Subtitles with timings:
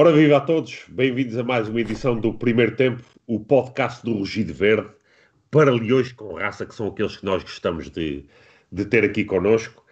[0.00, 4.12] Ora, viva a todos, bem-vindos a mais uma edição do Primeiro Tempo, o podcast do
[4.12, 4.88] Rugido Verde,
[5.50, 8.24] para leões com raça, que são aqueles que nós gostamos de,
[8.70, 9.84] de ter aqui connosco.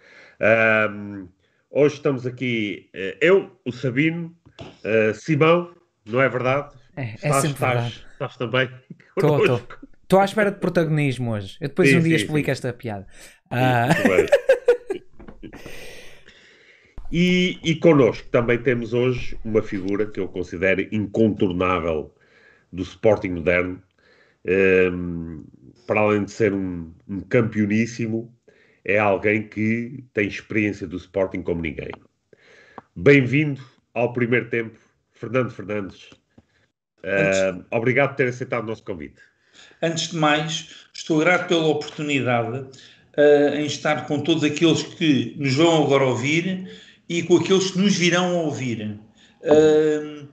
[0.89, 1.27] Um,
[1.69, 5.75] hoje estamos aqui, uh, eu, o Sabino, uh, Simão,
[6.05, 6.73] não é verdade?
[6.95, 8.05] É, é estás, sempre estás, verdade.
[8.13, 8.69] Estás também?
[9.17, 11.57] Estou, à espera de protagonismo hoje.
[11.59, 12.51] Eu depois sim, um dia sim, explico sim.
[12.51, 13.05] esta piada.
[13.51, 14.46] Uh...
[17.11, 22.13] E, e connosco também temos hoje uma figura que eu considero incontornável
[22.71, 23.81] do Sporting moderno.
[24.45, 25.43] Um,
[25.85, 28.33] para além de ser um, um campeoníssimo,
[28.83, 31.91] é alguém que tem experiência do Sporting como ninguém.
[32.95, 33.61] Bem-vindo
[33.93, 34.77] ao primeiro tempo,
[35.13, 36.09] Fernando Fernandes.
[37.03, 39.21] Uh, obrigado por ter aceitado o nosso convite.
[39.81, 45.55] Antes de mais, estou grato pela oportunidade uh, em estar com todos aqueles que nos
[45.55, 46.69] vão agora ouvir
[47.09, 48.99] e com aqueles que nos virão a ouvir.
[49.41, 50.27] Uh,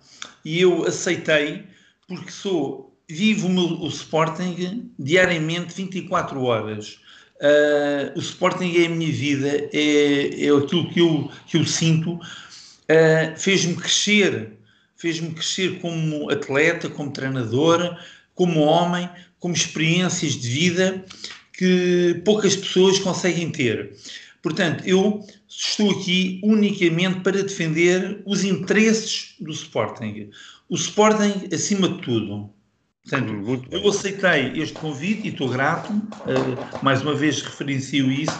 [0.44, 1.64] e eu aceitei
[2.06, 6.98] porque sou, vivo o, o Sporting diariamente 24 horas.
[7.36, 12.14] Uh, o Sporting é a minha vida, é, é aquilo que eu, que eu sinto.
[12.14, 14.52] Uh, fez-me crescer,
[14.96, 17.98] fez-me crescer como atleta, como treinador,
[18.34, 19.08] como homem,
[19.38, 21.04] como experiências de vida
[21.52, 23.94] que poucas pessoas conseguem ter.
[24.44, 30.28] Portanto, eu estou aqui unicamente para defender os interesses do Sporting.
[30.68, 32.50] O Sporting acima de tudo.
[33.02, 38.38] Portanto, eu aceitei este convite e estou grato, uh, mais uma vez referencio isso,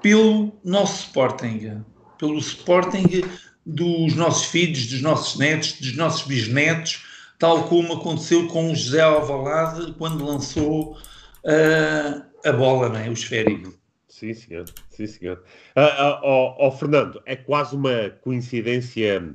[0.00, 1.84] pelo nosso Sporting,
[2.18, 3.24] pelo Sporting
[3.66, 7.04] dos nossos filhos, dos nossos netos, dos nossos bisnetos,
[7.38, 13.10] tal como aconteceu com o José Alvalade quando lançou uh, a bola, não é?
[13.10, 13.83] o esférico.
[14.14, 14.64] Sim, senhor.
[14.90, 15.42] Sim, senhor.
[15.76, 19.34] Uh, oh, oh, Fernando, é quase uma coincidência,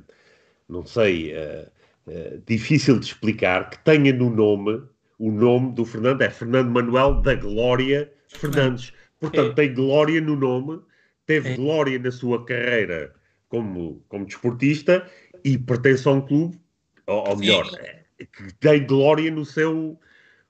[0.66, 4.82] não sei, uh, difícil de explicar, que tenha no nome,
[5.18, 8.94] o nome do Fernando é Fernando Manuel da Glória Fernandes.
[9.20, 9.54] Portanto, é.
[9.54, 10.80] tem glória no nome,
[11.26, 11.56] teve é.
[11.56, 13.14] glória na sua carreira
[13.50, 15.06] como, como desportista
[15.44, 16.58] e pertence a um clube,
[17.06, 17.68] ou, ou melhor,
[18.16, 20.00] que tem glória no seu,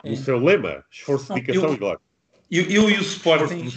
[0.04, 0.16] no é.
[0.16, 1.74] seu lema, esforço, dedicação eu...
[1.74, 2.09] e glória.
[2.50, 3.68] Eu, eu e o Sporting.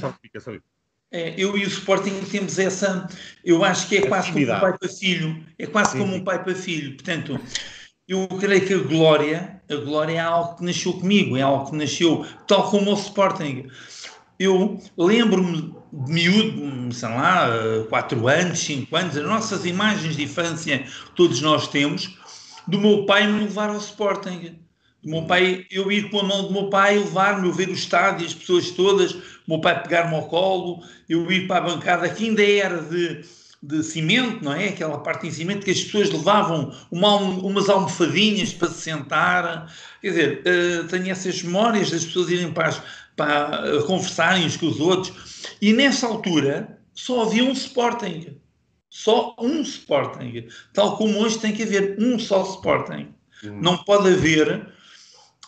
[1.12, 3.08] É, eu e o Sporting temos essa.
[3.46, 5.46] Eu acho que é quase como um pai para filho.
[5.60, 6.20] É quase sim, como sim.
[6.20, 6.96] um pai para filho.
[6.96, 7.40] Portanto,
[8.08, 11.78] eu creio que a glória, a glória é algo que nasceu comigo, é algo que
[11.78, 13.68] nasceu tal como o Sporting.
[14.40, 17.48] Eu lembro-me de miúdo, sei lá,
[17.88, 20.84] 4 anos, 5 anos, as nossas imagens de infância
[21.16, 22.18] todos nós temos,
[22.68, 24.63] do meu pai me levar ao Sporting
[25.04, 27.74] do meu pai, eu ir com a mão do meu pai, levar-me, eu ver o
[27.74, 32.08] estádio, as pessoas todas, o meu pai pegar-me ao colo, eu ir para a bancada,
[32.10, 33.22] que ainda era de,
[33.62, 34.70] de cimento, não é?
[34.70, 39.74] Aquela parte em cimento que as pessoas levavam uma, umas almofadinhas para se sentar.
[40.02, 42.82] Quer dizer, uh, tenho essas memórias das pessoas irem para,
[43.18, 45.14] para uh, conversarem uns com os outros.
[45.62, 48.38] E nessa altura só havia um Sporting.
[48.90, 50.48] Só um Sporting.
[50.74, 53.14] Tal como hoje tem que haver um só Sporting.
[53.44, 53.60] Hum.
[53.62, 54.73] Não pode haver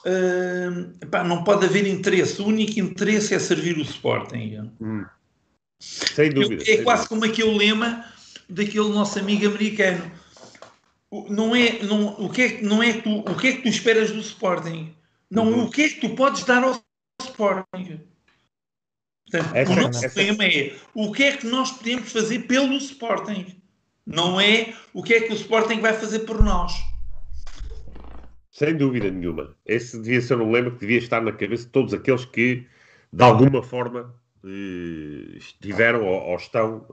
[0.05, 2.39] Uh, epá, não pode haver interesse.
[2.41, 4.71] O único interesse é servir o Sporting.
[4.79, 5.03] Hum.
[5.79, 6.61] Sem dúvida.
[6.61, 7.09] é sem quase dúvida.
[7.09, 8.05] como aquele lema
[8.47, 10.11] daquele nosso amigo americano.
[11.29, 14.11] Não é, não, o, que é, não é tu, o que é que tu esperas
[14.11, 14.93] do Sporting?
[15.29, 15.63] Não, uhum.
[15.65, 16.79] o que é que tu podes dar ao
[17.21, 18.01] Sporting?
[19.31, 20.21] Portanto, essa, o nosso essa...
[20.21, 23.55] lema é o que é que nós podemos fazer pelo Sporting?
[24.05, 26.73] Não é o que é que o Sporting vai fazer por nós.
[28.55, 29.53] Sem dúvida nenhuma.
[29.65, 32.65] Esse devia ser um lema que devia estar na cabeça de todos aqueles que,
[33.11, 36.87] de alguma forma, eh, estiveram ou, estão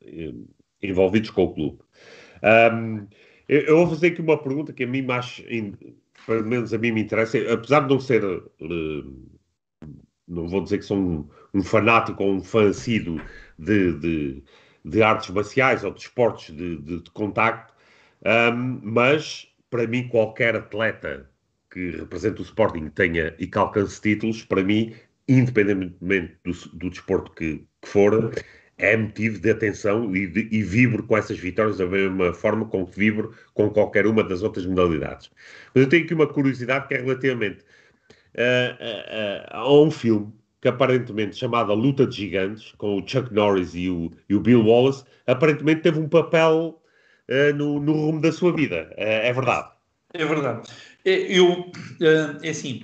[0.00, 0.32] eh,
[0.80, 1.80] envolvidos com o clube.
[2.72, 3.08] Um,
[3.48, 5.44] eu, vou fazer aqui uma pergunta que a mim mais,
[6.24, 9.28] pelo menos a mim me interessa, apesar de não ser, uh,
[10.28, 13.20] não vou dizer que sou um, um fanático ou um assíduo
[13.58, 14.44] de, de,
[14.84, 17.74] de, artes marciais ou de esportes de, de, de contacto,
[18.24, 21.26] um, mas para mim, qualquer atleta
[21.70, 24.92] que represente o Sporting tenha e que alcance títulos, para mim,
[25.26, 28.34] independentemente do, do desporto que, que, for,
[28.76, 32.84] é motivo de atenção e, de, e vibro com essas vitórias da mesma forma com
[32.86, 35.30] que vibro com qualquer uma das outras modalidades.
[35.74, 37.64] Mas eu tenho aqui uma curiosidade que é relativamente
[38.34, 40.30] uh, uh, uh, a um filme
[40.60, 44.40] que aparentemente chamado A Luta de Gigantes, com o Chuck Norris e o, e o
[44.40, 46.81] Bill Wallace, aparentemente teve um papel
[47.54, 48.90] no, no, rumo da sua vida.
[48.92, 49.68] Uh, é verdade.
[50.12, 50.68] É verdade.
[51.04, 51.70] É, eu,
[52.42, 52.82] é assim,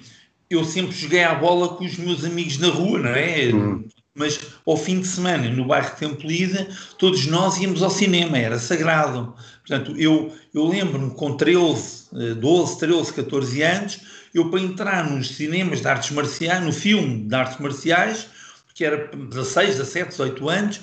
[0.51, 3.51] eu sempre joguei a bola com os meus amigos na rua, não é?
[3.53, 3.85] Uhum.
[4.15, 6.67] mas ao fim de semana, no bairro de Tempolida,
[6.99, 9.35] todos nós íamos ao cinema, era sagrado.
[9.67, 14.01] Portanto, eu, eu lembro-me com 13, 12, 13, 14 anos,
[14.35, 18.27] eu para entrar nos cinemas de artes marciais, no filme de artes marciais,
[18.75, 20.81] que era 16, 17, 18 anos,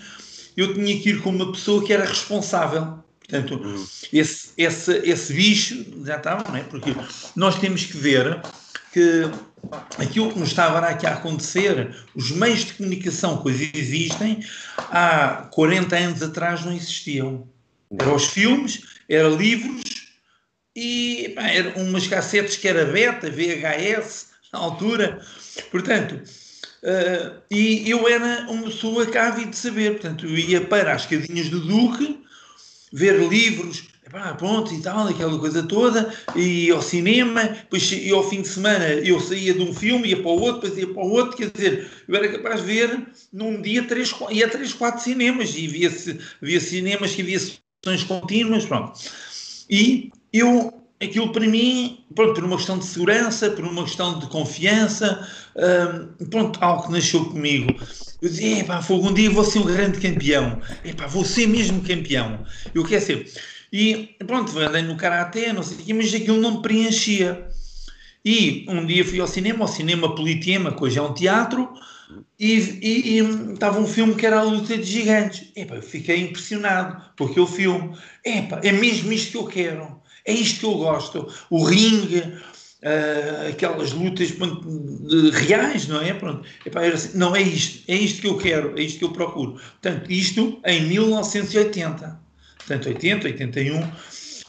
[0.55, 2.99] eu tinha que ir com uma pessoa que era responsável.
[3.27, 3.87] Portanto, uhum.
[4.13, 6.63] esse, esse, esse bicho já estava, não é?
[6.63, 6.95] Porque
[7.35, 8.39] nós temos que ver
[8.93, 9.23] que
[9.97, 14.45] aquilo que nos estava aqui a acontecer, os meios de comunicação que hoje existem,
[14.77, 17.47] há 40 anos atrás não existiam.
[17.99, 19.83] Eram os filmes, eram livros
[20.75, 25.21] e pá, eram umas cassetes que era beta, VHS, na altura.
[25.71, 26.21] Portanto,
[26.83, 29.99] uh, e eu era uma pessoa que havia de saber.
[29.99, 32.24] Portanto, eu ia para as escadinhas do Duque,
[32.95, 38.27] ver livros, epá, pronto e tal, aquela coisa toda, e ao cinema, depois e ao
[38.29, 41.03] fim de semana eu saía de um filme, ia para o outro, depois ia para
[41.03, 44.71] o outro, quer dizer, eu era capaz de ver num dia três, ia a três,
[44.71, 45.93] quatro cinemas, e via,
[46.41, 48.97] via cinemas que havia sessões contínuas, pronto.
[49.69, 54.27] E eu, aquilo para mim, pronto, por uma questão de segurança, por uma questão de
[54.27, 55.27] confiança,
[55.57, 57.75] hum, pronto, algo que nasceu comigo.
[58.25, 61.83] Eu dizia, epá, fogo, um dia vou ser um grande campeão, epá, vou ser mesmo
[61.83, 62.43] campeão.
[62.73, 63.31] Eu quero ser.
[63.71, 67.47] E pronto, andei no Karaté, não sei o quê, mas aquilo não me preenchia.
[68.25, 71.71] E um dia fui ao cinema, ao cinema Politema, que hoje é um teatro,
[72.39, 73.19] e,
[73.53, 75.51] estava um filme que era a luta de gigantes.
[75.55, 77.95] Epa, eu fiquei impressionado com aquele filme.
[78.25, 80.01] Epa, é mesmo isto que eu quero.
[80.25, 81.31] É isto que eu gosto.
[81.51, 82.23] O ringue,
[82.85, 86.13] uh, aquelas lutas de, reais, não é?
[86.13, 86.47] Pronto.
[86.65, 87.83] Epa, assim, não é isto.
[87.89, 88.79] É isto que eu quero.
[88.79, 89.53] É isto que eu procuro.
[89.81, 92.25] Portanto, isto em 1980
[92.65, 93.91] portanto 80, 81,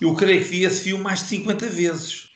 [0.01, 2.29] eu creio que vi esse filme mais de 50 vezes.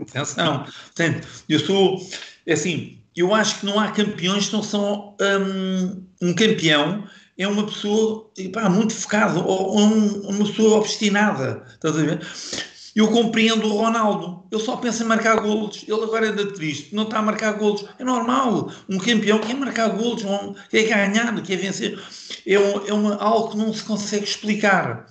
[0.00, 0.64] Atenção.
[0.64, 2.00] Portanto, eu sou,
[2.46, 7.04] é assim, eu acho que não há campeões que não são um, um campeão
[7.36, 8.30] é uma pessoa
[8.70, 11.64] muito focada ou, um, uma pessoa obstinada.
[11.74, 12.26] Estás a ver?
[12.94, 14.44] Eu compreendo o Ronaldo.
[14.50, 15.84] Ele só pensa em marcar golos.
[15.86, 16.94] Ele agora anda triste.
[16.94, 17.84] Não está a marcar golos.
[17.98, 18.72] É normal.
[18.88, 20.22] Um campeão quer marcar golos,
[20.70, 21.98] quer ganhar, quer vencer.
[22.46, 25.06] É, um, é uma, algo que não se consegue explicar.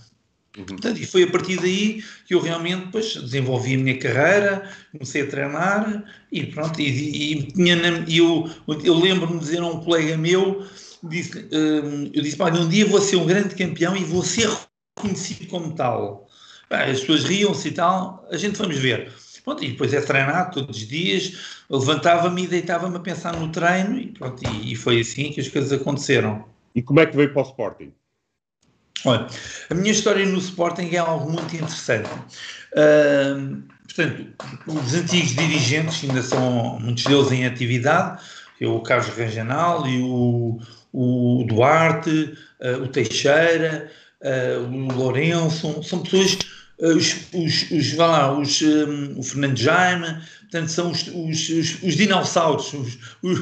[0.58, 0.66] Uhum.
[0.66, 5.24] Portanto, e foi a partir daí que eu realmente depois desenvolvi a minha carreira, comecei
[5.24, 7.76] a treinar e pronto, e, e, tinha,
[8.08, 8.48] e eu,
[8.84, 10.64] eu lembro-me de dizer a um colega meu,
[11.02, 14.48] disse, hum, eu disse, um dia vou ser um grande campeão e vou ser
[14.96, 16.23] reconhecido como tal.
[16.70, 19.12] As pessoas riam-se e tal, a gente vamos ver.
[19.44, 23.98] Pronto, e depois é treinar todos os dias, levantava-me e deitava-me a pensar no treino
[24.00, 26.46] e pronto, e, e foi assim que as coisas aconteceram.
[26.74, 27.94] E como é que veio para o Sporting?
[29.06, 29.28] Olha,
[29.70, 32.10] a minha história no Sporting é algo muito interessante.
[32.72, 34.28] Uh, portanto,
[34.66, 38.22] os antigos dirigentes ainda são muitos deles em atividade,
[38.62, 40.58] o Carlos Regional e o,
[40.94, 43.92] o Duarte, uh, o Teixeira,
[44.24, 46.38] uh, o Lourenço, são pessoas,
[46.80, 51.84] uh, os, os, os, lá, os um, o Fernando Jaime, portanto, são os, os, os,
[51.84, 53.40] os dinossauros, os, os,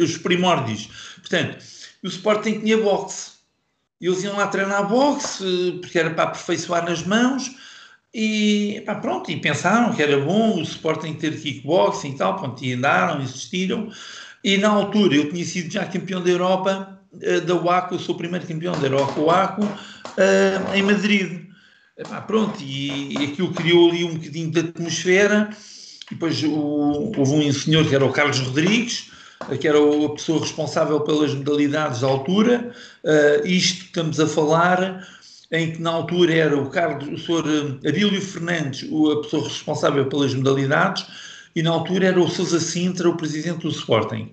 [0.00, 0.88] os primórdios.
[1.16, 1.58] Portanto,
[2.02, 3.36] o Sporting tinha boxe
[4.00, 7.50] eles iam lá treinar boxe, porque era para aperfeiçoar nas mãos,
[8.12, 12.62] e pá, pronto, e pensaram que era bom o Sporting ter kickboxing e tal, pronto,
[12.64, 13.90] e andaram, insistiram,
[14.44, 16.95] e na altura eu tinha sido já campeão da Europa,
[17.46, 21.46] da UACO, eu sou o primeiro campeão da Europa UACO, uh, em Madrid.
[21.96, 25.48] Epá, pronto, e, e aquilo criou ali um bocadinho de atmosfera,
[26.10, 29.10] e depois o, houve um senhor que era o Carlos Rodrigues,
[29.60, 32.72] que era a pessoa responsável pelas modalidades da altura.
[33.04, 35.06] Uh, isto estamos a falar
[35.52, 37.78] em que na altura era o Carlos, o Sr.
[37.88, 41.06] Abílio Fernandes, a pessoa responsável pelas modalidades,
[41.54, 44.30] e na altura era o Sousa Sintra, o presidente do Sporting.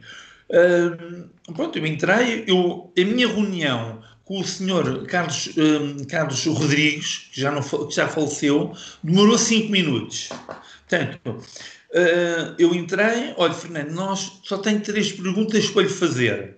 [1.55, 7.41] Pronto, eu entrei, eu, a minha reunião com o senhor Carlos, um, Carlos Rodrigues, que
[7.41, 10.29] já, não, que já faleceu, demorou cinco minutos.
[10.87, 11.43] Portanto,
[11.93, 16.57] Uh, eu entrei, olha, Fernando, nós só tenho três perguntas para lhe fazer.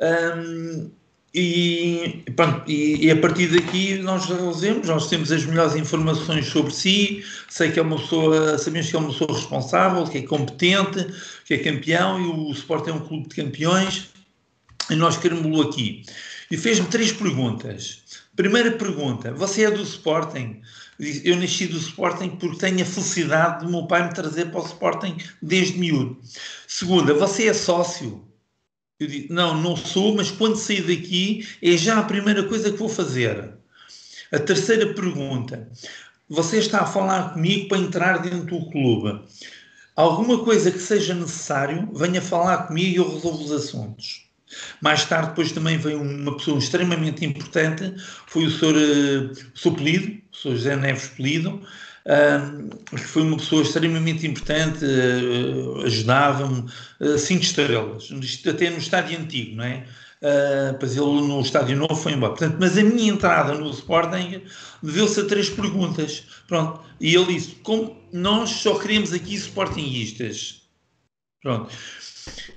[0.00, 0.92] Um,
[1.34, 6.72] e, pronto, e, e, a partir daqui nós resolvemos, nós temos as melhores informações sobre
[6.72, 11.06] si, sei que é uma pessoa, sabemos que é uma pessoa responsável, que é competente,
[11.44, 14.08] que é campeão, e o Sport é um clube de campeões,
[14.90, 16.02] e nós queremos-lo aqui.
[16.50, 18.02] E fez-me três perguntas.
[18.34, 20.62] Primeira pergunta, você é do Sporting?
[21.24, 24.66] eu nasci do Sporting porque tenho a felicidade do meu pai me trazer para o
[24.66, 26.18] Sporting desde miúdo.
[26.66, 28.27] Segunda, você é sócio?
[28.98, 32.76] Eu digo, não, não sou, mas quando sair daqui é já a primeira coisa que
[32.76, 33.50] vou fazer.
[34.32, 35.68] A terceira pergunta,
[36.28, 39.22] você está a falar comigo para entrar dentro do clube.
[39.94, 44.28] Alguma coisa que seja necessário, venha falar comigo e eu resolvo os assuntos.
[44.80, 47.94] Mais tarde, depois também veio uma pessoa extremamente importante,
[48.26, 48.74] foi o Sr.
[48.74, 49.72] Uh, Sr.
[49.72, 50.50] O Sr.
[50.52, 51.62] José Neves Pelido,
[52.90, 56.64] que foi uma pessoa extremamente importante, uh, ajudava-me,
[57.00, 58.08] uh, cinco estrelas,
[58.48, 59.84] até no estádio antigo, não é?
[60.20, 62.32] Uh, pois ele no estádio novo foi embora.
[62.32, 64.42] Portanto, mas a minha entrada no Sporting
[64.82, 66.24] deveu-se a três perguntas.
[66.48, 66.80] Pronto.
[67.00, 70.62] E ele disse: como nós só queremos aqui Sportingistas.
[71.40, 71.70] Pronto.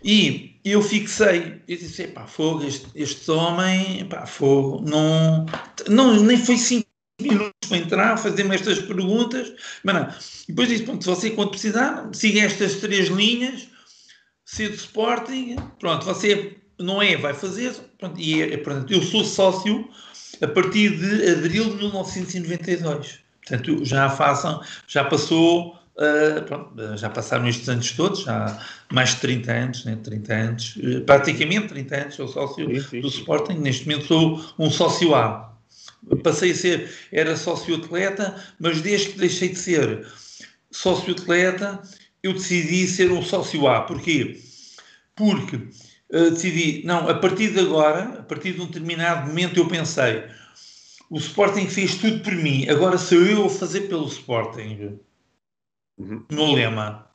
[0.04, 5.46] E eu fixei, eu disse: fogo, este, este homem, pá, fogo, não,
[5.88, 6.91] não, nem foi cinco
[7.22, 9.52] minutos para entrar, fazer-me estas perguntas.
[9.84, 10.08] Mas não.
[10.48, 13.68] depois disse: pronto, você, quando precisar, siga estas três linhas,
[14.46, 17.74] ser do Sporting, pronto, você não é, vai fazer.
[17.98, 19.88] Pronto, e é, portanto, eu sou sócio
[20.42, 23.20] a partir de abril de 1992.
[23.48, 28.60] Portanto, já façam, já passou, uh, pronto, já passaram estes anos todos, já
[28.92, 33.02] mais de 30 anos, né, 30 anos, uh, praticamente 30 anos, sou sócio sim, sim,
[33.02, 35.51] do Sporting, neste momento sou um sócio A.
[36.24, 40.08] Passei a ser, era sócio atleta, mas desde que deixei de ser
[40.72, 41.82] sócio atleta,
[42.24, 43.82] eu decidi ser um sócio A.
[43.82, 44.40] Porquê?
[45.16, 49.68] Porque uh, decidi, não, a partir de agora, a partir de um determinado momento, eu
[49.68, 50.24] pensei:
[51.10, 55.00] o Sporting fez tudo por mim, agora sou eu a fazer pelo Sporting.
[55.98, 56.26] Uhum.
[56.32, 57.12] No lema.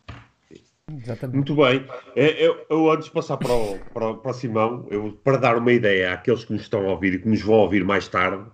[0.88, 1.34] Exatamente.
[1.34, 1.84] Muito bem.
[2.14, 5.56] É, eu, eu, antes de passar para o, para, para o Simão, eu, para dar
[5.56, 8.48] uma ideia àqueles que nos estão a ouvir e que nos vão ouvir mais tarde,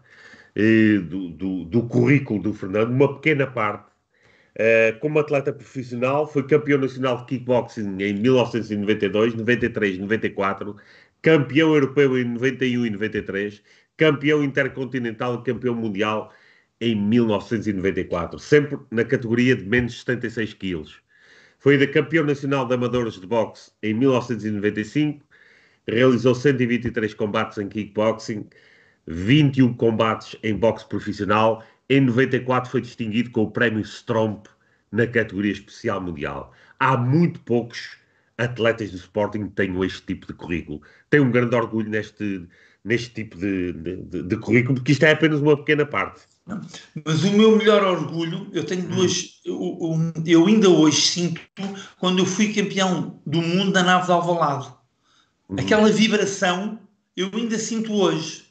[0.55, 3.93] do, do, do, currículo do Fernando, uma pequena parte
[4.53, 10.77] Uh, como atleta profissional, foi campeão nacional de kickboxing em 1992, 93, 94,
[11.23, 13.63] campeão europeu em 91 e 93,
[13.97, 16.31] campeão intercontinental e campeão mundial
[16.83, 21.01] em 1994, sempre na categoria de menos de 76 quilos.
[21.59, 25.25] Foi da campeão nacional de amadores de boxe em 1995,
[25.89, 28.47] realizou 123 combates em kickboxing,
[29.07, 34.47] 21 combates em boxe profissional em 94 foi distinguido com o prémio Stromp
[34.91, 36.53] na categoria especial mundial.
[36.79, 37.97] Há muito poucos
[38.39, 40.81] atletas do Sporting que tenham este tipo de currículo.
[41.11, 42.47] Tenho um grande orgulho neste,
[42.85, 46.23] neste tipo de, de, de, currículo, porque isto é apenas uma pequena parte.
[47.05, 49.41] Mas o meu melhor orgulho, eu tenho duas.
[49.45, 51.41] Eu, eu, ainda hoje sinto
[51.99, 54.73] quando eu fui campeão do mundo da nave de Alvalade.
[55.49, 55.57] Uhum.
[55.59, 56.81] Aquela vibração
[57.17, 58.42] eu ainda sinto hoje.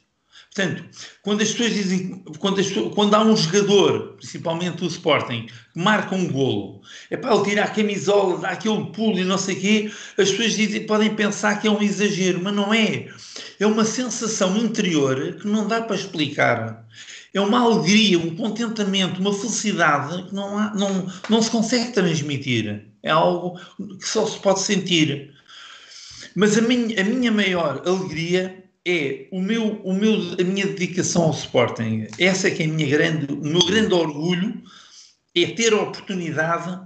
[0.54, 0.84] Portanto,
[1.22, 6.14] quando as pessoas dizem, quando, as, quando há um jogador, principalmente o Sporting, que marca
[6.14, 9.60] um golo, é para ele tirar a camisola, dá aquele pulo e não sei o
[9.60, 13.08] quê, as pessoas dizem, podem pensar que é um exagero, mas não é.
[13.58, 16.86] É uma sensação interior que não dá para explicar.
[17.32, 22.88] É uma alegria, um contentamento, uma felicidade que não, há, não, não se consegue transmitir.
[23.02, 23.58] É algo
[23.98, 25.32] que só se pode sentir.
[26.36, 31.24] Mas a minha, a minha maior alegria é o meu, o meu, a minha dedicação
[31.24, 32.06] ao Sporting.
[32.18, 34.62] Essa é que é a minha grande, o meu grande orgulho
[35.34, 36.80] é ter a oportunidade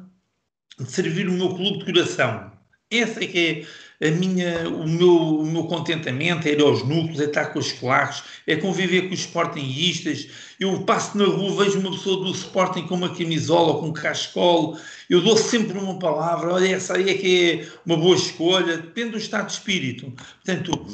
[0.79, 2.53] de servir o meu clube de coração.
[2.91, 3.67] Essa é que
[4.01, 7.59] é a minha, o, meu, o meu contentamento, é ir aos núcleos, é estar com
[7.59, 10.29] os claros, é conviver com os sportinguistas.
[10.61, 14.79] Eu passo na rua, vejo uma pessoa do Sporting com uma camisola, com um cascolo,
[15.09, 19.13] eu dou sempre uma palavra, olha, essa aí é que é uma boa escolha, depende
[19.13, 20.13] do estado de espírito.
[20.45, 20.87] Portanto,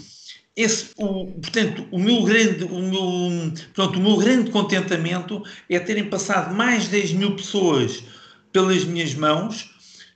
[0.57, 6.09] esse, o, portanto, o meu grande, o meu, pronto, o meu grande contentamento é terem
[6.09, 8.05] passado mais de 10 mil pessoas
[8.53, 9.63] pelas minhas mãos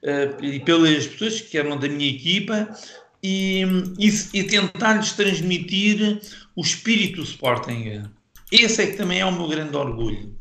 [0.02, 2.68] uh, e pelas pessoas que eram da minha equipa
[3.22, 3.62] e,
[3.98, 6.20] e, e tentar-lhes transmitir
[6.54, 8.02] o espírito do Sporting.
[8.52, 10.38] Esse é que também é o meu grande orgulho.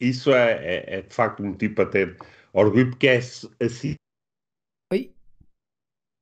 [0.00, 2.18] Isso é, é, é de facto um motivo para ter
[2.52, 3.94] orgulho, porque é assim.
[4.92, 5.14] Oi?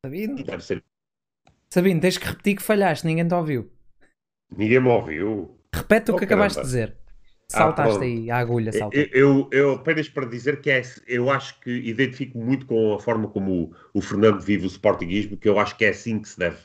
[0.04, 0.84] Deve ser
[1.72, 3.72] Sabino, tens que repetir que falhaste, ninguém te ouviu.
[4.54, 5.58] Ninguém me ouviu.
[5.74, 6.44] Repete oh, o que caramba.
[6.44, 6.96] acabaste de dizer.
[7.50, 8.94] Ah, Saltaste ah, aí, a agulha salta.
[8.94, 13.00] Eu, eu, eu, apenas para dizer que é, eu acho que identifico muito com a
[13.00, 16.28] forma como o, o Fernando vive o sportinguismo, que eu acho que é assim que
[16.28, 16.58] se deve,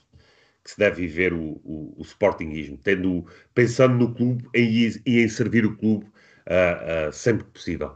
[0.62, 5.30] que se deve viver o, o, o sportinguismo, tendo, pensando no clube e, e em
[5.30, 7.94] servir o clube uh, uh, sempre que possível.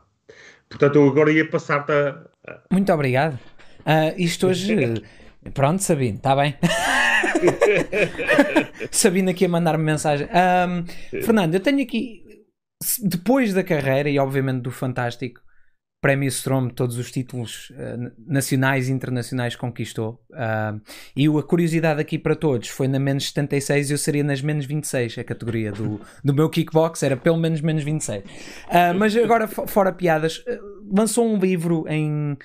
[0.69, 2.61] Portanto, eu agora ia passar-te a...
[2.71, 3.37] Muito obrigado.
[3.79, 5.03] Uh, isto hoje
[5.53, 6.55] Pronto, Sabino, está bem.
[8.91, 10.27] Sabino aqui a mandar-me mensagem.
[10.27, 10.85] Um,
[11.21, 12.23] Fernando, eu tenho aqui,
[13.03, 15.41] depois da carreira e obviamente do Fantástico,
[16.01, 20.19] Prémio Strom, todos os títulos uh, nacionais e internacionais conquistou.
[20.31, 20.81] Uh,
[21.15, 24.65] e a curiosidade aqui para todos foi na menos 76 e eu seria nas menos
[24.65, 28.23] 26, a categoria do, do meu kickbox, era pelo menos menos 26.
[28.23, 28.27] Uh,
[28.71, 30.43] ah, mas agora, fora piadas,
[30.91, 32.35] lançou um livro em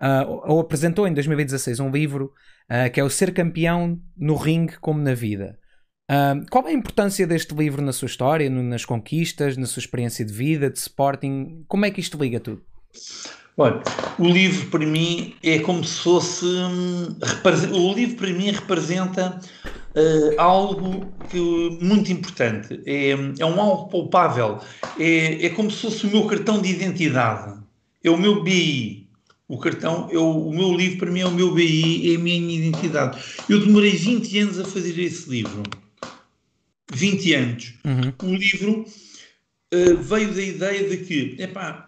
[0.00, 2.32] uh, ou apresentou em 2016 um livro
[2.70, 5.58] uh, que é o Ser Campeão no Ringue como na Vida.
[6.10, 9.80] Uh, qual é a importância deste livro na sua história, no, nas conquistas, na sua
[9.80, 11.64] experiência de vida, de Sporting?
[11.66, 12.62] Como é que isto liga tudo?
[13.58, 13.82] Olha,
[14.18, 16.44] o livro para mim é como se fosse.
[16.44, 17.16] Hum,
[17.72, 19.40] o livro para mim representa
[19.96, 22.80] uh, algo que, muito importante.
[22.84, 24.58] É, é um algo palpável.
[25.00, 27.58] É, é como se fosse o meu cartão de identidade.
[28.04, 29.05] É o meu BI.
[29.48, 32.58] O cartão, é o, meu livro para mim é o meu BI, é a minha
[32.58, 33.22] identidade.
[33.48, 35.62] Eu demorei 20 anos a fazer esse livro.
[36.92, 37.74] 20 anos.
[37.84, 38.30] Uhum.
[38.30, 38.84] O livro
[39.72, 41.86] uh, veio da ideia de que, epá,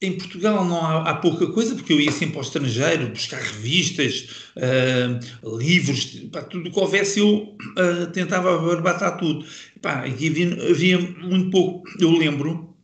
[0.00, 4.50] em Portugal não há, há, pouca coisa, porque eu ia sempre ao estrangeiro buscar revistas,
[4.56, 9.46] uh, livros, pá, tudo o que houvesse eu uh, tentava barbatar tudo.
[9.80, 11.88] Pá, aqui havia, havia, muito pouco.
[11.98, 12.76] Eu lembro,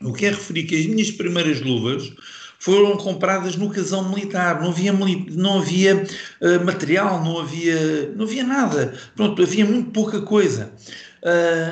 [0.00, 2.12] eu quero referir que as minhas primeiras luvas
[2.58, 6.04] foram compradas no casão militar, não havia, não havia
[6.40, 8.94] uh, material, não havia, não havia nada.
[9.14, 10.72] Pronto, havia muito pouca coisa.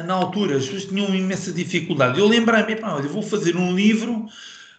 [0.07, 2.19] na altura, as pessoas tinham imensa dificuldade.
[2.19, 4.27] Eu lembrei-me, olha, vou fazer um livro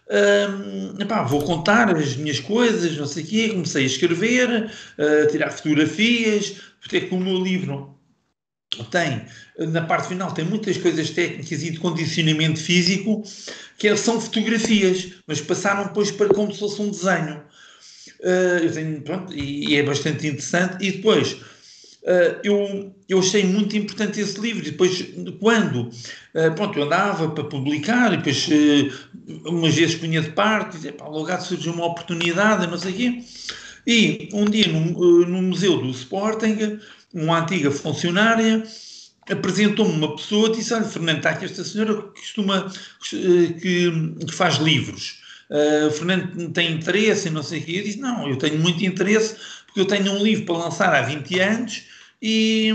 [0.08, 5.26] Uh, epá, vou contar as minhas coisas, não sei o quê, comecei a escrever, a
[5.26, 7.97] tirar fotografias, porque é que o meu livro
[8.90, 9.24] tem,
[9.58, 13.22] na parte final, tem muitas coisas técnicas e de condicionamento físico,
[13.78, 17.42] que é, são fotografias, mas passaram depois para como se fosse um desenho.
[18.20, 20.84] Uh, eu tenho, pronto, e, e é bastante interessante.
[20.84, 21.36] E depois,
[22.00, 24.66] Uh, eu, eu achei muito importante esse livro.
[24.66, 25.04] E depois,
[25.40, 28.48] quando uh, pronto, eu andava para publicar, e depois
[29.44, 32.96] umas vezes punha de parte, e dizia, pá, logo surgiu uma oportunidade, não sei o
[32.96, 33.24] quê.
[33.86, 36.78] E um dia, no, no Museu do Sporting,
[37.12, 38.64] uma antiga funcionária
[39.30, 42.72] apresentou-me uma pessoa e disse: Olha, Fernando, está aqui esta senhora que costuma,
[43.02, 45.20] que, que faz livros.
[45.50, 47.72] Uh, Fernando tem interesse e não sei o quê.
[47.78, 49.36] Eu disse: Não, eu tenho muito interesse
[49.66, 51.82] porque eu tenho um livro para lançar há 20 anos
[52.20, 52.72] e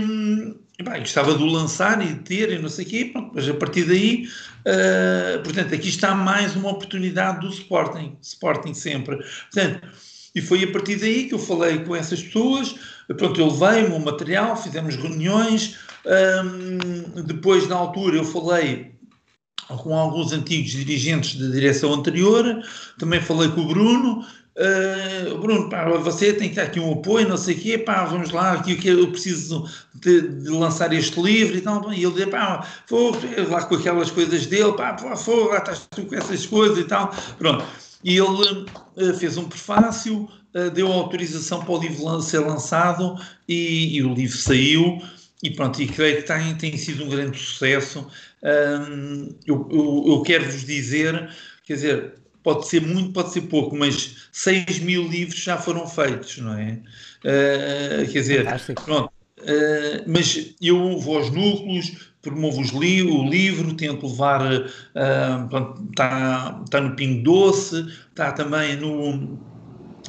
[0.82, 3.54] bem, gostava de o lançar e de ter e não sei o pronto, mas a
[3.54, 4.28] partir daí,
[4.60, 9.16] uh, portanto, aqui está mais uma oportunidade do Sporting, Sporting sempre.
[9.16, 9.88] Portanto,
[10.34, 12.74] e foi a partir daí que eu falei com essas pessoas,
[13.08, 18.94] pronto, eu levei o material, fizemos reuniões, um, depois na altura eu falei
[19.68, 22.62] com alguns antigos dirigentes da direção anterior,
[22.98, 24.24] também falei com o Bruno,
[24.56, 28.04] Uh, Bruno, pá, você tem que ter aqui um apoio, não sei o quê, pá,
[28.04, 31.92] vamos lá, aqui eu preciso de, de, lançar este livro e tal.
[31.92, 33.16] E ele diz, pá, vou
[33.48, 37.12] lá com aquelas coisas dele, pá, vou lá estás tu com essas coisas e tal.
[37.36, 37.64] Pronto.
[38.04, 40.28] E ele uh, fez um prefácio,
[40.72, 43.16] deu autorização para o livro ser lançado
[43.48, 45.02] e, e, o livro saiu.
[45.42, 48.06] E pronto, e creio que tem, tem sido um grande sucesso.
[49.46, 51.28] eu, eu, eu quero vos dizer,
[51.66, 52.14] quer dizer,
[52.44, 56.78] pode ser muito, pode ser pouco, mas 6 mil livros já foram feitos, não é?
[57.24, 58.46] Uh, quer dizer,
[58.84, 59.10] pronto.
[59.40, 66.62] Uh, mas eu vou aos núcleos, promovo os li o livro, tento levar, uh, está,
[66.64, 69.38] está no Pingo Doce, está também no,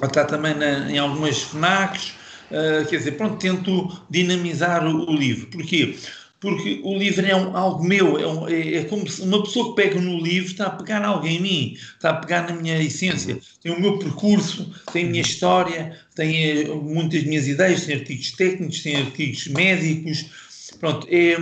[0.07, 2.13] está também na, em algumas FNACs,
[2.51, 5.47] uh, quer dizer, pronto, tento dinamizar o, o livro.
[5.47, 5.95] Porquê?
[6.45, 9.69] porque o livro é um, algo meu, é, um, é, é, como se uma pessoa
[9.69, 12.79] que pega no livro está a pegar algo em mim, está a pegar na minha
[12.83, 17.95] essência, tem o meu percurso, tem a minha história, tem eh, muitas minhas ideias, tem
[17.95, 20.25] artigos técnicos, tem artigos médicos,
[20.79, 21.35] pronto, é,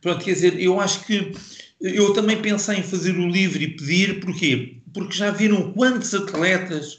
[0.00, 1.32] pronto, quer dizer, eu acho que
[1.80, 4.76] eu também pensei em fazer o livro e pedir, porquê?
[4.92, 6.98] Porque já viram quantos atletas,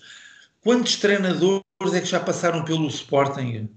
[0.63, 3.69] quantos treinadores é que já passaram pelo Sporting?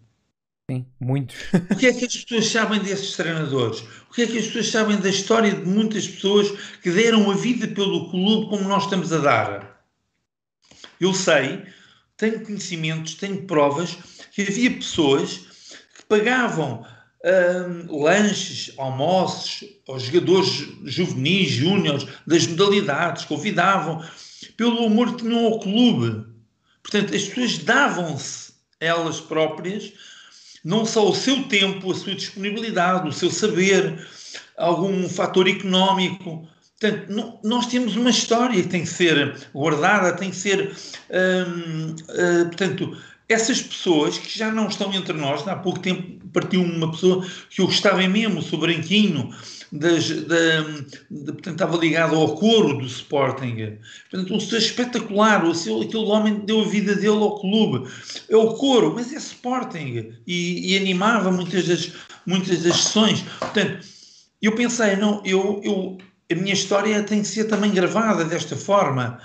[0.71, 1.37] Sim, muitos.
[1.71, 3.81] O que é que as pessoas sabem desses treinadores?
[4.11, 6.51] O que é que as pessoas sabem da história de muitas pessoas
[6.83, 9.85] que deram a vida pelo clube como nós estamos a dar?
[11.01, 11.63] Eu sei,
[12.17, 13.97] tenho conhecimentos, tenho provas
[14.33, 15.47] que havia pessoas
[15.97, 16.85] que pagavam
[17.25, 24.05] hum, lanches, almoços aos jogadores juvenis, júniores, das modalidades, convidavam
[24.57, 26.36] pelo amor que tinham ao clube.
[26.91, 29.93] Portanto, as pessoas davam-se elas próprias
[30.65, 34.05] não só o seu tempo, a sua disponibilidade, o seu saber,
[34.57, 36.49] algum fator económico.
[36.81, 40.75] Portanto, não, nós temos uma história que tem que ser guardada, tem que ser.
[41.11, 42.97] Hum, hum, portanto,
[43.29, 47.61] essas pessoas que já não estão entre nós, há pouco tempo partiu uma pessoa que
[47.61, 49.33] eu gostava mesmo, o Branquinho,
[49.73, 50.61] das, da,
[51.11, 53.79] de, portanto, estava ligado ao coro do Sporting.
[54.11, 57.89] Portanto, um ser espetacular, o seu, aquele homem deu a vida dele ao clube.
[58.29, 60.13] É o coro, mas é Sporting.
[60.27, 61.93] E, e animava muitas das,
[62.25, 63.25] muitas das sessões.
[63.39, 63.87] Portanto,
[64.41, 65.99] eu pensei, não, eu, eu,
[66.31, 69.21] a minha história tem que ser também gravada desta forma.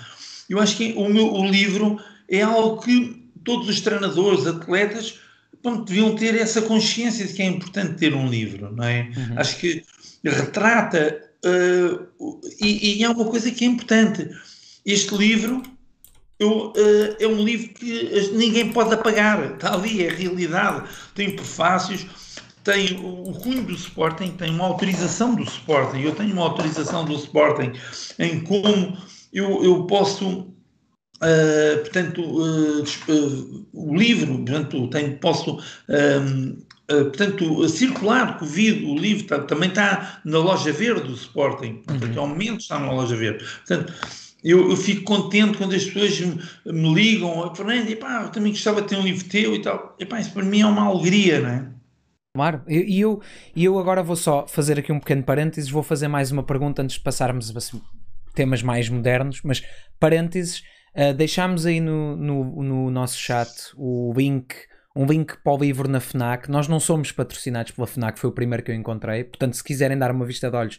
[0.48, 5.18] Eu acho que o meu o livro é algo que todos os treinadores, atletas,
[5.62, 9.10] pronto, deviam ter essa consciência de que é importante ter um livro, não é?
[9.16, 9.38] Uhum.
[9.38, 9.84] Acho que
[10.30, 14.28] retrata, uh, e, e é uma coisa que é importante.
[14.84, 15.62] Este livro
[16.38, 20.88] eu, uh, é um livro que ninguém pode apagar, está ali, é a realidade.
[21.14, 22.06] Tem prefácios,
[22.64, 26.00] tem o cunho do Sporting, tem uma autorização do Sporting.
[26.00, 27.72] Eu tenho uma autorização do Sporting
[28.18, 28.96] em como
[29.32, 30.52] eu, eu posso
[31.22, 35.56] Uh, portanto, uh, uh, o livro, portanto, tenho, posso,
[37.04, 42.20] portanto, circular com o livro tá, também está na loja verde do Sporting, portanto, uhum.
[42.20, 43.44] ao momento está na loja verde.
[43.44, 43.92] Portanto,
[44.42, 48.82] eu, eu, fico contente quando as pessoas me, me ligam, Fernando, epá, eu também gostava
[48.82, 49.94] de ter um livro teu e tal.
[49.98, 51.68] Epá, isso para mim é uma alegria, não é?
[52.34, 53.20] Claro, e eu,
[53.54, 56.96] eu agora vou só fazer aqui um pequeno parênteses, vou fazer mais uma pergunta antes
[56.96, 57.60] de passarmos a
[58.34, 59.62] temas mais modernos, mas
[60.00, 60.62] parênteses
[60.94, 64.54] Uh, deixámos aí no, no, no, nosso chat o link,
[64.94, 66.50] um link para o livro na FNAC.
[66.50, 69.24] Nós não somos patrocinados pela FNAC, foi o primeiro que eu encontrei.
[69.24, 70.78] Portanto, se quiserem dar uma vista de olhos,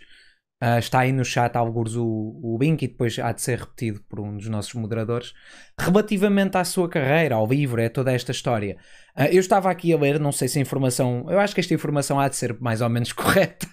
[0.64, 4.02] uh, está aí no chat alguns o, o link e depois há de ser repetido
[4.08, 5.34] por um dos nossos moderadores.
[5.80, 8.78] Relativamente à sua carreira, ao livro, é toda esta história.
[9.18, 11.74] Uh, eu estava aqui a ler, não sei se a informação, eu acho que esta
[11.74, 13.68] informação há de ser mais ou menos correta,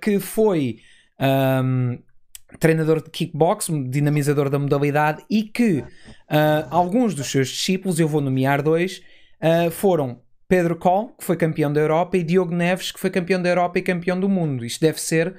[0.00, 0.78] que foi.
[1.20, 1.98] Um,
[2.58, 8.20] treinador de kickbox, dinamizador da modalidade, e que uh, alguns dos seus discípulos, eu vou
[8.20, 9.02] nomear dois,
[9.42, 13.40] uh, foram Pedro Coll, que foi campeão da Europa, e Diogo Neves, que foi campeão
[13.40, 14.64] da Europa e campeão do mundo.
[14.64, 15.36] Isto deve ser,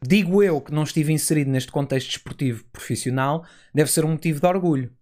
[0.00, 4.46] digo eu, que não estive inserido neste contexto desportivo profissional, deve ser um motivo de
[4.46, 4.92] orgulho.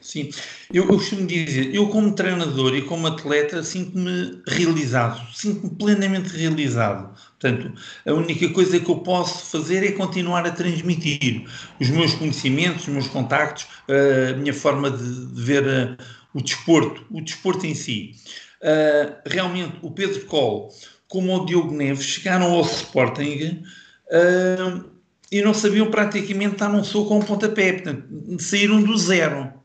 [0.00, 0.30] Sim,
[0.72, 7.14] eu, eu costumo dizer, eu como treinador e como atleta sinto-me realizado, sinto-me plenamente realizado.
[7.38, 7.74] Portanto,
[8.06, 11.44] a única coisa que eu posso fazer é continuar a transmitir
[11.78, 15.96] os meus conhecimentos, os meus contactos, a minha forma de, de ver uh,
[16.34, 18.14] o desporto, o desporto em si.
[18.62, 20.68] Uh, realmente, o Pedro Coll,
[21.08, 23.62] como o Diogo Neves, chegaram ao Sporting
[24.10, 24.90] uh,
[25.32, 28.06] e não sabiam praticamente dar um soco a um pontapé, portanto,
[28.38, 29.60] saíram do zero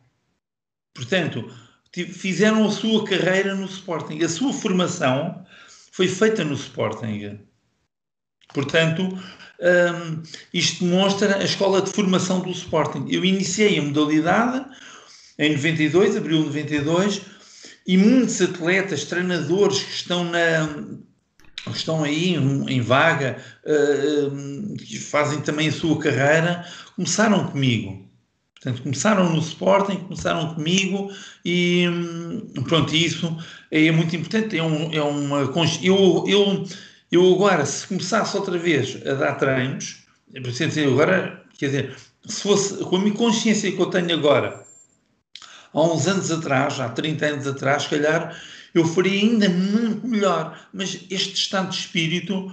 [0.96, 1.52] Portanto,
[1.92, 4.24] fizeram a sua carreira no Sporting.
[4.24, 5.46] A sua formação
[5.92, 7.38] foi feita no Sporting.
[8.54, 10.24] Portanto, um,
[10.54, 13.06] isto demonstra a escola de formação do Sporting.
[13.10, 14.66] Eu iniciei a modalidade
[15.38, 17.22] em 92, abril de 92,
[17.88, 20.70] e muitos atletas, treinadores que estão na
[21.74, 26.64] estão aí em, vaga, uh, que fazem também a sua carreira,
[26.96, 28.06] começaram comigo.
[28.54, 31.12] Portanto, começaram no Sporting, começaram comigo
[31.44, 33.38] e hum, pronto, isso
[33.70, 34.58] é muito importante.
[34.58, 35.42] É, um, é uma.
[35.84, 36.66] Eu, eu,
[37.12, 41.96] eu agora, se começasse outra vez a dar treinos, dizer, agora, quer dizer,
[42.26, 44.65] se fosse com a minha consciência que eu tenho agora,
[45.76, 48.36] há uns anos atrás, há 30 anos atrás, se calhar,
[48.74, 50.58] eu faria ainda muito melhor.
[50.74, 52.52] Mas este estado de espírito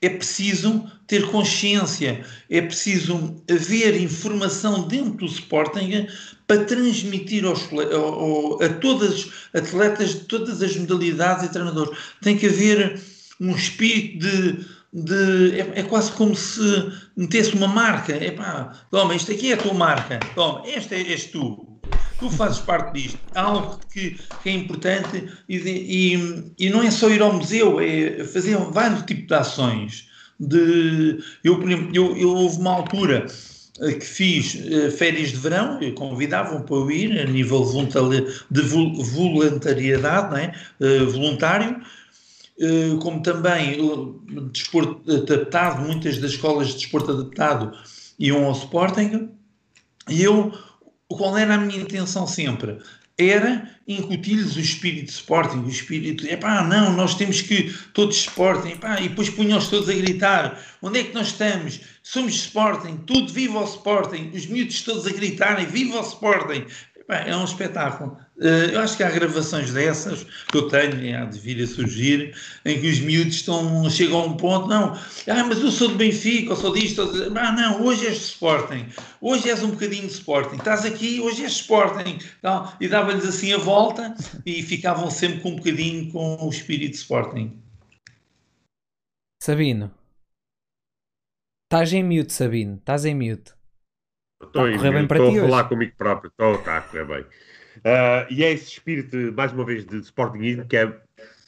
[0.00, 6.06] é preciso ter consciência, é preciso haver informação dentro do Sporting
[6.46, 11.96] para transmitir aos, a, a todas atletas de todas as modalidades e treinadores.
[12.20, 13.00] Tem que haver
[13.40, 18.12] um espírito de, de é, é, quase como se metesse uma marca.
[18.12, 21.71] É pá, toma, isto aqui é a tua marca, toma, esta é, és tu.
[22.22, 23.18] Tu fazes parte disto.
[23.34, 28.22] Algo que, que é importante e, e, e, não é só ir ao museu, é
[28.22, 30.08] fazer vários tipos de ações.
[30.38, 31.60] De, eu,
[31.92, 33.26] eu, eu houve uma altura
[33.80, 37.64] eh, que fiz uh, férias de verão, convidavam para eu ir a nível
[38.50, 40.54] de voluntariedade, é?
[40.80, 41.80] uh, voluntário,
[43.00, 43.78] como também
[44.52, 47.72] desporto adaptado, muitas das escolas de desporto adaptado
[48.16, 49.30] iam ao Sporting,
[50.08, 50.52] e eu
[51.16, 52.78] qual era a minha intenção sempre?
[53.18, 58.16] Era incutir-lhes o espírito de Sporting, o espírito, é pá, não, nós temos que todos
[58.16, 61.80] Sporting, epá, e depois punham-os todos a gritar: onde é que nós estamos?
[62.02, 66.66] Somos Sporting, tudo viva o Sporting, os miúdos todos a gritarem: viva o Sporting!
[67.08, 68.16] é um espetáculo.
[68.40, 72.34] Eh, eu acho que há gravações dessas que eu tenho, há de vir a surgir,
[72.64, 75.96] em que os miúdos estão, chegam a um ponto, não, ah, mas eu sou do
[75.96, 78.86] Benfica, eu sou disto, ou, ah, não, hoje és de Sporting,
[79.20, 83.52] hoje és um bocadinho de Sporting, estás aqui, hoje és Sporting, então, e dava-lhes assim
[83.52, 84.14] a volta
[84.46, 87.62] e ficavam sempre com um bocadinho com o espírito de Sporting.
[89.42, 89.92] Sabino,
[91.64, 93.52] estás em mute, Sabino, estás em mute.
[94.42, 97.26] Estou, a, correr bem para estou a falar comigo próprio, estou, está a correr bem.
[97.84, 101.00] Uh, e é esse espírito, mais uma vez, de Sportingismo que é,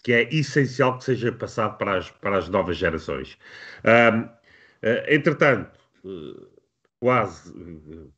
[0.02, 3.38] que é essencial que seja passado para as, para as novas gerações.
[3.84, 5.78] Uh, uh, entretanto,
[7.00, 7.52] quase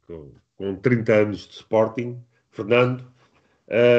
[0.07, 3.05] com, com 30 anos de Sporting, Fernando,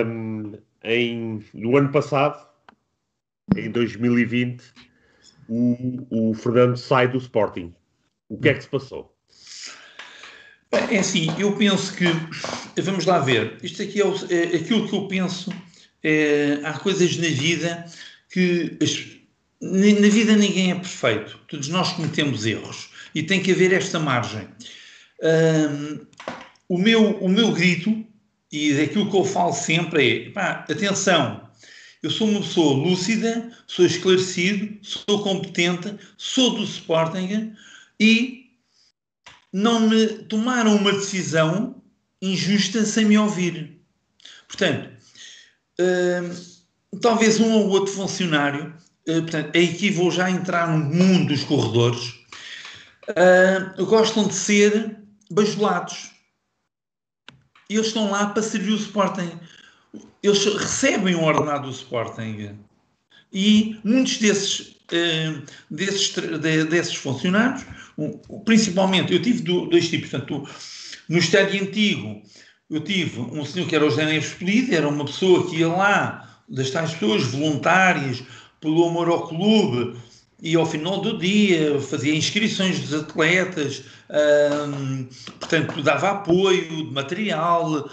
[0.06, 0.54] um,
[0.84, 2.48] em, no ano passado,
[3.56, 4.64] em 2020,
[5.48, 7.74] o, o Fernando sai do Sporting.
[8.30, 9.17] O que é que se passou?
[10.72, 12.06] É assim, eu penso que,
[12.82, 15.54] vamos lá ver, isto aqui é, o, é aquilo que eu penso,
[16.04, 17.86] é, há coisas na vida
[18.30, 18.78] que,
[19.62, 24.48] na vida ninguém é perfeito, todos nós cometemos erros e tem que haver esta margem.
[25.24, 26.06] Um,
[26.68, 28.06] o, meu, o meu grito,
[28.52, 31.48] e daquilo que eu falo sempre é, pá, atenção,
[32.04, 37.54] eu sou uma pessoa lúcida, sou esclarecido, sou competente, sou do Sporting
[38.00, 38.47] e
[39.52, 41.82] não me tomaram uma decisão
[42.22, 43.80] injusta sem me ouvir.
[44.48, 44.90] Portanto,
[45.80, 48.74] uh, talvez um ou outro funcionário,
[49.08, 52.16] uh, portanto, aqui vou já entrar no mundo dos corredores,
[53.10, 54.98] uh, gostam de ser
[55.32, 56.12] bajulados.
[57.70, 59.38] Eles estão lá para servir o Sporting.
[60.24, 62.58] Eles recebem o ordenado do Sporting.
[63.32, 64.78] E muitos desses,
[65.70, 66.14] desses,
[66.70, 67.66] desses funcionários
[68.46, 70.48] principalmente, eu tive dois tipos, portanto,
[71.10, 72.22] no estádio antigo,
[72.70, 75.68] eu tive um senhor que era o José Neves Polido, era uma pessoa que ia
[75.68, 78.24] lá, das tais pessoas voluntárias,
[78.62, 79.98] pelo amor ao clube,
[80.42, 83.84] e ao final do dia fazia inscrições dos atletas,
[85.40, 87.90] portanto, dava apoio de material,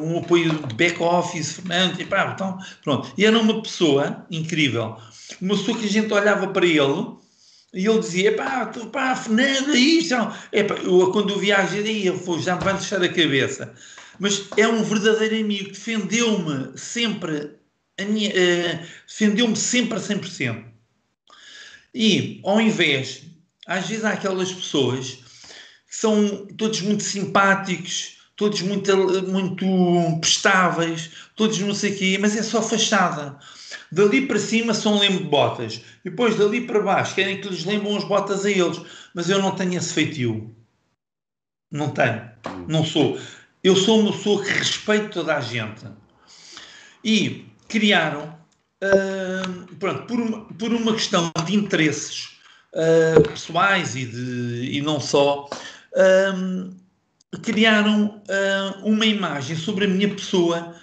[0.00, 3.12] um apoio de back-office, Fernando, e pá, então, pronto.
[3.16, 4.96] E era uma pessoa incrível,
[5.40, 7.20] uma pessoa que a gente olhava para ele
[7.72, 10.14] e ele dizia, pá, tu, pá, Fernando, isto.
[10.52, 13.72] Epá, eu, quando eu viajei, eu já me vai deixar a cabeça.
[14.18, 20.69] Mas é um verdadeiro amigo, defendeu-me sempre, uh, defendeu-me sempre a 100%.
[21.94, 23.22] E, ao invés,
[23.66, 25.18] às vezes há aquelas pessoas
[25.88, 28.96] que são todos muito simpáticos, todos muito,
[29.28, 29.66] muito
[30.20, 33.38] prestáveis, todos não sei o quê, mas é só fachada.
[33.92, 35.82] Dali para cima são lembro-botas.
[36.04, 38.80] E depois dali para baixo querem que lhes lembram as botas a eles.
[39.14, 40.54] Mas eu não tenho esse feitio.
[41.70, 42.30] Não tenho.
[42.68, 43.20] Não sou.
[43.62, 45.84] Eu sou uma pessoa que respeito toda a gente.
[47.04, 48.39] E criaram,
[48.82, 52.30] uh, pronto, por uma, por uma questão de interesses
[52.74, 55.48] uh, pessoais e, de, e não só,
[55.94, 56.70] uh,
[57.42, 58.20] criaram
[58.82, 60.74] uma imagem sobre a minha pessoa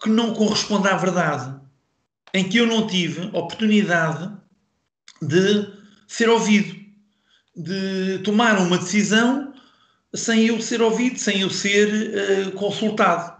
[0.00, 1.52] que não corresponde à verdade
[2.32, 4.30] em que eu não tive oportunidade
[5.22, 5.68] de
[6.06, 6.76] ser ouvido,
[7.56, 9.54] de tomar uma decisão
[10.14, 13.36] sem eu ser ouvido, sem eu ser uh, consultado.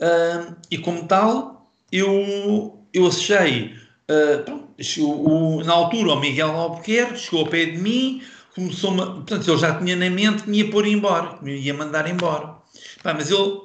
[0.00, 3.74] Uh, e como tal, eu, eu achei,
[4.08, 4.68] uh, pronto,
[5.00, 8.22] o, na altura, o Miguel Albuquerque chegou ao pé de mim,
[8.54, 11.58] começou -me, portanto, ele já tinha na mente que me ia pôr embora, que me
[11.58, 12.54] ia mandar embora.
[13.02, 13.60] Pá, mas ele,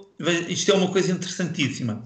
[0.50, 2.04] isto é uma coisa interessantíssima.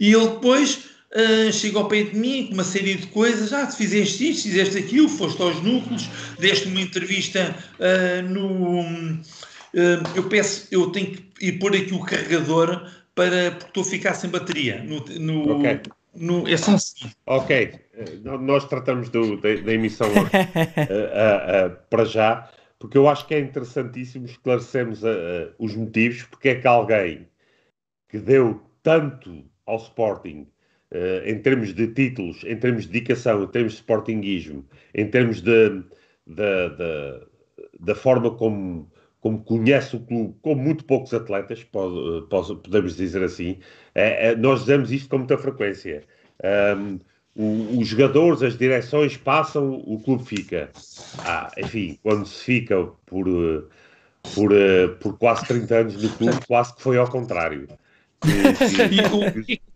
[0.00, 3.52] E ele depois uh, chega ao pé de mim com uma série de coisas.
[3.52, 9.22] Ah, fizeste isto, fizeste aquilo, foste aos núcleos, deste uma entrevista uh, no.
[10.14, 14.14] Eu peço, eu tenho que ir pôr aqui o carregador para, porque estou a ficar
[14.14, 14.82] sem bateria.
[14.84, 15.80] No, no, okay.
[16.14, 17.10] No, é só assim.
[17.26, 17.80] Ok,
[18.22, 20.08] nós tratamos do, da, da, emissão
[21.90, 25.02] para já, porque eu acho que é interessantíssimo esclarecermos
[25.58, 27.26] os motivos porque é que alguém
[28.08, 30.46] que deu tanto ao Sporting
[30.92, 35.40] uh, em termos de títulos, em termos de dedicação, em termos de sportinguismo, em termos
[35.40, 35.70] de,
[36.26, 37.26] de, de,
[37.80, 43.22] da forma como, como conhece o clube, com muito poucos atletas, pode, pode, podemos dizer
[43.22, 43.58] assim,
[43.94, 46.04] é, é, nós dizemos isto com muita frequência.
[46.76, 46.98] Um,
[47.36, 50.70] o, os jogadores, as direções passam, o clube fica.
[51.20, 53.26] Ah, enfim, quando se fica por,
[54.34, 54.50] por,
[55.00, 57.68] por quase 30 anos no clube, quase que foi ao contrário
[58.24, 59.00] e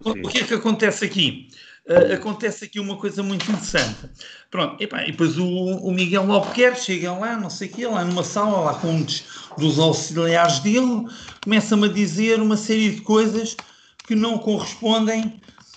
[0.08, 1.48] o, o, que é que acontece aqui?
[1.86, 4.10] Uh, acontece aqui uma coisa muito interessante.
[4.50, 8.04] Pronto, epá, e depois o, o Miguel Albuquerque chega lá, não sei o quê, lá
[8.04, 9.24] numa sala, lá com um dos,
[9.56, 11.06] dos auxiliares dele,
[11.42, 13.56] começa-me a dizer uma série de coisas
[14.08, 15.34] que não correspondem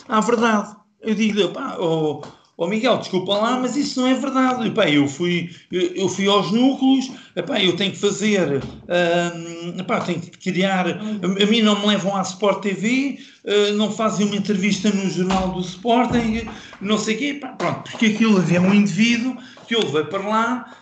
[0.08, 0.74] à verdade.
[1.02, 2.22] Eu digo-lhe, pá, oh,
[2.56, 4.68] oh Miguel, desculpa lá, mas isso não é verdade.
[4.70, 10.00] Epá, eu, fui, eu, eu, fui aos núcleos, epá, eu tenho que fazer, hum, epá,
[10.00, 10.88] tenho que criar.
[10.88, 15.10] A, a, mim não me levam à Sport TV, uh, não fazem uma entrevista no
[15.10, 16.48] jornal do Sporting,
[16.80, 17.26] não sei o quê.
[17.32, 19.36] Epá, pronto, porque aquilo havia um indivíduo
[19.68, 20.78] que ele veio para lá,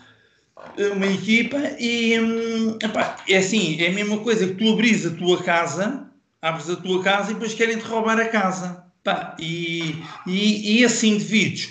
[0.94, 5.10] uma equipa, e hum, epá, é assim: é a mesma coisa que tu abris a
[5.10, 6.09] tua casa,
[6.42, 8.84] abres a tua casa e depois querem-te roubar a casa.
[9.02, 11.70] Pá, e, e, e esses indivíduos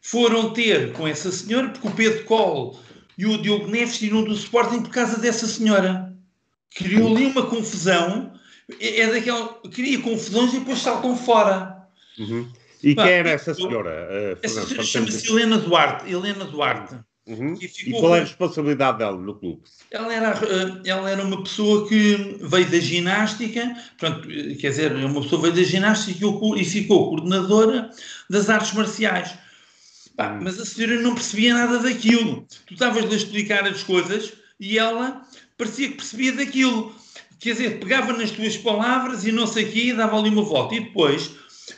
[0.00, 2.78] foram ter com essa senhora, porque o Pedro Cole
[3.16, 6.12] e o Diogo Neves tiram do Sporting por causa dessa senhora.
[6.74, 8.32] Criou ali uma confusão
[8.80, 9.60] é, é daquela.
[9.70, 11.86] cria confusões e depois saltam fora.
[12.18, 12.50] Uhum.
[12.82, 14.08] E quem era essa senhora?
[14.10, 16.10] Uh, essa senhora chama-se Helena Duarte.
[16.10, 16.96] Helena Duarte.
[17.26, 17.56] Uhum.
[17.58, 19.62] E qual é a responsabilidade dela no clube?
[19.90, 25.22] Ela era, eh, ela era uma pessoa que veio da ginástica, portanto, quer dizer, uma
[25.22, 27.90] pessoa veio da ginástica e ficou coordenadora
[28.28, 29.34] das artes marciais.
[30.16, 30.40] Pá, hum.
[30.42, 32.46] mas a senhora não percebia nada daquilo.
[32.66, 35.22] Tu estavas-lhe a explicar as coisas e ela
[35.56, 36.94] parecia que percebia daquilo.
[37.40, 40.42] Quer dizer, pegava nas tuas palavras e não sei o quê, e dava ali uma
[40.42, 40.74] volta.
[40.74, 41.30] E depois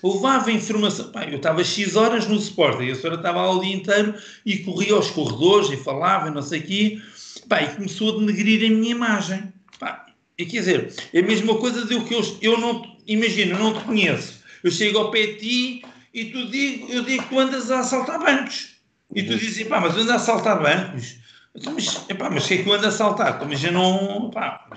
[0.03, 1.11] levava informação.
[1.11, 4.15] Pá, eu estava X horas no Sport e a senhora estava lá o dia inteiro
[4.45, 7.03] e corria aos corredores e falava e não sei o quê.
[7.49, 9.53] Pá, e começou a denegrir a minha imagem.
[9.79, 10.07] Pá,
[10.39, 12.97] e quer dizer, é a mesma coisa de que eu, eu não.
[13.07, 14.41] Imagina, eu não te conheço.
[14.63, 17.81] Eu chego ao pé de ti e tu digo, eu digo que tu andas a
[17.81, 18.77] assaltar bancos.
[19.15, 21.17] E tu dizes, pá, mas eu ando a assaltar bancos.
[21.55, 23.37] Então, mas, epá, mas o que é que eu ando a assaltar?
[23.37, 24.31] Então, mas eu não.
[24.31, 24.69] Pá,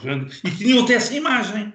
[0.44, 1.74] e tinham até essa imagem.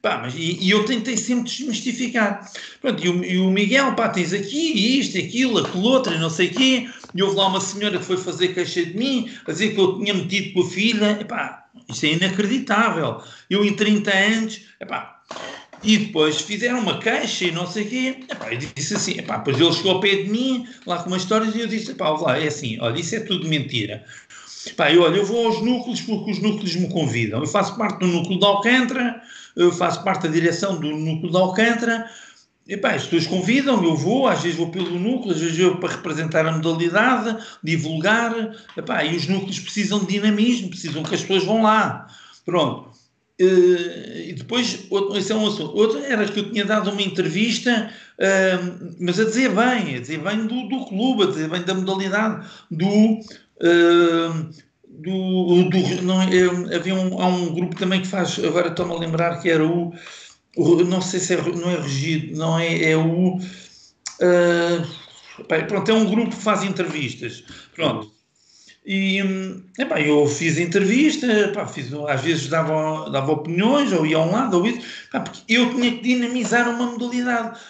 [0.00, 2.48] Pá, mas, e, e, eu tentei sempre desmistificar.
[2.80, 6.30] Pronto, e o, e o Miguel, pá, tens aqui isto, aquilo, aquilo outro, e não
[6.30, 6.88] sei o quê.
[7.14, 9.98] E houve lá uma senhora que foi fazer queixa de mim, a dizer que eu
[9.98, 11.18] tinha metido com a filha.
[11.20, 13.20] Epá, isto é inacreditável.
[13.50, 15.20] Eu em 30 anos, epá,
[15.82, 18.16] e depois fizeram uma queixa e não sei o quê.
[18.30, 21.22] Epá, eu disse assim, epá, depois ele chegou ao pé de mim, lá com umas
[21.22, 24.04] histórias, e eu disse, epá, lá, é assim, olha, isso é tudo mentira.
[24.66, 27.40] Epá, eu, olha, eu vou aos núcleos porque os núcleos me convidam.
[27.40, 29.22] Eu faço parte do núcleo de Alcântara,
[29.58, 32.08] eu faço parte da direção do núcleo de Alcântara,
[32.68, 35.94] Epá, as pessoas convidam eu vou, às vezes vou pelo núcleo, às vezes vou para
[35.94, 41.44] representar a modalidade, divulgar, epá, e os núcleos precisam de dinamismo, precisam que as pessoas
[41.44, 42.06] vão lá.
[42.44, 42.90] Pronto.
[43.40, 45.74] Uh, e depois, outro, esse é um assunto.
[45.74, 50.18] Outro era que eu tinha dado uma entrevista, uh, mas a dizer bem, a dizer
[50.18, 53.20] bem do, do clube, a dizer bem da modalidade, do.
[53.60, 54.50] Uh,
[54.98, 58.98] do, do não, é, havia um, há um grupo também que faz, agora estou-me a
[58.98, 59.92] lembrar que era o,
[60.56, 63.38] o, não sei se é, não é regido, não é, é o,
[65.66, 68.12] pronto, é um grupo que faz entrevistas, pronto,
[68.90, 69.18] e
[69.78, 71.26] epá, eu fiz entrevista,
[71.70, 74.80] fiz, às vezes dava, dava opiniões, ou ia a um lado, ou isso,
[75.10, 77.60] porque eu tinha que dinamizar uma modalidade.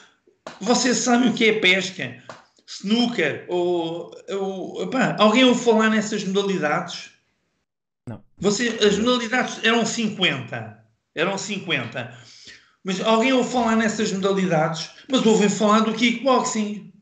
[0.61, 2.23] Vocês sabem o que é pesca?
[2.69, 3.47] Snooker?
[3.49, 7.18] Ou, ou alguém ouve falar nessas modalidades?
[8.41, 10.85] Você, as modalidades eram 50.
[11.15, 12.17] Eram 50.
[12.85, 16.93] Mas alguém ouve falar nessas modalidades, mas ouvem falar do kickboxing.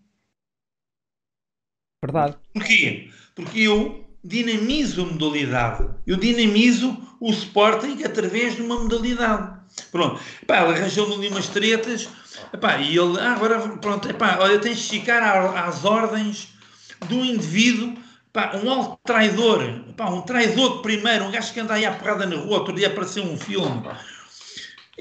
[2.02, 2.36] Verdade.
[2.52, 3.10] Porquê?
[3.34, 5.88] Porque eu dinamizo a modalidade.
[6.06, 9.60] Eu dinamizo o Sporting através de uma modalidade.
[9.90, 10.20] Pronto.
[10.42, 12.08] Epá, ele arranjou-me ali umas tretas.
[12.52, 15.22] Epá, e ele, ah, agora, pronto, epá, olha, tens de ficar
[15.56, 16.48] às ordens
[17.08, 17.96] do indivíduo,
[18.36, 21.92] epá, um alto traidor, epá, um traidor de primeiro, um gajo que anda aí à
[21.92, 23.82] porrada na rua, outro dia apareceu um filme.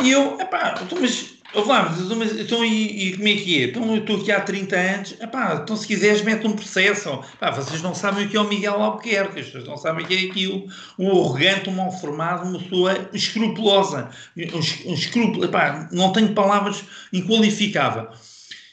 [0.02, 3.67] E eu, epá, então, mas Vamos, então e, e, como é que é?
[3.67, 7.10] Então eu estou aqui há 30 anos, epá, então se quiseres mete um processo.
[7.34, 10.13] Epá, vocês não sabem o que é o Miguel Albuquerque, pessoas não sabem o que
[10.13, 10.67] é aquilo.
[11.00, 14.10] Um arrogante, um mal formado, uma pessoa escrupulosa.
[14.36, 18.10] Um, um escrúpulo, epá, não tenho palavras inqualificável.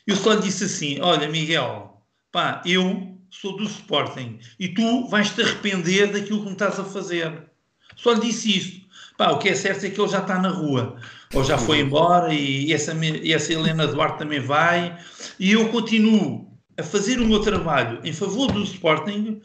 [0.05, 5.41] Eu só lhe disse assim, olha Miguel, pá, eu sou do Sporting e tu vais-te
[5.41, 7.51] arrepender daquilo que me estás a fazer.
[7.97, 8.83] Só lhe disse isso.
[9.17, 10.97] Pá, o que é certo é que ele já está na rua
[11.35, 14.99] ou já foi embora e essa, e essa Helena Duarte também vai,
[15.41, 16.47] e eu continuo
[16.79, 19.41] a fazer o meu trabalho em favor do Sporting,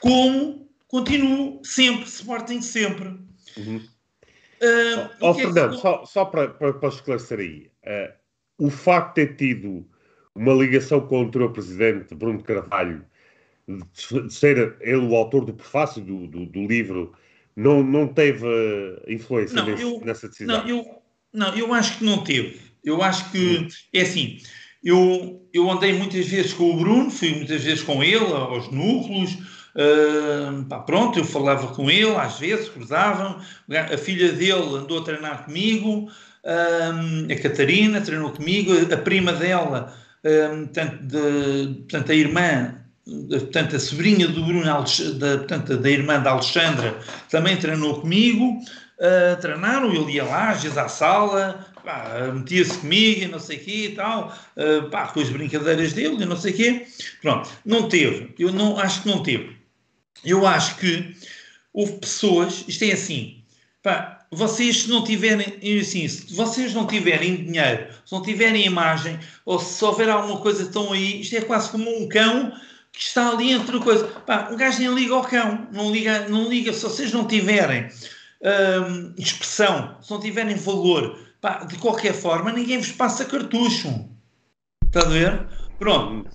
[0.00, 3.08] como continuo sempre, Sporting sempre.
[3.56, 3.82] Uhum.
[4.62, 5.80] Uh, oh, Fernando, que...
[5.80, 8.12] só, só para, para, para esclarecer aí, uh,
[8.66, 9.86] o facto de ter tido
[10.34, 13.04] uma ligação com o anterior presidente, Bruno Carvalho,
[13.78, 17.12] de ser ele o autor do prefácio do, do, do livro,
[17.56, 18.46] não, não teve
[19.08, 20.62] influência não, nesse, eu, nessa decisão?
[20.62, 21.02] Não, eu,
[21.32, 22.60] não, eu acho que não teve.
[22.84, 24.38] Eu acho que é assim.
[24.82, 29.36] Eu, eu andei muitas vezes com o Bruno, fui muitas vezes com ele aos núcleos.
[29.74, 33.40] Uh, pá, pronto, eu falava com ele, às vezes cruzava.
[33.92, 36.10] A filha dele andou a treinar comigo,
[36.44, 39.94] uh, a Catarina treinou comigo, a prima dela,
[40.24, 46.20] uh, portanto, de, portanto, a irmã, portanto, a sobrinha do Bruno, da, portanto, da irmã
[46.20, 46.98] da Alexandra,
[47.28, 48.60] também treinou comigo
[49.00, 51.66] uh, treinaram, ele ia lá, às vezes à sala,
[52.34, 56.22] metia-se comigo e não sei o quê e tal, uh, pá, com as brincadeiras dele
[56.22, 56.86] e não sei o quê.
[57.22, 58.34] Pronto, não teve.
[58.38, 59.56] Eu não, acho que não teve.
[60.24, 61.16] Eu acho que
[61.72, 63.42] houve pessoas, isto é assim,
[63.82, 69.18] pá, vocês se não tiverem, assim, se vocês não tiverem dinheiro, se não tiverem imagem,
[69.44, 72.52] ou se houver alguma coisa tão aí, isto é quase como um cão
[72.92, 74.06] que está ali entre coisa.
[74.06, 77.88] Pá, um gajo nem liga ao cão, não liga, não liga, se vocês não tiverem
[78.42, 84.08] hum, expressão, se não tiverem valor, pá, de qualquer forma, ninguém vos passa cartucho.
[84.84, 85.46] Está a ver?
[85.78, 86.28] Pronto.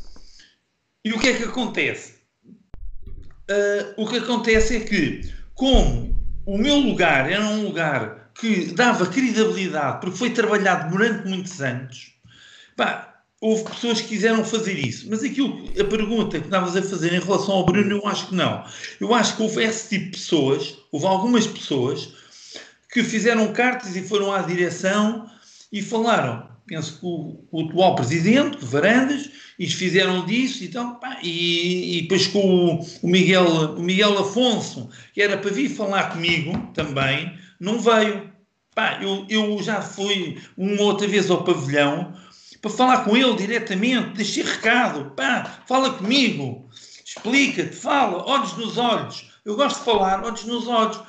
[1.03, 2.15] E o que é que acontece?
[3.47, 9.05] Uh, o que acontece é que, como o meu lugar era um lugar que dava
[9.05, 12.13] credibilidade, porque foi trabalhado durante muitos anos,
[12.75, 15.07] pá, houve pessoas que quiseram fazer isso.
[15.09, 18.35] Mas aquilo, a pergunta que estavas a fazer em relação ao Bruno, eu acho que
[18.35, 18.63] não.
[18.99, 22.13] Eu acho que houve esse tipo de pessoas, houve algumas pessoas
[22.91, 25.29] que fizeram cartas e foram à direção
[25.71, 31.97] e falaram, penso que o, o atual presidente, Varandas, e fizeram disso então, pá, e,
[31.97, 36.71] e, depois com o, o, Miguel, o Miguel Afonso, que era para vir falar comigo
[36.73, 38.33] também, não veio.
[38.73, 42.13] Pá, eu, eu já fui uma outra vez ao pavilhão
[42.65, 46.67] para falar com ele diretamente, deixei recado, pá, fala comigo,
[47.05, 49.29] explica-te, fala, olhos nos olhos.
[49.45, 50.99] Eu gosto de falar, olhos nos olhos,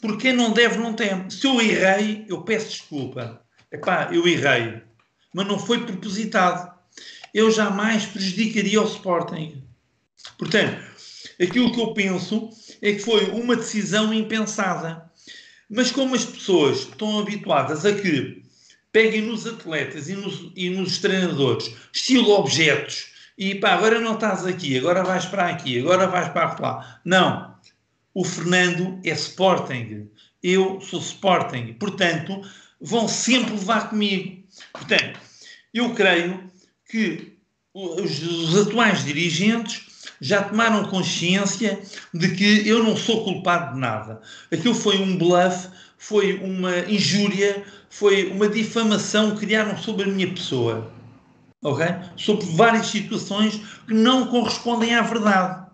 [0.00, 1.30] porque não deve não tem.
[1.30, 3.40] Se eu errei, eu peço desculpa.
[3.70, 4.82] Epá, eu errei,
[5.32, 6.74] mas não foi propositado
[7.32, 9.62] eu jamais prejudicaria o Sporting.
[10.36, 10.82] Portanto,
[11.40, 12.50] aquilo que eu penso
[12.82, 15.08] é que foi uma decisão impensada.
[15.70, 18.45] Mas como as pessoas estão habituadas a que
[18.96, 24.46] peguem nos atletas e nos, e nos treinadores estilo objetos e pá, agora não estás
[24.46, 27.00] aqui, agora vais para aqui, agora vais para lá.
[27.04, 27.54] Não.
[28.14, 30.08] O Fernando é Sporting.
[30.42, 31.74] Eu sou Sporting.
[31.74, 32.40] Portanto,
[32.80, 34.42] vão sempre levar comigo.
[34.72, 35.20] Portanto,
[35.74, 36.50] eu creio
[36.90, 37.36] que
[37.74, 39.82] os, os atuais dirigentes
[40.22, 41.78] já tomaram consciência
[42.14, 44.22] de que eu não sou culpado de nada.
[44.50, 45.68] Aquilo foi um bluff,
[45.98, 47.62] foi uma injúria,
[47.98, 50.92] foi uma difamação que criaram sobre a minha pessoa.
[51.64, 51.86] Ok?
[52.16, 55.66] Sobre várias situações que não correspondem à verdade.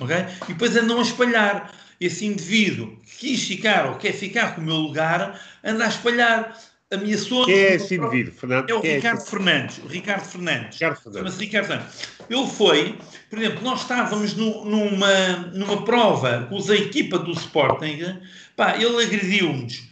[0.00, 0.16] Ok?
[0.48, 1.72] E depois andam a espalhar.
[2.00, 6.58] Esse indivíduo que quis ficar ou quer ficar com o meu lugar, anda a espalhar
[6.92, 8.68] ameaçou Quem é esse indivíduo, Fernando?
[8.68, 9.78] É o Quem Ricardo é Fernandes.
[9.78, 10.74] O Ricardo Fernandes.
[10.74, 11.18] Ricardo Fernandes.
[11.18, 12.08] Chama-se Ricardo Fernandes.
[12.28, 12.98] Ele foi,
[13.30, 18.18] por exemplo, nós estávamos no, numa, numa prova com a equipa do Sporting,
[18.56, 19.91] pá, ele agrediu-nos,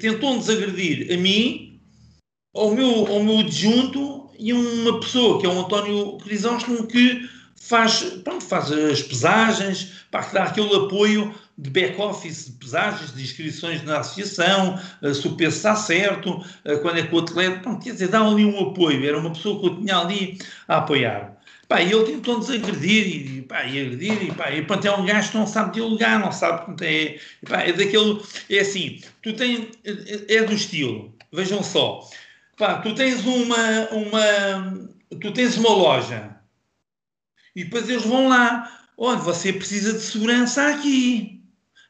[0.00, 1.80] tentou-nos agredir a mim,
[2.54, 7.28] ao meu, ao meu adjunto e uma pessoa, que é o António Crisóstomo, que
[7.60, 13.22] faz, pronto, faz as pesagens, pá, que dá aquele apoio de back-office, de pesagens, de
[13.22, 17.60] inscrições na associação, uh, se o peso está certo, uh, quando é que o atleta.
[17.60, 19.04] Pronto, quer dizer, dá ali um apoio.
[19.04, 20.38] Era uma pessoa que eu tinha ali
[20.68, 21.37] a apoiar.
[21.68, 25.04] Pá, e ele tentou-nos agredir e, pá, e agredir, e, pá, e pronto, é um
[25.04, 29.34] gajo que não sabe dialogar, não sabe, portanto, é, pá, é daquele, é assim, tu
[29.34, 32.08] tens, é, é do estilo, vejam só,
[32.56, 34.88] pá, tu tens uma, uma,
[35.20, 36.36] tu tens uma loja,
[37.54, 41.44] e depois eles vão lá, olha, você precisa de segurança aqui,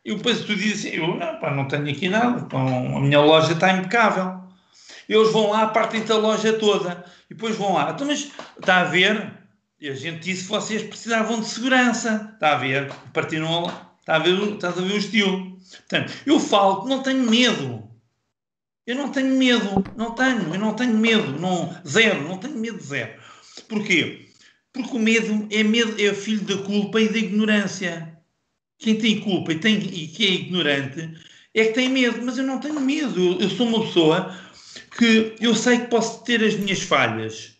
[0.05, 3.21] e depois tu dizes assim, eu não, pá, não tenho aqui nada, então a minha
[3.21, 4.39] loja está impecável.
[5.09, 7.91] Eles vão lá, partem da loja toda, e depois vão lá.
[7.91, 9.38] Então, mas está a ver?
[9.81, 12.31] A gente disse que vocês precisavam de segurança.
[12.35, 12.93] Está a ver?
[13.13, 13.97] Partiram lá.
[14.01, 15.59] Está a ver, estás a ver o estilo.
[15.71, 17.89] Portanto, eu falo que não tenho medo.
[18.87, 19.85] Eu não tenho medo.
[19.97, 20.55] Não tenho.
[20.55, 21.39] Eu não tenho medo.
[21.39, 22.23] Não, zero.
[22.23, 23.21] Não tenho medo zero.
[23.69, 24.27] Porquê?
[24.73, 28.19] Porque o medo é, medo, é filho da culpa e da ignorância
[28.79, 31.19] quem tem culpa e, tem, e que é ignorante
[31.55, 33.21] é que tem medo, mas eu não tenho medo.
[33.21, 34.39] Eu, eu, sou uma pessoa
[34.97, 37.57] que eu sei que posso ter as minhas falhas,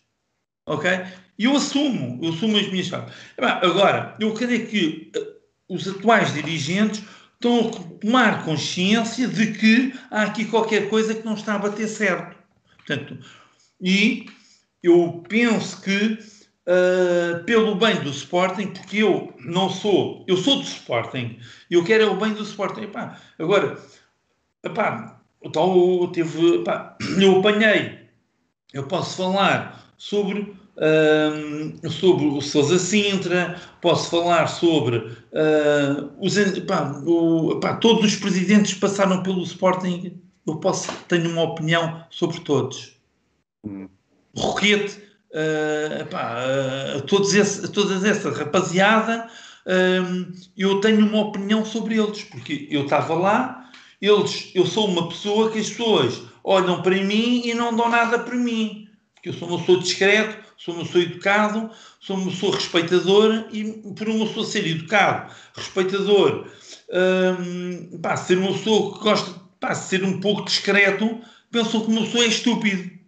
[0.65, 0.91] ok?
[1.39, 3.13] E eu assumo, eu assumo as minhas falhas.
[3.39, 7.03] Agora, eu é que uh, os atuais dirigentes
[7.35, 11.87] estão a tomar consciência de que há aqui qualquer coisa que não está a bater
[11.87, 12.37] certo.
[12.79, 13.19] Portanto,
[13.81, 14.27] e
[14.83, 16.19] eu penso que
[16.69, 21.39] uh, pelo bem do Sporting, porque eu não sou, eu sou do Sporting,
[21.71, 22.83] eu quero é o bem do Sporting.
[22.83, 23.79] Epá, agora,
[24.65, 28.09] epá, o tal teve, epá, eu apanhei,
[28.73, 37.03] eu posso falar sobre Uh, sobre o Sousa Sintra, posso falar sobre uh, os, epá,
[37.05, 40.21] o, epá, todos os presidentes que passaram pelo Sporting.
[40.47, 42.97] Eu posso tenho uma opinião sobre todos.
[43.67, 43.89] Hum.
[44.37, 46.45] Roquete uh, pá,
[46.97, 49.29] uh, todos esse, todas essa rapaziada,
[49.67, 53.71] uh, eu tenho uma opinião sobre eles, porque eu estava lá,
[54.01, 58.19] eles, eu sou uma pessoa que as pessoas olham para mim e não dão nada
[58.19, 62.57] para mim, porque eu sou uma pessoa discreto, sou uma pessoa educado, sou uma pessoa
[62.57, 63.65] respeitador e
[63.97, 66.51] por uma pessoa ser educado, respeitador,
[67.41, 71.87] um, pá, ser uma pessoa que gosta pá, de ser um pouco discreto, pensam que
[71.87, 72.99] uma pessoa é estúpido.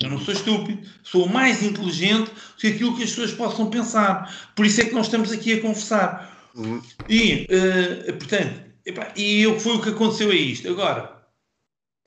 [0.00, 4.52] Eu não sou estúpido, sou mais inteligente do que aquilo que as pessoas possam pensar.
[4.54, 6.50] Por isso é que nós estamos aqui a conversar.
[6.54, 6.82] Uhum.
[7.08, 10.68] E, uh, portanto, epá, e eu, foi o que aconteceu a isto.
[10.68, 11.22] Agora,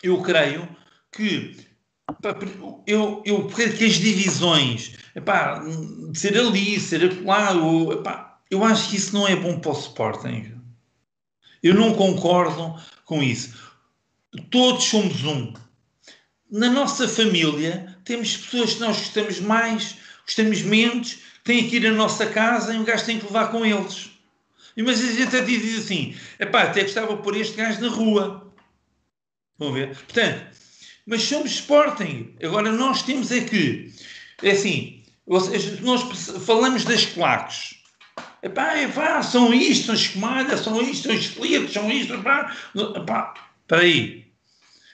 [0.01, 0.67] eu creio
[1.11, 1.64] que
[2.85, 8.95] eu, eu creio que as divisões epá, de ser ali, ser epá, eu acho que
[8.95, 10.53] isso não é bom para o Sporting.
[11.63, 13.55] Eu não concordo com isso.
[14.51, 15.53] Todos somos um.
[16.51, 21.91] Na nossa família temos pessoas que nós gostamos mais, gostamos menos, têm que ir à
[21.91, 24.11] nossa casa e um gajo tem que levar com eles.
[24.77, 28.53] Mas a gente até diz assim: epá, até gostava de pôr este gajo na rua.
[29.57, 29.95] Vão ver?
[29.95, 30.55] Portanto,
[31.05, 32.35] mas somos Sporting.
[32.43, 33.93] Agora nós temos é que,
[34.41, 35.03] é assim,
[35.81, 36.01] nós
[36.45, 37.75] falamos das claques.
[38.41, 42.55] Epá, epá, são isto, são escumalhas, são isto, são esqueletos, são isto, epá.
[42.95, 44.25] Epá, espera aí.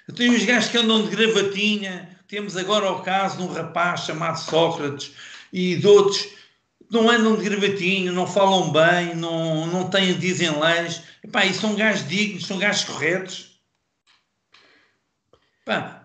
[0.07, 2.18] Eu tenho uns gajos que andam de gravatinha.
[2.28, 5.12] Temos agora o caso de um rapaz chamado Sócrates
[5.51, 6.28] e de outros
[6.89, 11.01] não andam de gravatinho, não falam bem, não, não têm, dizem leis.
[11.24, 13.59] Epá, e são gajos dignos, são gajos corretos.
[15.66, 16.01] Pá.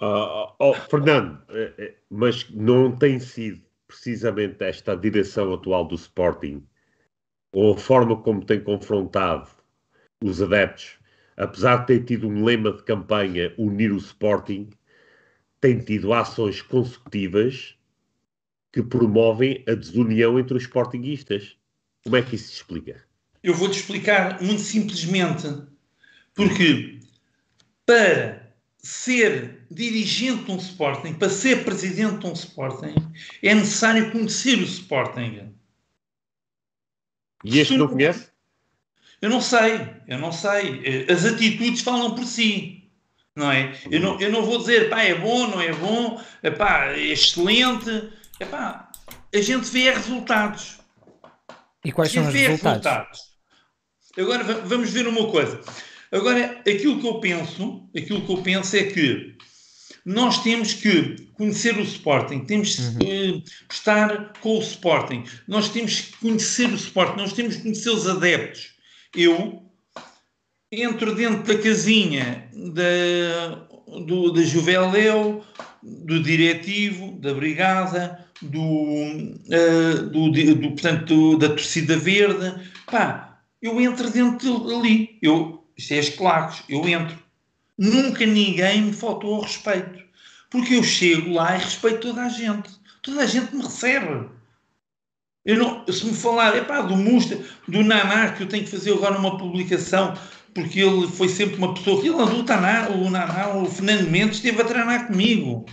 [0.00, 6.66] Uh, oh, Fernando, eh, eh, mas não tem sido precisamente esta direção atual do Sporting
[7.52, 9.48] ou a forma como tem confrontado
[10.20, 10.98] os adeptos,
[11.36, 14.68] apesar de ter tido um lema de campanha unir o Sporting,
[15.60, 17.76] tem tido ações consecutivas
[18.72, 21.56] que promovem a desunião entre os sportinguistas.
[22.02, 23.04] Como é que isso se explica?
[23.42, 25.46] Eu vou-te explicar muito simplesmente.
[26.34, 26.98] Porque
[27.86, 28.43] para
[28.84, 32.94] ser dirigente de um Sporting, para ser presidente de um Sporting,
[33.42, 35.54] é necessário conhecer o Sporting.
[37.42, 38.28] E este não conhece?
[39.22, 41.06] Eu não sei, eu não sei.
[41.10, 42.90] As atitudes falam por si,
[43.34, 43.72] não é?
[43.90, 46.22] Eu não, eu não vou dizer, pá, é bom, não é bom,
[46.58, 48.12] pá, é excelente.
[48.38, 48.92] Epá,
[49.34, 50.78] a gente vê resultados.
[51.82, 52.84] E quais são os resultados?
[52.84, 53.34] resultados?
[54.18, 55.62] Agora vamos ver uma coisa.
[56.14, 59.34] Agora, aquilo que eu penso, aquilo que eu penso é que
[60.06, 62.98] nós temos que conhecer o Sporting, temos uhum.
[62.98, 67.90] que estar com o Sporting, nós temos que conhecer o Sporting, nós temos que conhecer
[67.90, 68.74] os adeptos.
[69.12, 69.64] Eu
[70.70, 73.66] entro dentro da casinha da,
[74.06, 75.42] do, da Juveléu,
[75.82, 82.54] do diretivo, da brigada, do, uh, do, do, portanto, da torcida verde,
[82.86, 87.18] pá, eu entro dentro ali, eu, isto é as claques, eu entro.
[87.76, 90.04] Nunca ninguém me faltou ao respeito,
[90.50, 92.70] porque eu chego lá e respeito toda a gente,
[93.02, 94.28] toda a gente me recebe.
[95.44, 98.70] Eu não, se me falar, é pá, do Musta, do Naná, que eu tenho que
[98.70, 100.14] fazer agora uma publicação,
[100.54, 104.36] porque ele foi sempre uma pessoa ele andou, o Naná, o Naná, o Fernando Mendes
[104.36, 105.66] esteve a treinar comigo.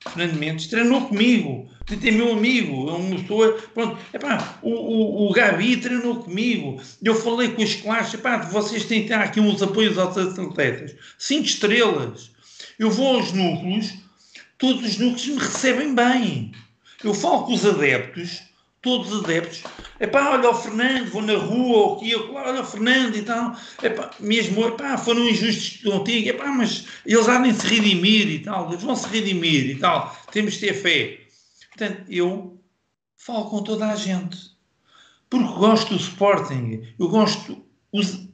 [0.00, 3.58] Fernando Mendes treinou comigo é meu amigo, é uma pessoa.
[3.72, 6.80] Pronto, epá, o, o, o Gabi treinou comigo.
[7.02, 10.94] Eu falei com as classes, epá, vocês têm que ter aqui uns apoios aos atletas.
[11.18, 12.30] Cinco estrelas.
[12.78, 13.94] Eu vou aos núcleos,
[14.58, 16.52] todos os núcleos me recebem bem.
[17.02, 18.42] Eu falo com os adeptos,
[18.82, 19.62] todos os adeptos.
[20.00, 23.56] Epá, olha o Fernando, vou na rua, aqui, olha o Fernando e tal.
[23.82, 26.28] Epá, mesmo, epá, foram injustos contigo.
[26.28, 28.68] Epá, mas eles há de se redimir e tal.
[28.68, 30.16] Eles vão se redimir e tal.
[30.30, 31.17] Temos de ter fé.
[31.78, 32.60] Portanto, eu
[33.16, 34.36] falo com toda a gente.
[35.30, 36.82] Porque gosto do Sporting.
[36.98, 37.64] Eu gosto.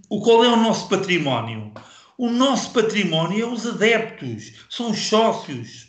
[0.08, 1.70] o, qual é o nosso património?
[2.16, 5.88] O nosso património é os adeptos, são os sócios.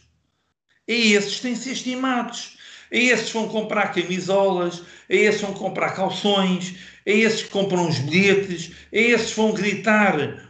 [0.86, 2.58] É esses que têm ser estimados.
[2.91, 6.76] É esses que vão comprar camisolas, é esses que vão comprar calções,
[7.06, 10.49] é esses que compram os bilhetes, é esses que vão gritar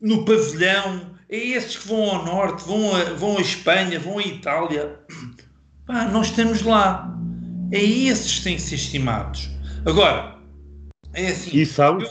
[0.00, 4.22] no pavilhão, é esses que vão ao norte, vão a, vão à Espanha, vão à
[4.22, 4.98] Itália.
[5.86, 7.16] Pá, nós estamos lá.
[7.70, 9.48] É esses que têm que ser estimados.
[9.84, 10.36] Agora,
[11.14, 11.50] é assim.
[11.56, 12.00] E são?
[12.00, 12.10] Eu,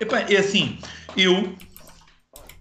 [0.00, 0.78] epá, é assim,
[1.14, 1.54] eu,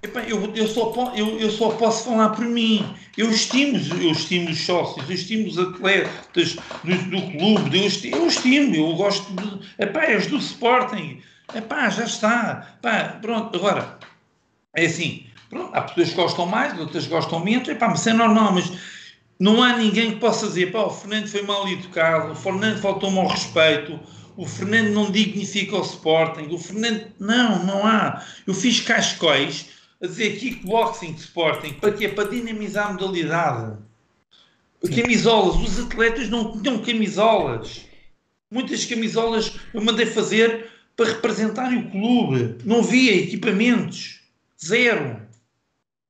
[0.03, 2.85] epá, eu, eu, só, eu, eu só posso falar por mim.
[3.17, 8.15] Eu estimo, eu estimo os sócios, eu estimo os atletas do, do clube, eu estimo,
[8.17, 9.61] eu estimo, eu gosto de.
[9.79, 11.21] Epá, és do Sporting.
[11.53, 12.75] Epá, já está.
[12.77, 13.97] Epá, pronto, agora,
[14.75, 18.51] é assim, pronto, há pessoas que gostam mais, outras gostam menos, epá, mas é normal,
[18.51, 18.69] mas
[19.39, 23.19] não há ninguém que possa dizer, pá, o Fernando foi mal educado, o Fernando faltou-me
[23.19, 23.99] ao respeito,
[24.37, 27.07] o Fernando não dignifica o Sporting, o Fernando...
[27.19, 28.23] Não, não há.
[28.45, 29.67] Eu fiz cascóis
[30.01, 32.07] a dizer kickboxing de Sporting, para quê?
[32.07, 33.77] Para dinamizar a modalidade.
[34.83, 35.01] Sim.
[35.01, 37.85] Camisolas, os atletas não tinham camisolas.
[38.51, 42.57] Muitas camisolas eu mandei fazer para representarem o clube.
[42.63, 44.21] Não havia equipamentos.
[44.63, 45.21] Zero.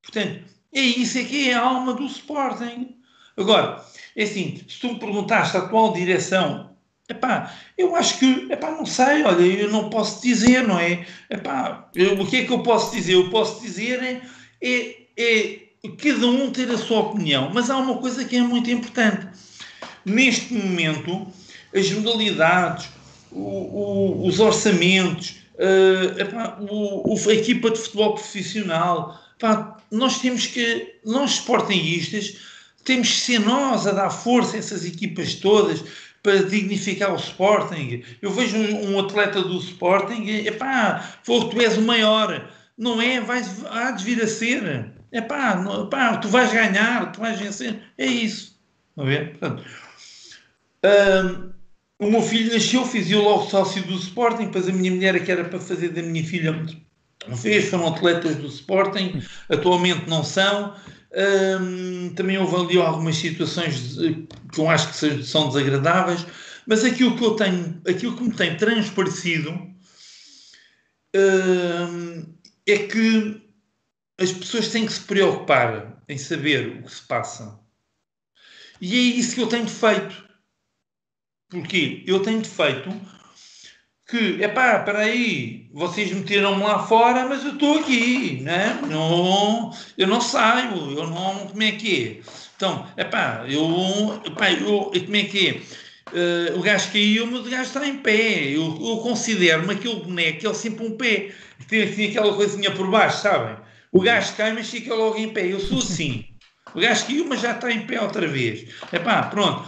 [0.03, 2.94] Portanto, é isso é que é a alma do Sporting.
[3.37, 3.83] Agora,
[4.15, 6.75] é assim, se tu me perguntaste a atual direção
[7.07, 11.05] Epá, eu acho que, epá, não sei, olha, eu não posso dizer, não é?
[11.29, 13.13] Epá, eu, o que é que eu posso dizer?
[13.13, 14.21] Eu posso dizer é,
[14.59, 18.71] é, é cada um ter a sua opinião, mas há uma coisa que é muito
[18.71, 19.27] importante.
[20.03, 21.27] Neste momento,
[21.75, 22.87] as modalidades,
[23.31, 30.47] o, o, os orçamentos, uh, epá, o, a equipa de futebol profissional, epá, nós temos
[30.47, 32.37] que, nós sportinguistas,
[32.85, 35.83] temos que ser nós a dar força a essas equipas todas
[36.23, 38.03] para dignificar o Sporting.
[38.21, 42.49] Eu vejo um, um atleta do Sporting, epá, tu és o maior.
[42.77, 43.19] Não é?
[43.19, 44.91] Vais, há de vir a ser.
[45.11, 47.79] Epá, não, epá, tu vais ganhar, tu vais vencer.
[47.97, 48.59] É isso.
[48.95, 49.25] Não é?
[49.25, 49.63] Portanto,
[50.83, 55.23] um, o meu filho nasceu, fiz eu logo sócio do Sporting, depois a minha mulher,
[55.23, 56.51] que era para fazer da minha filha,
[57.27, 60.75] não fez, foram atletas do Sporting, atualmente não são.
[62.15, 63.95] Também houve ali algumas situações
[64.51, 66.25] que eu acho que são desagradáveis,
[66.67, 69.73] mas aquilo que eu tenho, aquilo que me tem transparecido
[72.67, 73.41] é que
[74.19, 77.59] as pessoas têm que se preocupar em saber o que se passa.
[78.81, 80.25] E é isso que eu tenho feito.
[81.49, 82.89] Porque eu tenho feito
[84.07, 88.79] que, é pá, espera aí, vocês meteram-me lá fora, mas eu estou aqui, né?
[88.87, 92.31] não, eu não saio, eu não, como é que é?
[92.55, 95.85] Então, é pá, eu, epá, eu, como é que é?
[96.11, 98.43] Uh, o gajo caiu, mas o gajo está em pé.
[98.45, 102.89] Eu, eu considero-me aquele boneco, ele sempre um pé, que tem assim aquela coisinha por
[102.89, 103.57] baixo, sabem?
[103.91, 105.51] O gajo cai, mas fica logo em pé.
[105.51, 106.25] Eu sou assim.
[106.73, 108.69] O gajo caiu, mas já está em pé outra vez.
[108.91, 109.67] É pá, pronto.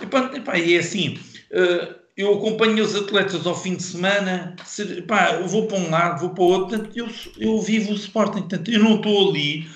[0.00, 1.18] Epá, epá, e é assim.
[1.50, 5.90] Uh, eu acompanho os atletas ao fim de semana, se, pá, eu vou para um
[5.90, 7.08] lado, vou para o outro, portanto, eu,
[7.38, 9.68] eu vivo o Sporting, portanto, eu não estou ali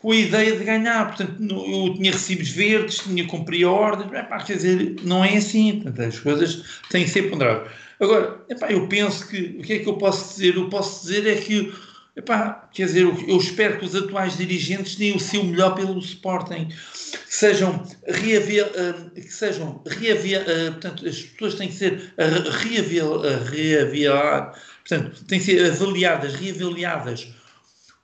[0.00, 4.56] com a ideia de ganhar, portanto, eu tinha recibos verdes, tinha cumprir ordens, pá, quer
[4.56, 7.68] dizer, não é assim, portanto, as coisas têm que ser ponderadas.
[8.00, 10.54] Agora, epá, eu penso que, o que é que eu posso dizer?
[10.54, 11.72] Eu posso dizer é que
[12.18, 16.66] Epá, quer dizer, eu espero que os atuais dirigentes deem o seu melhor pelo Sporting,
[16.66, 22.12] que sejam reaviar, eh, que sejam reaviar, eh, portanto, as pessoas têm que ser
[22.60, 27.28] reaviar, portanto, têm que ser avaliadas, reavaliadas.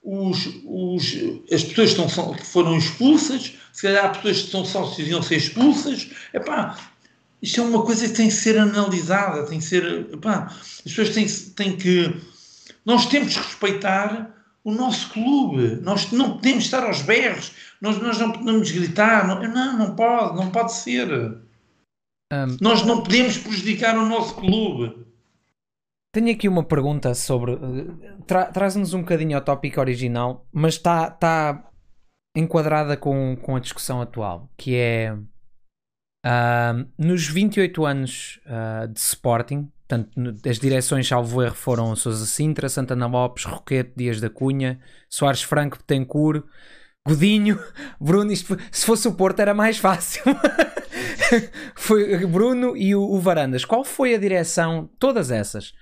[0.01, 1.17] Os, os,
[1.51, 5.39] as pessoas que, estão, que foram expulsas, se calhar pessoas que são sócios iam ser
[5.39, 6.79] expulsas, epá,
[7.43, 11.09] isto é uma coisa que tem que ser analisada, tem que ser, epá, as pessoas
[11.11, 12.15] têm, têm que
[12.85, 15.81] nós temos que respeitar o nosso clube.
[15.83, 17.53] Nós não podemos estar aos berros.
[17.81, 19.27] Nós, nós não podemos gritar.
[19.27, 21.09] Não, não, não pode, não pode ser.
[22.33, 25.05] Um, nós não podemos prejudicar o nosso clube.
[26.13, 27.59] Tenho aqui uma pergunta sobre.
[28.27, 31.71] Tra, Traz-nos um bocadinho ao tópico original, mas está tá
[32.37, 35.17] enquadrada com, com a discussão atual, que é.
[36.27, 42.69] Uh, nos 28 anos uh, de Sporting, Portanto, as direções, salvo erro, foram Sousa Sintra,
[42.69, 44.81] Santana Lopes, Roquete, Dias da Cunha,
[45.11, 46.43] Soares Franco, Betancourt,
[47.07, 47.59] Godinho,
[48.01, 48.33] Bruno.
[48.33, 50.23] Isto, se fosse o Porto era mais fácil.
[51.77, 53.65] foi Bruno e o, o, Varandas.
[53.65, 55.75] Qual foi a direção, todas essas,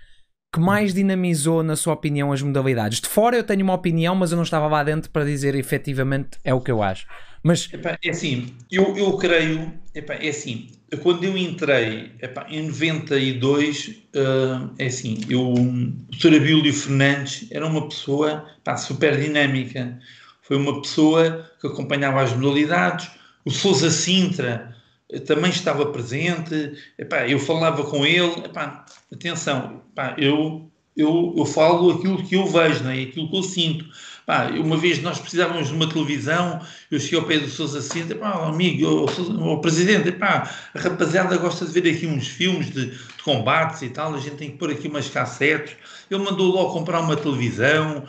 [0.52, 3.00] que mais dinamizou, na sua opinião, as modalidades?
[3.00, 6.38] De fora eu tenho uma opinião, mas eu não estava lá dentro para dizer efetivamente
[6.42, 7.06] é o que eu acho.
[7.42, 7.68] Mas...
[7.72, 10.68] Epá, é assim, eu, eu creio, epá, é assim,
[11.02, 16.36] quando eu entrei epá, em 92, uh, ah, é assim, eu, o Sr.
[16.36, 19.98] Abílio Fernandes era uma pessoa epá, super dinâmica,
[20.42, 23.10] foi uma pessoa que acompanhava as modalidades,
[23.44, 24.76] o Sousa Sintra
[25.10, 31.44] eh, também estava presente, epá, eu falava com ele, epá, atenção, epá, eu, eu, eu
[31.44, 33.86] falo aquilo que eu vejo, né, aquilo que eu sinto.
[34.24, 36.60] Pá, uma vez nós precisávamos de uma televisão,
[36.90, 41.66] eu cheguei ao pé do Sousa Cinta, pá, amigo, o presidente, pá, a rapaziada gosta
[41.66, 44.70] de ver aqui uns filmes de, de, combates e tal, a gente tem que pôr
[44.70, 45.76] aqui umas cassetes.
[46.08, 48.04] Ele mandou logo comprar uma televisão.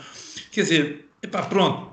[0.51, 1.91] Quer dizer, epá, pronto.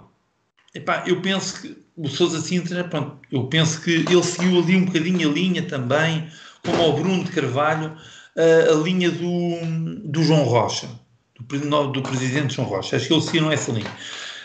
[0.75, 4.85] Epá, eu penso que o Sousa Sintra, pronto, eu penso que ele seguiu ali um
[4.85, 6.29] bocadinho a linha também,
[6.65, 7.97] como o Bruno de Carvalho,
[8.37, 11.00] a, a linha do, do João Rocha
[11.59, 12.97] do, presidente João Rocha.
[12.97, 13.91] Acho que eles seguiram essa linha.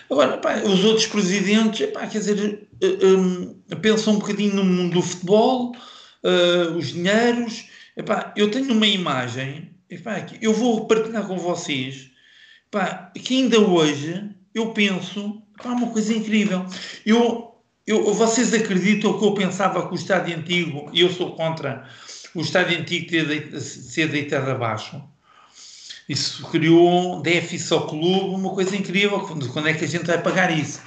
[0.09, 4.95] Agora, pá, os outros presidentes, pá, quer dizer, uh, um, pensam um bocadinho no mundo
[4.95, 5.75] do futebol,
[6.23, 7.65] uh, os dinheiros.
[7.97, 12.11] Epá, eu tenho uma imagem, epá, que eu vou partilhar com vocês,
[12.67, 16.65] epá, que ainda hoje eu penso, epá, uma coisa incrível.
[17.05, 17.55] Eu,
[17.87, 21.87] eu, vocês acreditam que eu pensava que o estádio antigo, e eu sou contra
[22.35, 25.01] o estádio antigo ter, ser deitado abaixo?
[26.07, 29.19] Isso criou um déficit ao clube, uma coisa incrível.
[29.19, 30.81] Quando é que a gente vai pagar isso?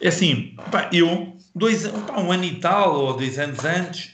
[0.00, 4.10] É assim, pá, eu, dois, pá, um ano e tal, ou dois anos antes,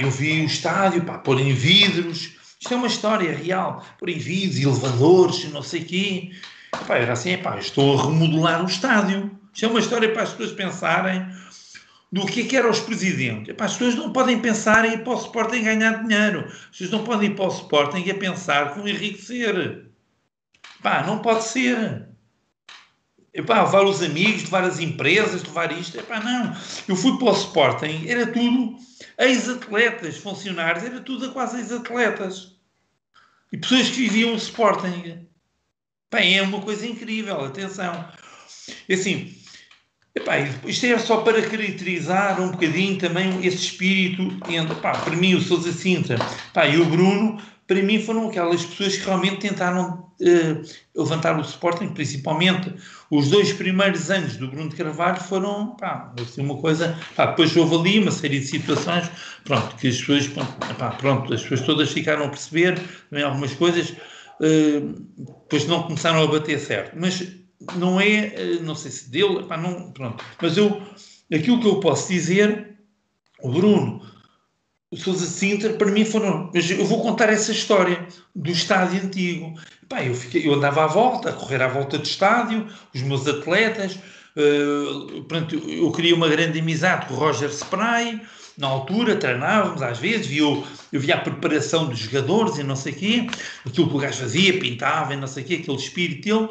[0.00, 4.18] eu vi o estádio, pá, pôr em vidros, isto é uma história real, pôr em
[4.18, 6.30] vidros, elevadores, não sei o quê.
[6.74, 9.30] Epá, era assim, estou a remodelar o estádio.
[9.52, 11.26] Isto é uma história para as pessoas pensarem
[12.10, 13.48] do que, é que eram os presidentes.
[13.48, 16.46] Epá, as pessoas não podem pensar em ir para o Sporting ganhar dinheiro.
[16.46, 19.86] As pessoas não podem ir para o Sporting a pensar que vão enriquecer.
[20.78, 22.08] Epá, não pode ser.
[23.34, 25.98] Epá, levar os amigos, levar as empresas, levar isto.
[25.98, 26.56] Epá, não.
[26.88, 28.78] Eu fui para o Sporting, era tudo
[29.18, 32.56] ex-atletas, funcionários, era tudo a quase ex-atletas.
[33.52, 35.26] E pessoas que viviam o Sporting.
[36.12, 38.08] É uma coisa incrível, atenção.
[38.88, 39.35] E assim,
[40.16, 44.22] epá, isto é só para caracterizar um bocadinho também esse espírito.
[44.48, 46.16] Entre, epá, para mim, o Sousa Sintra
[46.50, 50.62] epá, e o Bruno para mim foram aquelas pessoas que realmente tentaram uh,
[50.94, 52.72] levantar o Sporting, principalmente
[53.10, 57.56] os dois primeiros anos do Bruno de Carvalho foram, pá, assim, uma coisa, pá, depois
[57.56, 59.10] houve ali uma série de situações,
[59.44, 60.28] pronto, que as pessoas,
[60.78, 63.94] pá, pronto, as pessoas todas ficaram a perceber também algumas coisas,
[64.38, 67.26] depois não começaram a bater certo, mas
[67.76, 70.82] não é, uh, não sei se dele, pá, não, pronto, mas eu,
[71.32, 72.76] aquilo que eu posso dizer,
[73.42, 74.02] o Bruno
[74.90, 76.50] o Sousa Sintra, para mim foram.
[76.54, 79.58] Mas eu vou contar essa história do estádio antigo.
[79.88, 83.26] Pá, eu, fiquei, eu andava à volta, a correr à volta do estádio, os meus
[83.26, 83.98] atletas.
[84.36, 88.20] Uh, pronto, eu queria uma grande amizade com o Roger Spray.
[88.56, 90.64] Na altura treinávamos às vezes, via, eu
[91.00, 93.26] via a preparação dos jogadores e não sei o quê,
[93.66, 96.48] aquilo que o gajo fazia, pintava e não sei o quê, aquele espírito dele.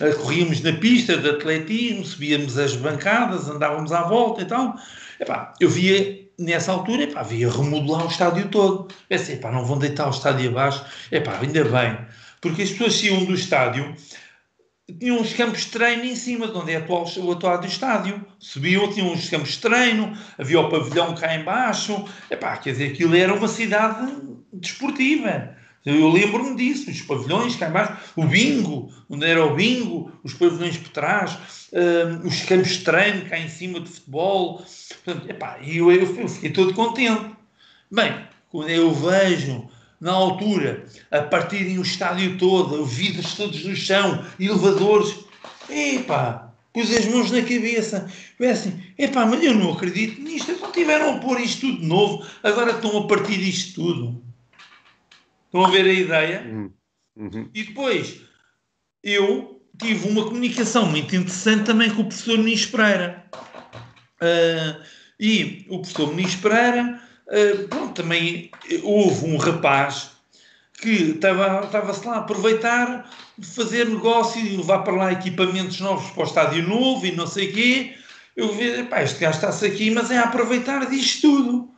[0.00, 4.76] Uh, corríamos na pista de atletismo, subíamos as bancadas, andávamos à volta e tal.
[5.18, 8.88] Epá, eu via nessa altura, epá, havia remodelar o estádio todo.
[9.08, 10.84] Pensei, epá, não vão deitar o estádio abaixo.
[11.10, 11.98] Epá, ainda bem.
[12.40, 13.96] Porque as pessoas saíam do estádio,
[14.98, 18.24] tinham uns campos de treino em cima de onde é atual, o atual do estádio.
[18.38, 22.04] Subiam, tinham uns campos de treino, havia o pavilhão cá embaixo.
[22.30, 24.16] Epá, quer dizer, aquilo era uma cidade
[24.52, 25.57] desportiva.
[25.90, 30.76] Eu lembro-me disso, os pavilhões cá embaixo, o bingo, onde era o bingo, os pavilhões
[30.76, 31.38] por trás,
[31.72, 34.62] uh, os campos de treino cá em cima de futebol.
[35.04, 37.30] Portanto, epá, eu, eu, eu fiquei todo contente.
[37.90, 38.14] Bem,
[38.50, 39.66] quando eu vejo
[39.98, 45.16] na altura a partirem o estádio todo, vidros todos no chão, elevadores,
[45.70, 48.10] epá, pus as mãos na cabeça.
[48.38, 51.86] Eu assim, epá, mas eu não acredito nisto, não tiveram a pôr isto tudo de
[51.86, 54.27] novo, agora estão a partir disto tudo.
[55.48, 56.42] Estão a ver a ideia?
[56.46, 56.72] Uhum.
[57.16, 57.50] uhum.
[57.54, 58.20] E depois,
[59.02, 63.24] eu tive uma comunicação muito interessante também com o professor Muniz Pereira.
[64.20, 64.82] Uh,
[65.18, 68.50] e o professor Muniz Pereira, uh, pronto, também
[68.82, 70.10] houve um rapaz
[70.82, 76.22] que estava-se lá a aproveitar de fazer negócio e levar para lá equipamentos novos para
[76.22, 77.94] o estádio novo e não sei o quê.
[78.36, 81.74] Eu vi, pá, este gajo está-se aqui, mas é a aproveitar disto tudo.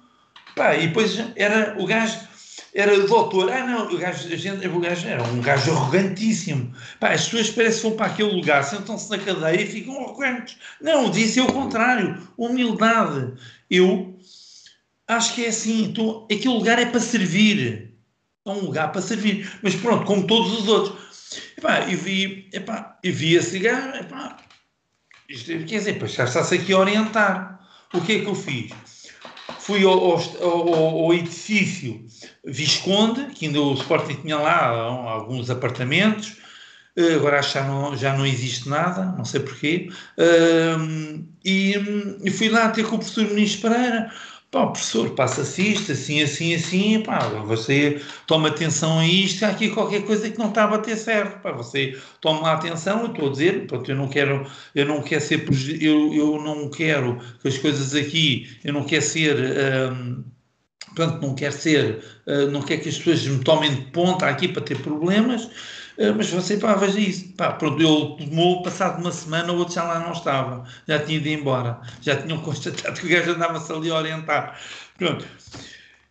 [0.57, 2.30] Pá, e depois era o gajo
[2.75, 3.51] era doutor.
[3.51, 6.73] Ah, não, o gajo, a gente, o gajo era um gajo arrogantíssimo.
[6.99, 10.57] Pá, as pessoas parecem que vão para aquele lugar, sentam-se na cadeia e ficam arrogantes.
[10.81, 12.17] Não, disse o contrário.
[12.37, 13.33] Humildade.
[13.69, 14.19] Eu
[15.09, 15.85] acho que é assim.
[15.85, 17.95] Então, aquele lugar é para servir.
[18.47, 19.51] É um lugar para servir.
[19.63, 21.11] Mas pronto, como todos os outros.
[21.57, 24.37] Epá, eu vi, epá, eu vi esse gajo, epá,
[25.29, 27.61] isto, quer dizer, para está-se aqui a orientar.
[27.93, 28.73] O que é que eu fiz?
[29.71, 32.05] fui ao, ao, ao, edifício
[32.45, 36.37] Visconde, que ainda o Sporting tinha lá alguns apartamentos,
[36.97, 39.91] eh, agora acho que já não, já não existe nada, não sei porquê,
[41.45, 41.75] e,
[42.25, 44.11] e fui lá ter com o professor Ministro Pereira,
[44.51, 49.71] Pá, professor, passa-se isto, assim, assim, assim, pá, você toma atenção a isto, há aqui
[49.71, 53.31] qualquer coisa que não está a bater certo, pá, você toma atenção, eu estou a
[53.31, 55.47] dizer, pronto, eu não quero, eu não quero ser,
[55.81, 59.37] eu, eu não quero que as coisas aqui, eu não quero ser,
[59.93, 60.25] hum,
[60.95, 64.49] pronto, não quero ser, uh, não quero que as pessoas me tomem de ponta aqui
[64.49, 69.13] para ter problemas, uh, mas você, pá, veja isso, pá, pronto, ele tomou, passado uma
[69.13, 73.07] semana, o outro já lá não estava, já tinha ido embora, já tinham constatado que
[73.07, 74.61] o gajo andava-se ali a orientar,
[74.99, 75.27] pronto.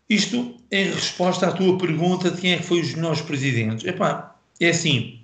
[0.09, 3.85] Isto em resposta à tua pergunta de quem é que foi os melhores presidentes.
[3.85, 5.18] Epá, é assim,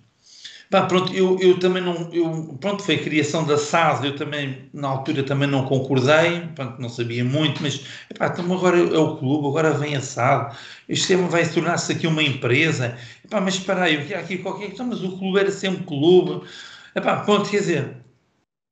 [0.70, 2.12] Pá, pronto, eu, eu também não.
[2.14, 6.82] Eu, pronto, foi a criação da SAS, eu também, na altura, também não concordei, pronto,
[6.82, 10.58] não sabia muito, mas epá, então agora é o clube, agora vem a SAS,
[10.90, 12.98] este tema vai tornar-se aqui uma empresa.
[13.24, 16.48] Epá, mas espera aí, há aqui qualquer coisa, mas o clube era sempre clube.
[16.96, 17.98] Epá, pronto, quer dizer,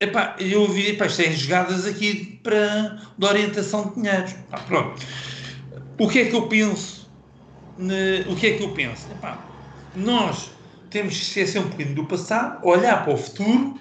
[0.00, 4.28] epá, eu ouvi, epá, isto é jogadas aqui para, de orientação de dinheiro.
[4.28, 5.02] Epá, pronto.
[5.98, 7.10] O que é que eu penso?
[8.28, 9.10] O que é que eu penso?
[9.12, 9.52] Epá,
[9.94, 10.53] nós
[10.94, 13.76] temos que esquecer um bocadinho do passado, olhar para o futuro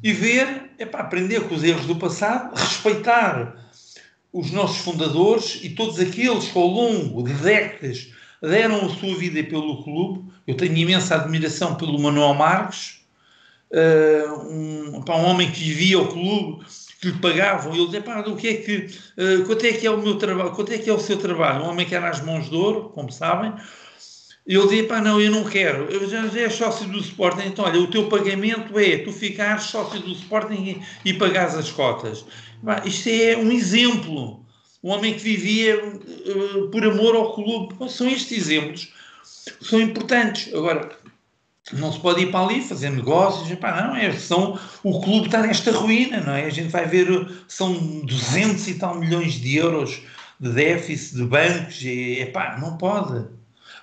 [0.00, 3.56] e ver, é para aprender com os erros do passado, respeitar
[4.32, 9.42] os nossos fundadores e todos aqueles que ao longo de décadas deram a sua vida
[9.42, 10.32] pelo clube.
[10.46, 13.00] Eu tenho imensa admiração pelo Manuel Marques,
[13.72, 16.64] uh, um, um homem que vivia o clube,
[17.00, 18.76] que lhe pagavam, ele dizia, pá, o que é que,
[19.18, 21.64] uh, quanto é que é o meu trabalho, quanto é que é o seu trabalho?
[21.64, 23.52] Um homem que era às mãos de ouro, como sabem,
[24.46, 27.80] ele dizia, pá, não, eu não quero, eu já, é sócio do Sporting, então olha,
[27.80, 32.24] o teu pagamento é tu ficares sócio do Sporting e, e pagares as cotas.
[32.64, 34.44] Pá, isto é um exemplo,
[34.82, 38.92] um homem que vivia uh, por amor ao clube, são estes exemplos,
[39.60, 40.52] são importantes.
[40.52, 40.90] Agora,
[41.72, 45.40] não se pode ir para ali fazer negócios, epá, não, é, são, o clube está
[45.40, 46.46] nesta ruína, não é?
[46.46, 47.74] A gente vai ver, são
[48.04, 50.02] 200 e tal milhões de euros
[50.40, 53.24] de déficit de bancos, e, epá, não pode.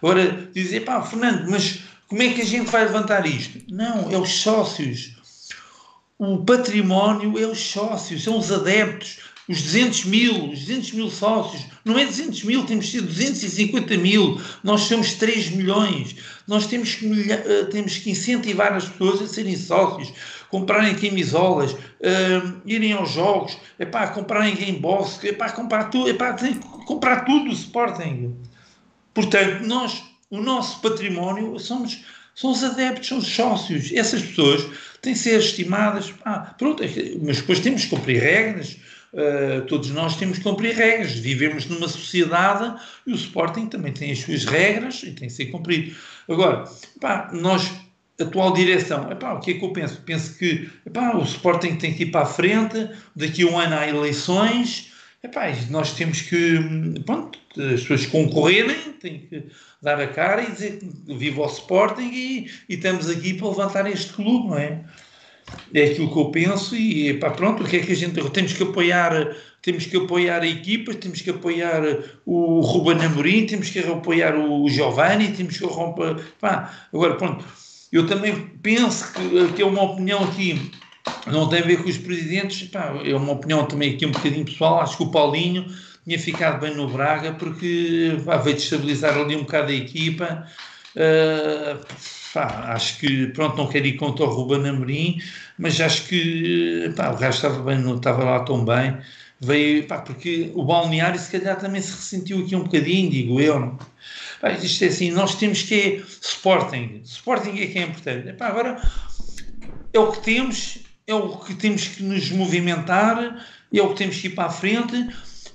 [0.01, 3.59] Agora, dizer, pá, Fernando, mas como é que a gente vai levantar isto?
[3.69, 5.17] Não, é os sócios.
[6.17, 9.19] O património é os sócios, são os adeptos
[9.49, 14.39] os 200 mil, os 200 mil sócios, não é 200 mil, temos ser 250 mil,
[14.63, 16.15] nós somos 3 milhões,
[16.47, 20.13] nós temos que, eh, temos que incentivar as pessoas a serem sócios,
[20.51, 26.09] comprarem camisolas, uh, irem aos jogos, é para comprarem Game Box, é para comprar tudo,
[26.09, 26.35] é para
[26.87, 28.35] comprar tudo o Sporting.
[29.13, 32.03] Portanto, nós, o nosso património somos,
[32.35, 33.91] são os adeptos, são os sócios.
[33.91, 34.65] Essas pessoas
[35.01, 36.13] têm de ser estimadas.
[36.23, 36.87] Ah, pronto, é
[37.21, 38.77] mas depois temos que cumprir regras,
[39.11, 41.13] Uh, todos nós temos que cumprir regras.
[41.13, 45.47] Vivemos numa sociedade e o Sporting também tem as suas regras e tem que ser
[45.47, 45.95] cumprido.
[46.27, 46.65] Agora,
[47.01, 47.71] pá, nós,
[48.21, 49.99] atual direção, epá, o que é que eu penso?
[50.01, 53.75] Penso que epá, o Sporting tem que ir para a frente, daqui a um ano
[53.75, 54.88] há eleições,
[55.23, 56.59] epá, nós temos que,
[57.05, 59.45] pronto, as pessoas concorrerem, têm que
[59.81, 64.13] dar a cara e dizer viva o Sporting e, e estamos aqui para levantar este
[64.13, 64.83] clube, não é?
[65.73, 68.53] é aquilo que eu penso e pá, pronto, o que é que a gente temos
[68.53, 71.83] que apoiar temos que apoiar a equipas, temos que apoiar
[72.25, 77.45] o Ruben Amorim, temos que apoiar o Giovanni, temos que romper, pá, agora pronto,
[77.91, 80.71] eu também penso que, que é uma opinião aqui,
[81.27, 84.45] não tem a ver com os presidentes, pá, é uma opinião também aqui um bocadinho
[84.45, 85.65] pessoal, acho que o Paulinho
[86.05, 90.47] tinha ficado bem no Braga porque pá, veio destabilizar ali um bocado a equipa,
[90.95, 91.85] uh,
[92.33, 95.21] pá, acho que, pronto, não quero ir contra o Ruben Amorim,
[95.57, 98.97] mas acho que pá, o resto estava, bem, não estava lá tão bem.
[99.41, 103.79] Veio, pá, porque o balneário se calhar também se ressentiu aqui um bocadinho, digo eu.
[104.41, 107.01] Pá, isto é assim, nós temos que é Sporting.
[107.05, 108.33] Sporting é que é importante.
[108.33, 108.81] Pá, agora
[109.93, 110.78] é o que temos,
[111.09, 113.43] é o que temos que nos movimentar,
[113.73, 115.09] é o que temos que ir para a frente.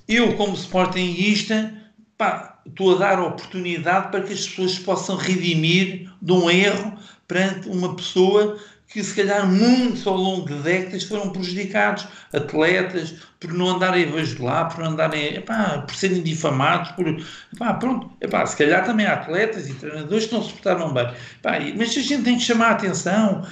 [0.08, 1.72] Eu, como Sportingista,
[2.18, 6.98] pá, estou a dar oportunidade para que as pessoas possam redimir de um erro
[7.28, 13.52] perante uma pessoa que se calhar muitos ao longo de décadas foram prejudicados, atletas, por
[13.52, 18.56] não andarem a lá, por andarem, epá, por serem difamados, por, epá, pronto, epá, se
[18.56, 22.22] calhar também há atletas e treinadores que não se portaram bem, epá, mas a gente
[22.22, 23.44] tem que chamar a atenção,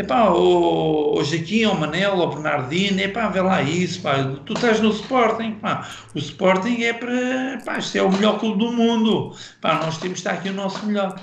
[0.00, 4.14] Epá, o, o Jaquim, o Manel, o Bernardino, epá, vê lá isso, pá,
[4.46, 8.64] tu estás no Sporting, pá, o Sporting é para, pá, isto é o melhor clube
[8.64, 11.22] do mundo, pá, nós temos de estar aqui o nosso melhor.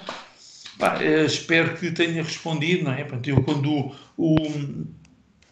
[0.77, 3.03] Pá, eh, espero que tenha respondido, não é?
[3.03, 4.35] Pronto, eu quando o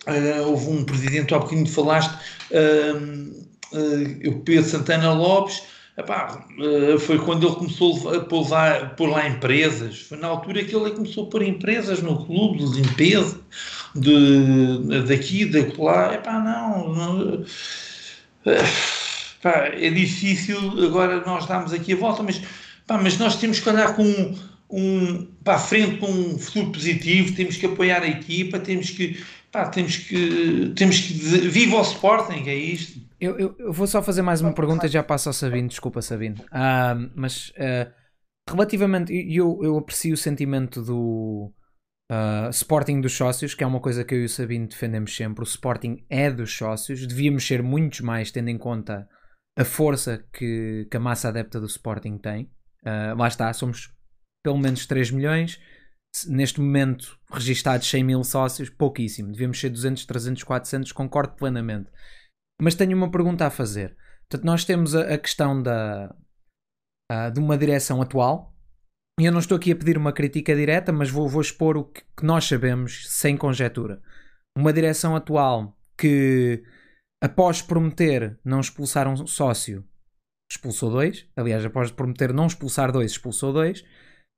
[0.08, 2.14] uh, houve um presidente, há bocadinho falaste,
[2.52, 5.64] uh, uh, o Pedro Santana Lopes,
[5.98, 10.02] Epá, eh, foi quando ele começou a pôr lá, pôr lá empresas.
[10.02, 13.40] Foi na altura que ele começou a pôr empresas no clube de limpeza,
[13.96, 16.14] de, daqui, de lá.
[16.14, 16.94] Epá, não.
[16.94, 17.46] não
[18.46, 22.42] epá, é difícil agora nós darmos aqui a volta, mas,
[22.84, 24.36] epá, mas nós temos que olhar com
[24.70, 29.24] um, para a frente com um futuro positivo, temos que apoiar a equipa, temos que,
[29.72, 33.05] temos que, temos que, viva o Sporting, é isto.
[33.20, 36.36] Eu, eu, eu, vou só fazer mais uma pergunta, já passo ao Sabino, desculpa Sabino.
[36.46, 37.92] Uh, mas uh,
[38.50, 41.54] relativamente, eu, eu aprecio o sentimento do
[42.12, 45.44] uh, Sporting dos sócios, que é uma coisa que eu e o Sabino defendemos sempre.
[45.44, 49.08] O Sporting é dos sócios, devíamos ser muitos mais, tendo em conta
[49.58, 52.52] a força que, que a massa adepta do Sporting tem.
[52.84, 53.94] Uh, lá está, somos
[54.44, 55.60] pelo menos 3 milhões.
[56.28, 59.32] Neste momento, registados 100 mil sócios, pouquíssimo.
[59.32, 61.90] Devíamos ser 200, 300, 400, concordo plenamente.
[62.62, 63.96] Mas tenho uma pergunta a fazer.
[64.30, 66.16] Portanto, nós temos a, a questão da,
[67.12, 68.54] a, de uma direção atual.
[69.20, 71.86] E eu não estou aqui a pedir uma crítica direta, mas vou, vou expor o
[71.86, 74.02] que, que nós sabemos sem conjetura.
[74.58, 76.64] Uma direção atual que,
[77.24, 79.88] após prometer não expulsar um sócio,
[80.52, 81.28] expulsou dois.
[81.36, 83.82] Aliás, após prometer não expulsar dois, expulsou dois.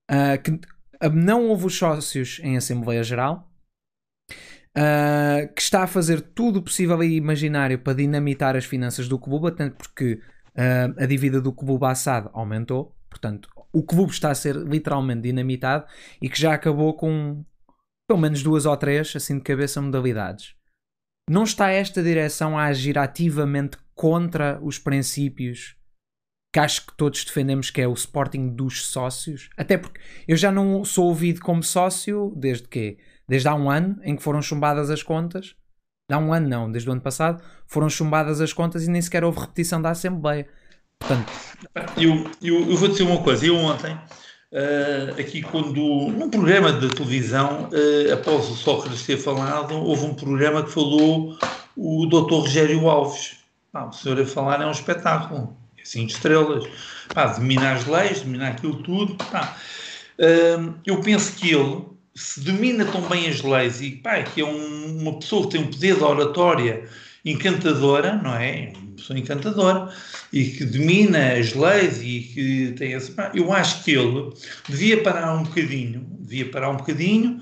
[0.09, 0.51] Uh, que
[1.13, 3.51] não houve os sócios em Assembleia Geral.
[4.78, 9.47] Uh, que está a fazer tudo possível e imaginário para dinamitar as finanças do clube,
[9.47, 14.55] até porque uh, a dívida do clube Assad aumentou, portanto, o clube está a ser
[14.55, 15.86] literalmente dinamitado
[16.21, 17.43] e que já acabou com
[18.07, 20.55] pelo menos duas ou três, assim de cabeça, modalidades.
[21.30, 25.75] Não está esta direção a agir ativamente contra os princípios
[26.53, 29.49] que acho que todos defendemos que é o Sporting dos sócios?
[29.57, 32.97] Até porque eu já não sou ouvido como sócio desde que
[33.28, 35.55] Desde há um ano em que foram chumbadas as contas.
[36.09, 39.25] Há um ano não, desde o ano passado foram chumbadas as contas e nem sequer
[39.25, 40.47] houve repetição da Assembleia.
[40.97, 41.32] Portanto...
[41.97, 46.88] Eu, eu, eu vou dizer uma coisa, eu ontem, uh, aqui quando, num programa de
[46.89, 51.38] televisão, uh, após o Sócrates ter falado, houve um programa que falou
[51.75, 52.36] o Dr.
[52.36, 53.38] Rogério Alves.
[53.73, 56.63] Ah, o senhor a falar é um espetáculo, é de estrelas.
[57.13, 59.13] Pá, domina as leis, domina aquilo tudo.
[59.13, 64.45] Uh, eu penso que ele se domina tão bem as leis e pá, que é
[64.45, 66.89] um, uma pessoa que tem um poder de oratória
[67.24, 68.74] encantadora, não é?
[68.76, 69.93] Uma pessoa encantadora
[70.34, 73.11] e que domina as leis e que tem esse.
[73.11, 74.34] Pá, eu acho que ele
[74.68, 77.39] devia parar um bocadinho, devia parar um bocadinho,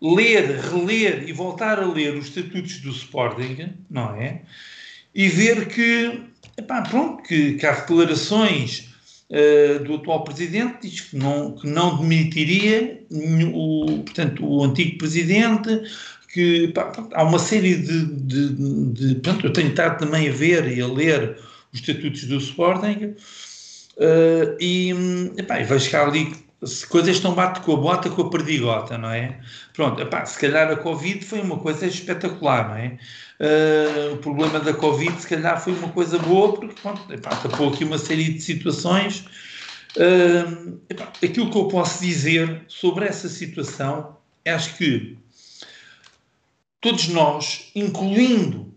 [0.00, 4.40] ler, reler e voltar a ler os estatutos do Sporting, não é?
[5.14, 6.22] E ver que,
[6.56, 8.91] epá, pronto, que, que há declarações
[9.32, 13.02] uh, do atual presidente diz que não, que não demitiria
[13.54, 15.82] o, portanto, o antigo presidente,
[16.32, 18.48] que pá, há uma série de, de,
[18.92, 21.38] de, Portanto, eu tenho estado também a ver e a ler
[21.72, 23.14] os estatutos do Sporting
[23.96, 24.90] uh, e,
[25.36, 28.96] epá, e vejo que ali as coisas estão bate com a bota com a perdigota,
[28.96, 29.40] não é?
[29.72, 32.98] Pronto, epá, se calhar a Covid foi uma coisa espetacular, não é?
[33.42, 37.70] Uh, o problema da Covid, se calhar, foi uma coisa boa, porque pronto, epá, tapou
[37.70, 39.24] aqui uma série de situações.
[39.96, 44.16] Uh, epá, aquilo que eu posso dizer sobre essa situação,
[44.46, 45.18] acho que
[46.80, 48.72] todos nós, incluindo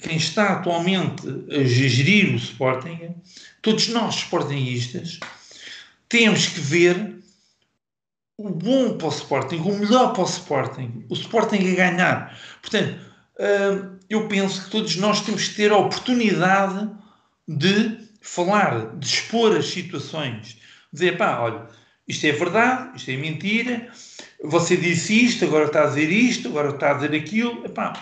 [0.00, 3.14] quem está atualmente a gerir o Sporting,
[3.60, 5.20] todos nós, Sportingistas,
[6.08, 7.18] temos que ver
[8.38, 12.40] o bom para o Sporting, o melhor para o Sporting, o Sporting a ganhar.
[12.62, 13.09] Portanto,
[14.08, 16.90] eu penso que todos nós temos que ter a oportunidade
[17.48, 20.58] de falar, de expor as situações,
[20.92, 21.66] dizer, pá, olha,
[22.06, 23.90] isto é verdade, isto é mentira,
[24.42, 27.92] você disse isto, agora está a dizer isto, agora está a dizer aquilo, epá,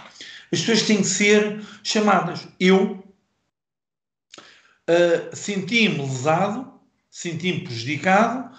[0.52, 2.48] as pessoas têm que ser chamadas.
[2.58, 3.04] Eu
[4.88, 6.72] uh, senti-me lesado,
[7.10, 8.56] senti-me prejudicado,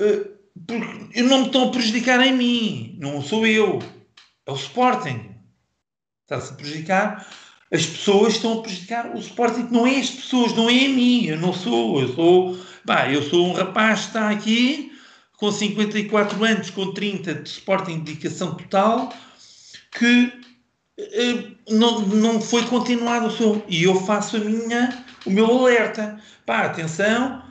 [0.00, 0.30] uh,
[0.66, 3.80] porque não me estão a prejudicar em mim, não sou eu,
[4.46, 5.29] é o Sporting
[6.30, 7.26] está-se a prejudicar,
[7.72, 9.14] as pessoas estão a prejudicar.
[9.14, 12.58] O Sporting, não é as pessoas, não é a mim, eu não sou, eu sou,
[12.86, 14.92] pá, eu sou um rapaz que está aqui
[15.36, 19.12] com 54 anos, com 30 de Sporting de dedicação total,
[19.98, 20.32] que
[20.98, 26.20] eh, não, não foi continuado o seu, e eu faço a minha, o meu alerta,
[26.44, 27.42] pá, atenção,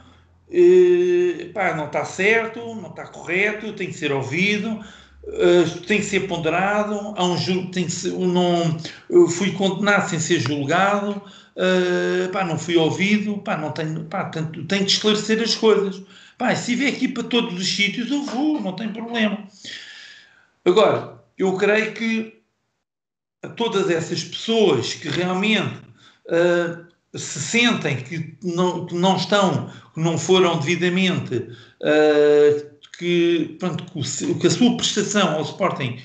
[0.51, 4.83] eh, pá, não está certo, não está correto, tem que ser ouvido,
[5.23, 8.79] Uh, tem que ser ponderado, há um julgo, tem que ser, não,
[9.27, 14.85] fui condenado sem ser julgado, uh, pá, não fui ouvido, pá, não tenho, pá, tenho
[14.85, 16.01] que esclarecer as coisas.
[16.37, 19.45] Pá, se vier aqui para todos os sítios, eu vou, não tem problema.
[20.65, 22.39] Agora, eu creio que
[23.55, 25.79] todas essas pessoas que realmente
[26.27, 32.68] uh, se sentem que não, que não estão, que não foram devidamente uh,
[32.99, 33.85] que, pronto,
[34.39, 35.97] que a sua prestação ao Sporting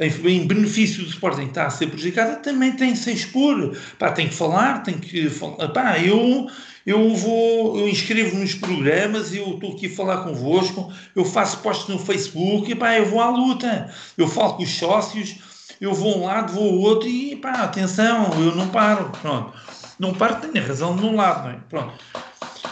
[0.00, 3.76] em, benefício do Sporting está a ser prejudicada, também tem que se expor.
[3.98, 5.68] Pá, tem que falar, tem que falar.
[5.68, 6.48] Pá, eu,
[6.84, 11.88] eu vou, eu inscrevo nos programas, eu estou aqui a falar convosco, eu faço posts
[11.88, 13.88] no Facebook, e pá, eu vou à luta.
[14.18, 15.36] Eu falo com os sócios,
[15.80, 19.12] eu vou um lado, vou ao outro e pá, atenção, eu não paro.
[19.22, 19.52] Pronto.
[19.96, 21.58] Não paro, tenho a razão de um lado, não é?
[21.70, 21.94] Pronto.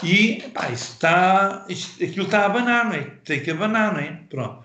[0.03, 3.03] E pá, isso está, isto, aquilo está a abanar, não é?
[3.23, 4.19] Tem que abanar, não é?
[4.29, 4.63] Pronto.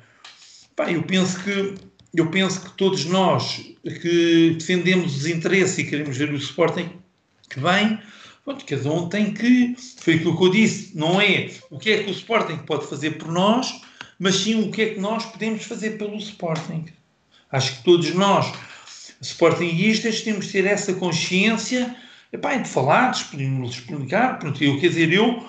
[0.75, 1.75] Pá, eu penso que
[2.15, 6.91] eu penso que todos nós que defendemos os interesses e queremos ver o Sporting
[7.49, 7.99] que vem,
[8.45, 12.03] pronto, cada um tem que, foi aquilo que eu disse, não é o que é
[12.03, 13.81] que o Sporting pode fazer por nós,
[14.19, 16.87] mas sim o que é que nós podemos fazer pelo Sporting.
[17.51, 18.53] Acho que todos nós,
[19.21, 21.97] Sportingistas, temos de ter essa consciência
[22.33, 25.43] Epá, de falar, de explicar, pronto, eu, quer dizer, eu,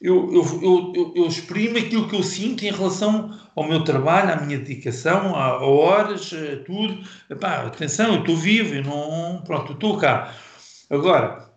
[0.00, 4.36] eu, eu, eu, eu, exprimo aquilo que eu sinto em relação ao meu trabalho, à
[4.36, 7.02] minha dedicação, a, a horas, a tudo.
[7.28, 10.32] Epá, atenção, eu estou vivo, eu não, pronto, estou cá.
[10.88, 11.49] Agora,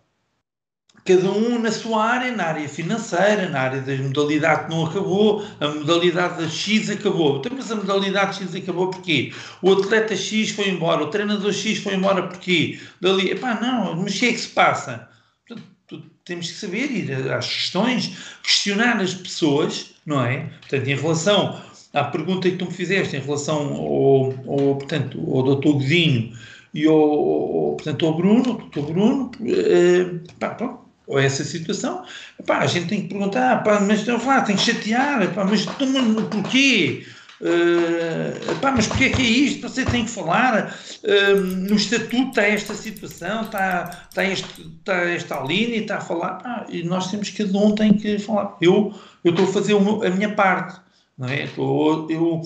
[1.04, 5.44] cada um na sua área, na área financeira, na área da modalidade que não acabou,
[5.60, 7.36] a modalidade da X acabou.
[7.36, 9.32] Então, mas a modalidade X acabou porquê?
[9.60, 12.80] O atleta X foi embora, o treinador X foi embora porquê?
[13.00, 15.08] Dali, epá, não, mas o que é que se passa?
[15.46, 20.48] Portanto, temos que saber ir às questões, questionar as pessoas, não é?
[20.60, 25.42] Portanto, em relação à pergunta que tu me fizeste, em relação ao, ao portanto, ao
[25.42, 26.34] doutor Godinho
[26.72, 30.06] e ao, portanto, ao Bruno, doutor Bruno, eh,
[30.40, 32.04] pá, pronto, ou essa situação,
[32.38, 37.04] epá, a gente tem que perguntar, epá, mas não tem que chatear, epá, mas, porquê?
[37.40, 39.68] Uh, mas porquê que é isto?
[39.68, 40.74] Você tem que falar.
[41.02, 46.66] Uh, no estatuto está esta situação, está, está, este, está esta está a falar.
[46.70, 48.56] E nós temos que cada um tem que falar.
[48.60, 50.80] Eu, eu estou a fazer a minha parte,
[51.18, 51.44] não é?
[51.44, 52.40] Estou, eu,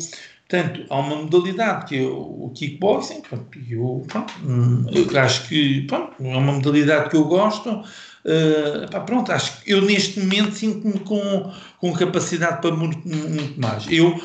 [0.48, 5.82] Portanto, há uma modalidade que é o kickboxing, pronto, eu, pronto, hum, eu acho que
[5.82, 7.84] pronto, é uma modalidade que eu gosto,
[8.28, 13.58] Uh, pá, pronto, acho que eu neste momento sinto-me com, com capacidade para muito, muito
[13.58, 13.86] mais.
[13.88, 14.20] Eu,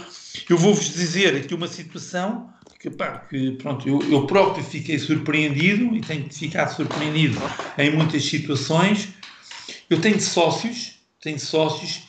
[0.49, 5.95] eu vou-vos dizer aqui uma situação que, pá, que pronto, eu, eu próprio fiquei surpreendido
[5.95, 7.39] e tenho ficado surpreendido
[7.77, 9.07] em muitas situações.
[9.89, 12.01] Eu tenho sócios, tenho sócios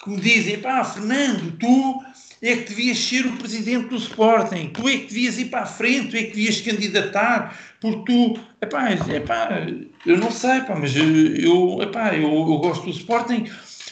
[0.00, 2.04] que me dizem, pá, Fernando, tu
[2.42, 5.66] é que devias ser o presidente do Sporting, tu é que devias ir para a
[5.66, 9.66] frente, tu é que devias candidatar, porque tu, epá, epá,
[10.06, 13.44] eu não sei, epá, mas eu, epá, eu, eu gosto do Sporting,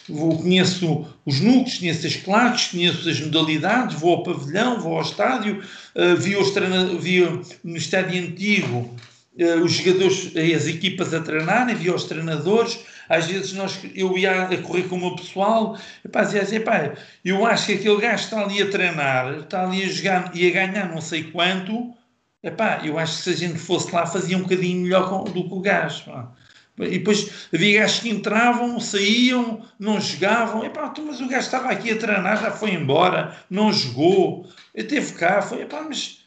[0.08, 5.02] vou, conheço os núcleos, conheço as claques, conheço as modalidades, vou ao pavilhão, vou ao
[5.02, 5.62] estádio,
[5.94, 6.52] uh, vi, os
[7.00, 7.20] vi
[7.62, 8.96] no estádio antigo
[9.38, 12.78] uh, os jogadores, as equipas a treinarem, vi os treinadores,
[13.08, 16.60] às vezes nós, eu ia a correr com o meu pessoal, e pá, dizia assim,
[16.60, 16.92] pá,
[17.24, 20.52] eu acho que aquele gajo está ali a treinar, está ali a jogar e a
[20.52, 21.94] ganhar não sei quanto,
[22.42, 25.54] epá, eu acho que se a gente fosse lá fazia um bocadinho melhor do que
[25.54, 26.04] o gajo.
[26.04, 26.32] Pá.
[26.78, 30.64] E depois havia gajos que entravam, saíam, não jogavam.
[30.64, 35.42] Epá, mas o gajo estava aqui a treinar, já foi embora, não jogou, teve cá,
[35.42, 36.20] foi, epá, mas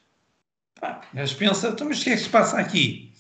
[0.80, 3.14] pá, gajo pensa, então, mas o que é que se passa aqui?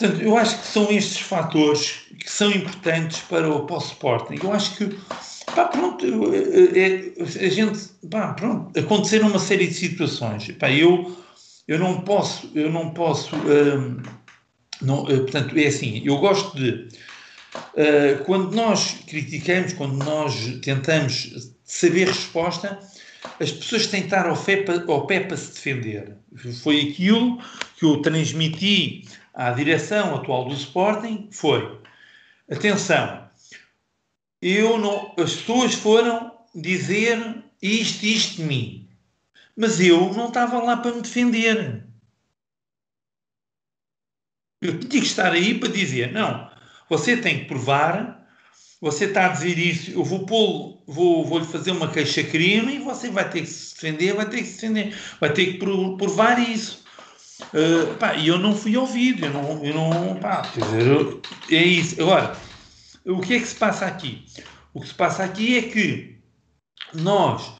[0.00, 4.38] Portanto, eu acho que são estes fatores que são importantes para o, para o Sporting.
[4.42, 4.98] Eu acho que
[5.54, 7.78] pá, pronto, é, a gente,
[8.10, 10.50] pá, pronto, aconteceram uma série de situações.
[10.52, 11.20] Pá, eu
[11.70, 14.02] eu não posso, eu não posso, hum,
[14.82, 21.52] não, eh, portanto, é assim, eu gosto de, uh, quando nós criticamos, quando nós tentamos
[21.62, 22.76] saber resposta,
[23.38, 24.36] as pessoas têm que estar ao,
[24.88, 26.16] ao pé para se defender.
[26.60, 27.38] Foi aquilo
[27.78, 29.04] que eu transmiti
[29.40, 31.80] à direção atual do Sporting, foi,
[32.50, 33.26] atenção,
[34.42, 38.88] eu não, as pessoas foram dizer isto, isto de mim.
[39.56, 41.84] Mas eu não estava lá para me defender.
[44.60, 46.50] Eu tinha que estar aí para dizer: não,
[46.88, 48.28] você tem que provar,
[48.78, 52.78] você está a dizer isso, eu vou pô vou, vou lhe fazer uma queixa-crime e
[52.78, 56.38] você vai ter que se defender, vai ter que se defender, vai ter que provar
[56.38, 56.84] isso.
[57.52, 61.62] Uh, pá, e eu não fui ouvido, eu não, eu não pá, dizer, eu, é
[61.62, 62.00] isso.
[62.00, 62.36] Agora,
[63.06, 64.24] o que é que se passa aqui?
[64.72, 66.16] O que se passa aqui é que
[66.94, 67.52] nós,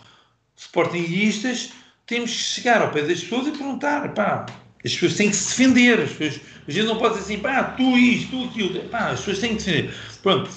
[0.57, 1.73] sportinguistas,
[2.07, 4.47] temos que chegar ao pé das pessoas e perguntar, pá,
[4.85, 7.63] as pessoas têm que se defender, as pessoas, a gente não pode dizer assim, pá,
[7.63, 9.95] tu isto, tu aquilo, pá, as pessoas têm que se defender.
[10.23, 10.51] Pronto.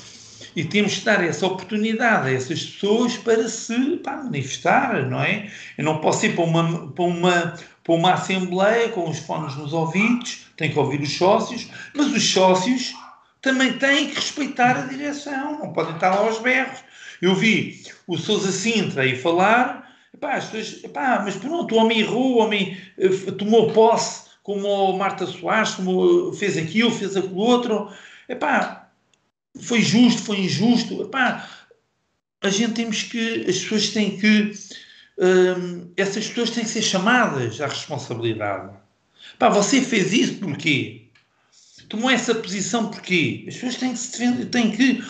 [0.55, 5.51] E temos que dar essa oportunidade a essas pessoas para se pá, manifestar, não é?
[5.77, 9.73] Eu não posso ir para uma, para, uma, para uma assembleia com os fones nos
[9.73, 12.93] ouvidos, tenho que ouvir os sócios, mas os sócios
[13.41, 16.79] também têm que respeitar a direção, não podem estar lá aos berros.
[17.21, 19.83] Eu vi o Sousa Sintra aí falar
[20.13, 24.67] Epá, as pessoas, epá, mas pronto, o homem errou, o homem uh, tomou posse, como
[24.67, 27.91] o Marta Soares, como fez aquilo, fez aquilo outro.
[28.29, 28.89] Epá,
[29.59, 31.09] foi justo, foi injusto.
[32.41, 34.51] A gente temos que, as pessoas têm que,
[35.17, 38.73] hum, essas pessoas têm que ser chamadas à responsabilidade.
[39.35, 41.07] Epá, você fez isso porquê?
[41.89, 43.45] Tomou essa posição porquê?
[43.47, 45.03] As pessoas têm que se defender, têm que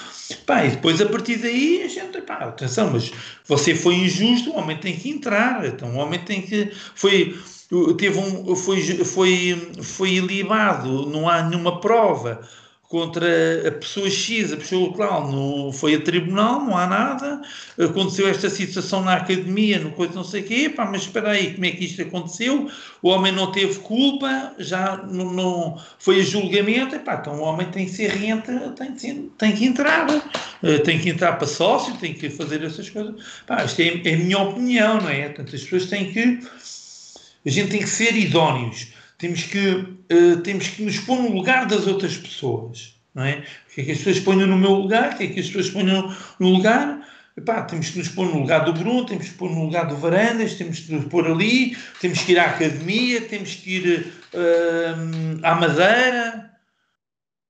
[0.45, 3.11] Pá, e depois a partir daí a gente, pá, atenção, mas
[3.45, 6.71] você foi injusto, o homem tem que entrar, então o homem tem que.
[6.95, 7.37] Foi,
[7.97, 12.41] teve um, foi, foi, foi ilibado, não há nenhuma prova
[12.93, 17.41] contra a pessoa X, a pessoa tal, no, foi a tribunal, não há nada,
[17.75, 21.55] aconteceu esta situação na academia, no coisa não sei o quê, pá, mas espera aí,
[21.55, 22.69] como é que isto aconteceu?
[23.01, 27.65] O homem não teve culpa, já não, não foi a julgamento, epá, então o homem
[27.71, 30.05] tem que ser rente, tem, que, tem que entrar,
[30.61, 33.15] eh, tem que entrar para sócio, tem que fazer essas coisas.
[33.47, 35.29] Pá, isto é, é a minha opinião, não é?
[35.29, 36.41] Portanto, as pessoas têm que,
[37.43, 41.65] a gente tem que ser idóneos temos que, uh, temos que nos pôr no lugar
[41.65, 42.93] das outras pessoas.
[43.13, 43.43] Não é?
[43.73, 46.15] que é que as pessoas ponham no meu lugar, que é que as pessoas ponham
[46.39, 47.07] no lugar.
[47.35, 49.97] Epá, temos que nos pôr no lugar do Bruno, temos que pôr no lugar do
[49.97, 55.39] Varandas, temos que nos pôr ali, temos que ir à academia, temos que ir uh,
[55.41, 56.52] à Madeira.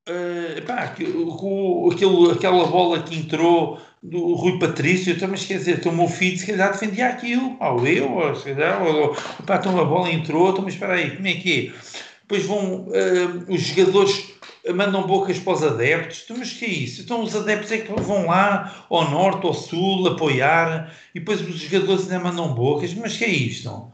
[0.10, 5.94] Uh, epá, aquele, aquela bola que entrou do Rui Patrício, então, mas quer dizer, então
[5.94, 9.80] o meu filho se calhar defendia aquilo, ou eu, ou se calhar, ou, epá, então
[9.80, 12.04] a bola entrou, então, mas espera aí, como é que é?
[12.22, 14.34] Depois vão uh, os jogadores
[14.72, 16.22] mandam bocas para os adeptos.
[16.24, 17.02] Então, mas que é isso?
[17.02, 21.56] Então os adeptos é que vão lá ao norte, ao sul, apoiar, e depois os
[21.56, 22.94] jogadores ainda mandam bocas.
[22.94, 23.92] Mas que é isto?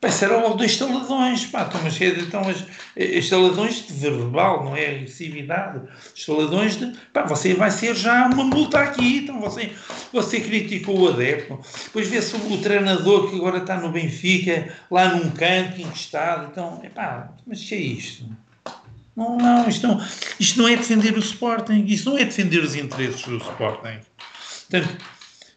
[0.00, 2.64] Pá, isso era logo estaladões, pá, então, mas, então, mas
[2.96, 5.82] estaladões de verbal, não é agressividade,
[6.14, 9.70] estaladões de, pá, você vai ser já uma multa aqui, então você,
[10.10, 15.30] você criticou o adepto, depois vê-se o, treinador que agora está no Benfica, lá num
[15.32, 18.24] canto, encostado, então, pá, mas que é isto?
[19.14, 20.02] Não, não, isto não,
[20.38, 23.98] isto não é defender o Sporting, isto não é defender os interesses do Sporting.
[24.70, 24.96] Portanto,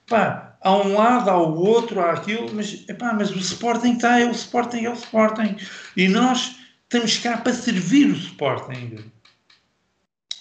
[0.06, 4.20] pá, há um lado, há o outro, há aquilo, mas, epá, mas o Sporting está,
[4.20, 5.58] é o Sporting, é o Sporting.
[5.96, 9.12] E nós estamos cá para servir o Sporting.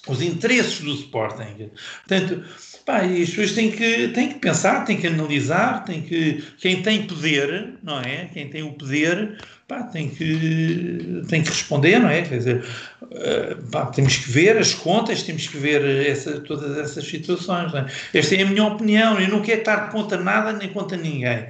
[0.07, 1.71] Os interesses do Sporting.
[2.07, 2.45] Portanto,
[2.85, 6.83] pá, e as pessoas têm que, têm que pensar, têm que analisar, têm que, quem
[6.83, 8.27] tem poder, não é?
[8.27, 9.39] Quem tem o poder,
[9.73, 12.21] pá, tem que, tem que responder, não é?
[12.21, 12.65] Quer dizer,
[13.11, 17.73] eh, pá, temos que ver as contas, temos que ver essa, todas essas situações.
[17.73, 17.87] É?
[18.13, 21.47] Esta é a minha opinião, eu não quero estar contra nada nem contra ninguém.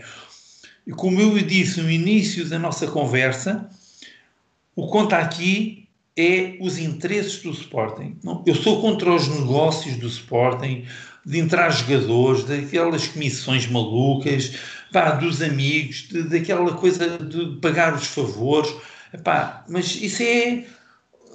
[0.86, 3.68] E como eu disse no início da nossa conversa,
[4.76, 8.16] o conta aqui é os interesses do Sporting.
[8.22, 10.84] Não, eu sou contra os negócios do Sporting,
[11.24, 14.54] de entrar jogadores, daquelas comissões malucas,
[14.92, 18.72] pá, dos amigos, de, daquela coisa de pagar os favores.
[19.24, 20.64] Pá, mas isso é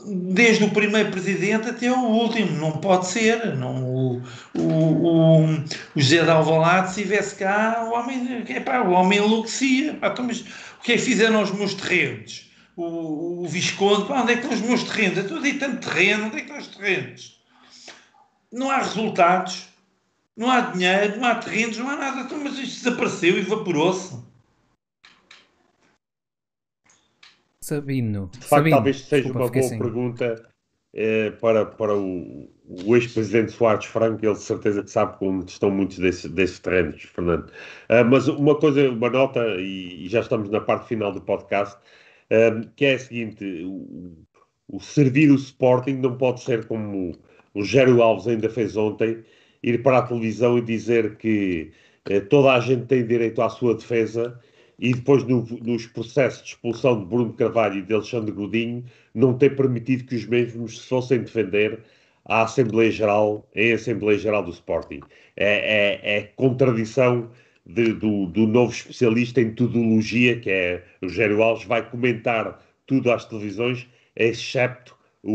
[0.06, 3.56] desde o primeiro presidente até o último, não pode ser.
[3.56, 4.22] Não, o,
[4.56, 5.64] o, o,
[5.96, 9.96] José de Alvalade, se estivesse cá, o homem, epá, o homem enlouquecia.
[9.96, 12.50] Pá, então, mas o que é que fizeram aos meus terrenos?
[12.76, 15.18] O, o Visconde, pá, onde é que estão os meus terrenos?
[15.18, 17.38] Eu estou aí tanto terreno, onde é que estão os terrenos?
[18.52, 19.68] Não há resultados
[20.38, 22.22] não há dinheiro, não há terrenos, não há nada.
[22.22, 24.16] Então, mas isto desapareceu, evaporou-se.
[27.64, 28.30] Sabino.
[28.32, 28.76] De facto, Sabino.
[28.76, 29.80] talvez seja Desculpa, uma boa assim.
[29.80, 30.50] pergunta
[30.94, 35.70] eh, para, para o, o ex-presidente Soares Franco, ele de certeza que sabe como estão
[35.70, 37.50] muitos desses, desses terrenos, Fernando.
[37.90, 41.78] Uh, mas uma coisa, uma nota, e, e, já estamos na parte final do podcast,
[42.32, 44.18] uh, que é a seguinte: o,
[44.70, 47.12] o servir o Sporting não pode ser como
[47.54, 49.24] o Gério Alves ainda fez ontem,
[49.64, 51.72] ir para a televisão e dizer que
[52.10, 54.40] eh, toda a gente tem direito à sua defesa
[54.80, 59.38] e depois no, nos processos de expulsão de Bruno Carvalho e de Alexandre Godinho não
[59.38, 61.80] ter permitido que os mesmos se fossem defender
[62.26, 65.02] à Assembleia Geral, em Assembleia Geral do Sporting.
[65.36, 67.30] É, é, é contradição
[67.66, 73.12] de, do, do, novo especialista em tudologia, que é o Gério Alves, vai comentar tudo
[73.12, 75.32] às televisões, excepto o,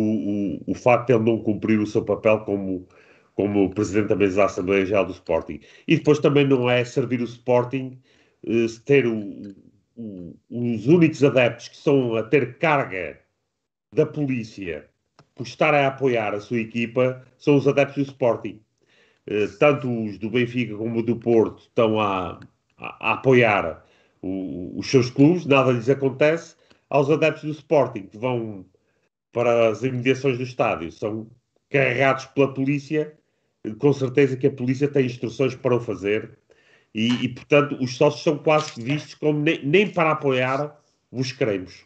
[0.66, 2.86] o, o facto de ele não cumprir o seu papel como
[3.34, 5.60] como presidente da mesa da Assembleia Geral do Sporting.
[5.88, 7.98] E depois também não é servir o Sporting
[8.46, 9.54] eh, ter o,
[9.96, 13.18] o, os únicos adeptos que estão a ter carga
[13.94, 14.88] da polícia
[15.34, 18.60] por estar a apoiar a sua equipa são os adeptos do Sporting.
[19.26, 22.40] Eh, tanto os do Benfica como do Porto estão a,
[22.76, 23.84] a, a apoiar
[24.22, 26.56] o, os seus clubes, nada lhes acontece.
[26.90, 28.66] Aos adeptos do Sporting que vão
[29.32, 31.26] para as imediações do estádio são
[31.70, 33.16] carregados pela polícia
[33.78, 36.38] com certeza que a polícia tem instruções para o fazer
[36.94, 40.78] e, e portanto, os sócios são quase vistos como nem, nem para apoiar
[41.10, 41.84] os queremos.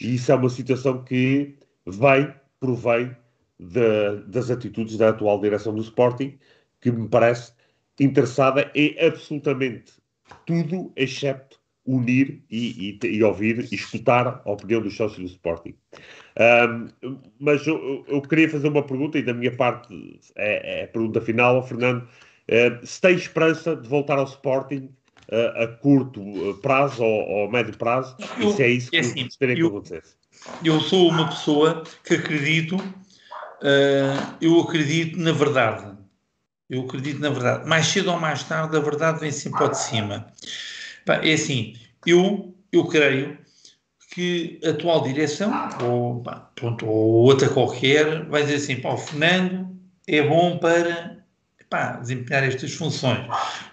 [0.00, 1.56] E isso é uma situação que
[1.86, 3.14] vem, provém
[3.58, 6.38] de, das atitudes da atual direção do Sporting,
[6.80, 7.52] que me parece
[7.98, 9.92] interessada em absolutamente
[10.46, 11.49] tudo, excepto
[11.86, 15.74] unir e, e, e, ouvir e escutar a opinião dos sócios do Sporting.
[16.38, 20.88] Um, mas eu, eu, queria fazer uma pergunta, e da minha parte é, é a
[20.88, 22.02] pergunta final ao Fernando.
[22.02, 24.90] Uh, se tem esperança de voltar ao Sporting
[25.30, 28.96] uh, a curto prazo ou, ou a médio prazo, eu, e se é isso que
[28.96, 30.14] é assim, gostaria que acontecesse?
[30.64, 35.98] Eu sou uma pessoa que acredito, uh, eu acredito na verdade.
[36.68, 37.68] Eu acredito na verdade.
[37.68, 40.32] Mais cedo ou mais tarde, a verdade vem sempre ao de cima.
[41.14, 41.74] É assim,
[42.06, 43.38] eu, eu creio
[44.12, 48.96] que a atual direção, ou, pá, pronto, ou outra qualquer, vai dizer assim, pá, o
[48.96, 49.68] Fernando
[50.06, 51.20] é bom para
[51.70, 53.24] pá, desempenhar estas funções.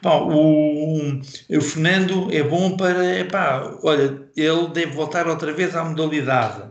[0.01, 1.19] Pá, o,
[1.49, 6.63] o, Fernando é bom para, pá, olha, ele deve voltar outra vez à modalidade.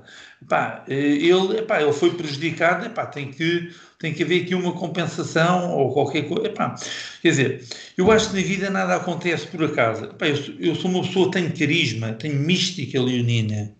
[0.49, 3.75] Pá, ele, epá, ele foi prejudicado, epá, tem, que,
[4.07, 6.47] tem que haver aqui uma compensação ou qualquer coisa.
[6.47, 6.77] Epá,
[7.21, 7.65] quer dizer,
[7.97, 10.05] eu acho que na vida nada acontece por acaso.
[10.05, 13.75] Epá, eu, sou, eu, sou uma pessoa que tenho carisma, tenho mística leonina.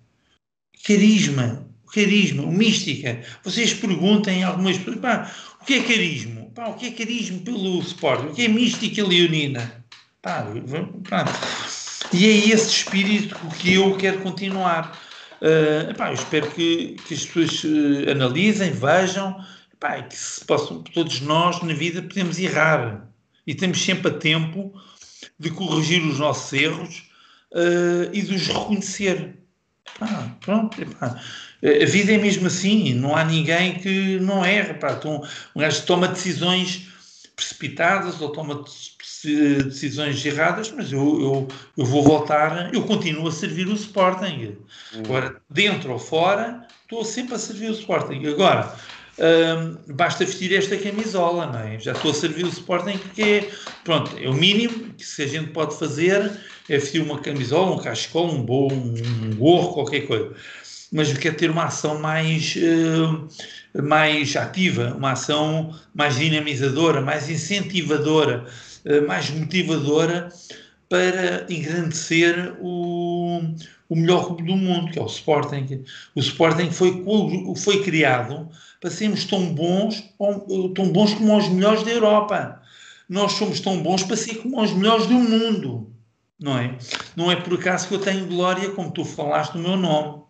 [0.85, 3.21] Carisma, carisma, mística.
[3.45, 6.47] Vocês perguntem a algumas pessoas, pá, o que é carisma?
[6.53, 8.27] Pá, o que é carisma pelo esporte?
[8.27, 9.85] O que é mística leonina?
[10.23, 10.45] Pá,
[11.09, 11.25] pá.
[12.13, 15.01] E é esse espírito que eu quero continuar.
[15.41, 19.37] Uh, epá, eu espero que, que as pessoas uh, analisem, vejam,
[19.77, 23.09] epá, que se possam, todos nós na vida podemos errar
[23.47, 24.75] e temos sempre a tempo
[25.39, 27.11] de corrigir os nossos erros
[27.53, 29.37] uh, e de os reconhecer.
[29.95, 31.21] Epá, pronto, epá.
[31.63, 34.71] a vida é mesmo assim, não há ninguém que não erra.
[34.71, 34.93] Epá.
[34.93, 35.23] Então,
[35.55, 36.89] um gajo toma decisões
[37.37, 38.65] precipitadas ou toma
[39.25, 44.57] decisões erradas, mas eu, eu, eu vou voltar, eu continuo a servir o Sporting.
[44.95, 45.01] Uhum.
[45.05, 48.27] Agora, dentro ou fora, estou sempre a servir o Sporting.
[48.27, 48.75] Agora,
[49.19, 51.79] hum, basta vestir esta camisola, não é?
[51.79, 53.51] Já estou a servir o Sporting, que é,
[53.85, 56.31] pronto, é o mínimo que se a gente pode fazer,
[56.69, 60.33] é vestir uma camisola, um cachecol, um bom, um gorro, qualquer coisa.
[60.93, 67.29] Mas eu quero ter uma ação mais, uh, mais ativa, uma ação mais dinamizadora, mais
[67.29, 68.47] incentivadora
[68.87, 70.29] eh, mais motivadora
[70.89, 73.41] para engrandecer o,
[73.89, 75.85] o melhor clube do mundo, que é o Sporting.
[76.15, 77.05] O Sporting foi,
[77.57, 78.49] foi criado
[78.87, 80.15] para sermos tão bons,
[80.77, 82.63] tão bons como os melhores da Europa.
[83.09, 85.93] Nós somos tão bons para ser como os melhores do mundo,
[86.39, 86.79] não é?
[87.17, 90.23] Não é por acaso que eu tenho Glória, como tu falaste no meu nome.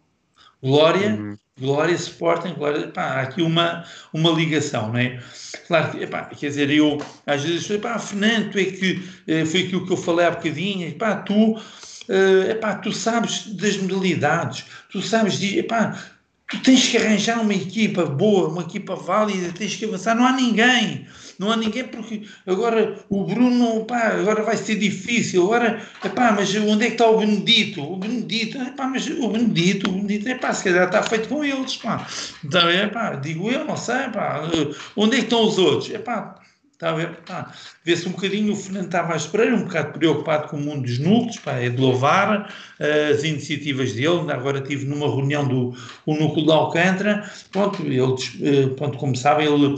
[0.63, 1.37] Glória, uhum.
[1.61, 5.23] Glória Sporting, Glória, pá, há aqui uma, uma ligação, não é?
[5.67, 6.97] Claro que, epá, quer dizer, eu
[7.27, 10.89] às vezes, epá, Fernando, tu é que, eh, foi aquilo que eu falei há bocadinho,
[10.89, 16.16] epá, tu, uh, epá, tu sabes das modalidades, tu sabes, de, epá,
[16.49, 20.33] tu tens que arranjar uma equipa boa, uma equipa válida, tens que avançar, não há
[20.33, 21.07] ninguém,
[21.39, 26.55] não há ninguém porque agora o Bruno, pá, agora vai ser difícil, agora, epá, mas
[26.55, 27.83] onde é que está o Benedito?
[27.83, 31.77] O Benedito, epá, mas o Benedito, o Benedito, epá, se calhar está feito com eles,
[31.77, 32.07] pá,
[32.45, 34.49] então, epá, digo eu, não sei, pá,
[34.97, 35.91] onde é que estão os outros?
[35.91, 36.37] Epá,
[36.77, 37.17] Está a ver?
[37.25, 40.99] Pá, vê-se um bocadinho o Fernando Tavares Pereira, um bocado preocupado com o mundo dos
[40.99, 44.31] núcleos, pá, é de louvar uh, as iniciativas dele.
[44.31, 45.75] Agora estive numa reunião do
[46.05, 49.75] o núcleo de Alcântara, pronto, ele, uh, pronto, como sabem, ele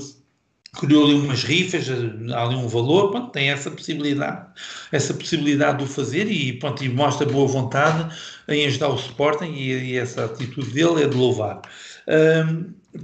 [0.72, 4.46] criou ali umas rifas, há ali um valor, pronto, tem essa possibilidade,
[4.90, 8.12] essa possibilidade de o fazer e, pronto, e mostra boa vontade
[8.48, 11.62] em ajudar o Sporting e, e essa atitude dele é de louvar.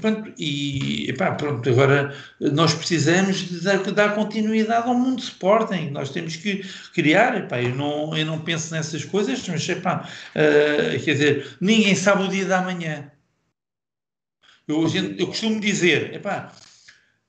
[0.00, 5.90] Pronto, e epá, pronto, agora nós precisamos de dar, dar, continuidade ao mundo de Sporting,
[5.90, 11.04] nós temos que criar, epá, eu, não, eu não penso nessas coisas, mas epá, uh,
[11.04, 13.10] quer dizer, ninguém sabe o dia da manhã.
[14.66, 14.86] Eu,
[15.18, 16.50] eu costumo dizer, epá,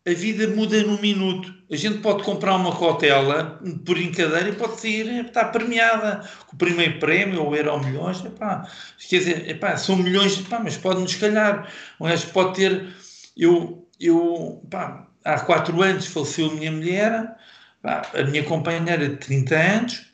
[0.08, 1.54] a vida muda num minuto.
[1.70, 6.60] A gente pode comprar uma cotela por brincadeira e pode sair, está premiada com o
[6.60, 8.24] primeiro prémio ou euro milhões.
[8.24, 8.70] Epá,
[9.10, 11.72] quer dizer, epá, são milhões, epá, mas pode-nos calhar.
[12.00, 12.88] Um gajo pode ter.
[13.36, 17.36] Eu, eu epá, há quatro anos faleceu a minha mulher,
[17.80, 20.06] epá, a minha companheira de 30 anos.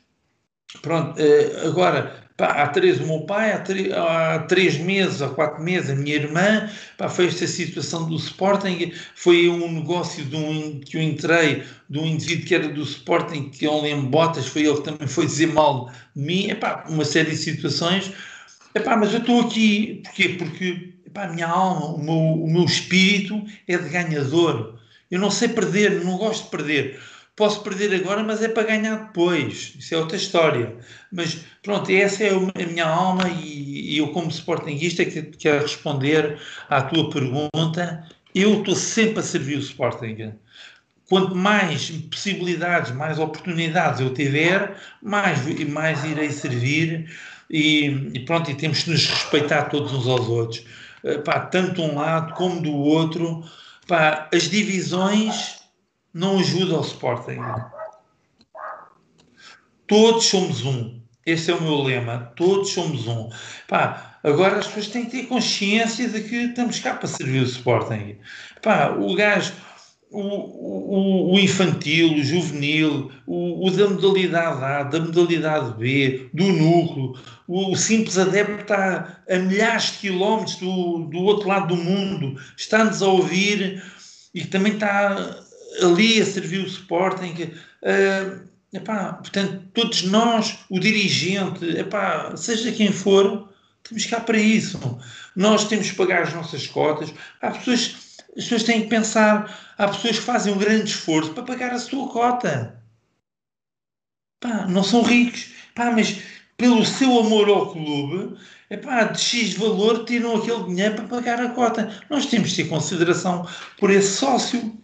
[0.80, 5.62] Pronto, eh, agora Pá, há três, o meu pai, há, há, três meses, há quatro
[5.62, 10.80] meses, a minha irmã, pá, foi esta situação do Sporting, foi um negócio de um,
[10.80, 14.62] que eu entrei, de um indivíduo que era do Sporting, que eu lembro botas, foi
[14.62, 18.10] ele que também foi dizer mal de mim, epá, uma série de situações,
[18.74, 20.30] epá, mas eu estou aqui, porquê?
[20.30, 24.78] Porque epá, a minha alma, o meu, o meu espírito é de ganhador,
[25.10, 26.98] eu não sei perder, não gosto de perder,
[27.34, 29.74] Posso perder agora, mas é para ganhar depois.
[29.78, 30.76] Isso é outra história.
[31.10, 36.38] Mas pronto, essa é a minha alma e, e eu, como Sportingista, que quero responder
[36.68, 38.06] à tua pergunta.
[38.34, 40.34] Eu estou sempre a servir o Sporting.
[41.08, 47.10] Quanto mais possibilidades, mais oportunidades eu tiver, mais, mais irei servir.
[47.48, 50.64] E, e pronto, e temos que nos respeitar todos uns aos outros.
[51.04, 53.42] Eh, pá, tanto um lado como do outro.
[53.86, 55.61] Pá, as divisões
[56.12, 57.40] não ajuda ao Sporting.
[59.86, 61.00] Todos somos um.
[61.24, 62.32] Esse é o meu lema.
[62.36, 63.30] Todos somos um.
[63.68, 67.44] Pá, agora as pessoas têm que ter consciência de que estamos cá para servir o
[67.44, 68.16] Sporting.
[68.60, 69.52] Pá, o gajo,
[70.10, 76.44] o, o, o infantil, o juvenil, o, o, da modalidade A, da modalidade B, do
[76.44, 77.14] núcleo,
[77.48, 83.02] o, simples adepto está a milhares de quilómetros do, do outro lado do mundo, está-nos
[83.02, 83.82] a ouvir
[84.34, 85.41] e também está
[85.80, 87.52] ali a servir o Sporting.
[87.82, 93.48] Uh, epá, portanto, todos nós, o dirigente, epá, seja quem for,
[93.82, 94.78] temos cá para isso.
[95.34, 97.12] Nós temos que pagar as nossas cotas.
[97.40, 97.96] Há pessoas,
[98.36, 99.74] as pessoas têm que pensar.
[99.76, 102.80] Há pessoas que fazem um grande esforço para pagar a sua cota.
[104.40, 105.52] Pá, não são ricos.
[105.74, 106.20] Pá, mas
[106.56, 108.36] pelo seu amor ao clube,
[108.70, 111.92] epá, de X valor tiram aquele dinheiro para pagar a cota.
[112.08, 113.46] Nós temos de ter consideração
[113.78, 114.78] por esse sócio.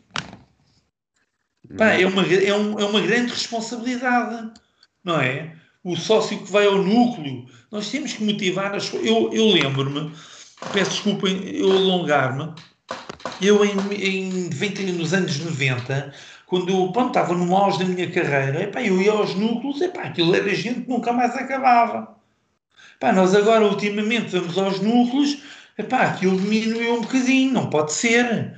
[1.70, 4.50] Epá, é, uma, é, um, é uma grande responsabilidade,
[5.04, 5.54] não é?
[5.84, 10.12] O sócio que vai ao núcleo, nós temos que motivar as Eu, eu lembro-me,
[10.72, 12.52] peço desculpa eu alongar-me,
[13.40, 16.12] eu em, em 20, nos anos 90,
[16.46, 20.04] quando eu pronto, estava no auge da minha carreira, epá, eu ia aos núcleos, epá,
[20.04, 22.16] aquilo era gente que nunca mais acabava.
[22.96, 25.42] Epá, nós agora, ultimamente, vamos aos núcleos,
[25.76, 28.56] epá, aquilo diminuiu um bocadinho, não pode ser.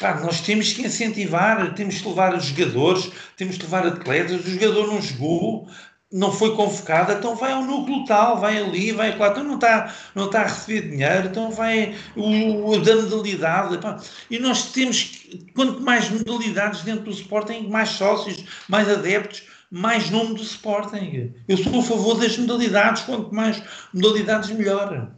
[0.00, 4.50] Epá, nós temos que incentivar, temos que levar os jogadores, temos que levar atletas, o
[4.50, 5.68] jogador não jogou,
[6.10, 9.94] não foi convocado, então vai ao núcleo tal, vai ali, vai lá, então não está,
[10.14, 13.76] não está a receber dinheiro, então vai o, o da modalidade.
[13.76, 14.00] Pá.
[14.30, 20.34] E nós temos, quanto mais modalidades dentro do Sporting, mais sócios, mais adeptos, mais nome
[20.34, 21.34] do Sporting.
[21.46, 23.62] Eu sou a favor das modalidades, quanto mais
[23.92, 25.12] modalidades, melhor.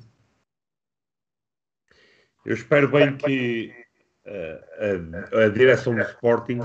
[2.44, 3.81] Eu espero bem que
[4.26, 6.60] a, a direção do Sporting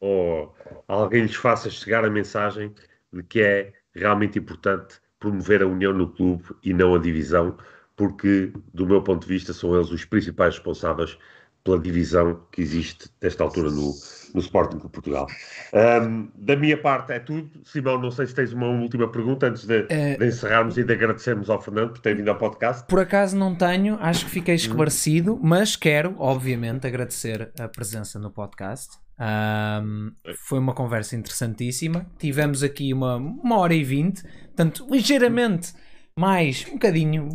[0.00, 0.54] ou
[0.88, 2.74] alguém lhes faça chegar a mensagem
[3.12, 7.56] de que é realmente importante promover a união no clube e não a divisão,
[7.94, 11.16] porque, do meu ponto de vista, são eles os principais responsáveis
[11.64, 13.94] pela divisão que existe nesta altura no,
[14.34, 15.26] no Sporting de Portugal.
[15.72, 17.50] Um, da minha parte é tudo.
[17.64, 20.16] Simão, não sei se tens uma última pergunta antes de, é...
[20.16, 22.86] de, encerrarmos e de agradecermos ao Fernando por ter vindo ao podcast.
[22.86, 28.30] Por acaso não tenho, acho que fiquei esclarecido, mas quero, obviamente, agradecer a presença no
[28.30, 28.98] podcast.
[29.20, 32.06] Um, foi uma conversa interessantíssima.
[32.18, 35.72] Tivemos aqui uma, uma hora e vinte, portanto, ligeiramente
[36.16, 37.28] mais, um bocadinho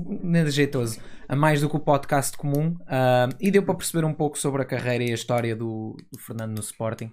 [0.48, 2.78] jeitoso, a mais do que o podcast comum.
[2.82, 6.20] Uh, e deu para perceber um pouco sobre a carreira e a história do, do
[6.20, 7.12] Fernando no Sporting,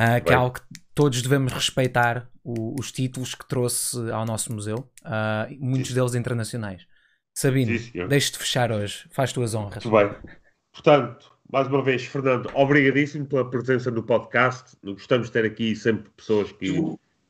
[0.00, 0.62] uh, que é algo que
[0.94, 5.94] todos devemos respeitar o, os títulos que trouxe ao nosso museu, uh, muitos Sim.
[5.94, 6.86] deles internacionais.
[7.34, 7.72] Sabino,
[8.08, 9.84] deixe-te fechar hoje, faz tuas honras.
[9.84, 10.32] Muito bem.
[10.70, 14.76] Portanto, mais uma vez, Fernando, obrigadíssimo pela presença no podcast.
[14.82, 16.72] Gostamos de ter aqui sempre pessoas que,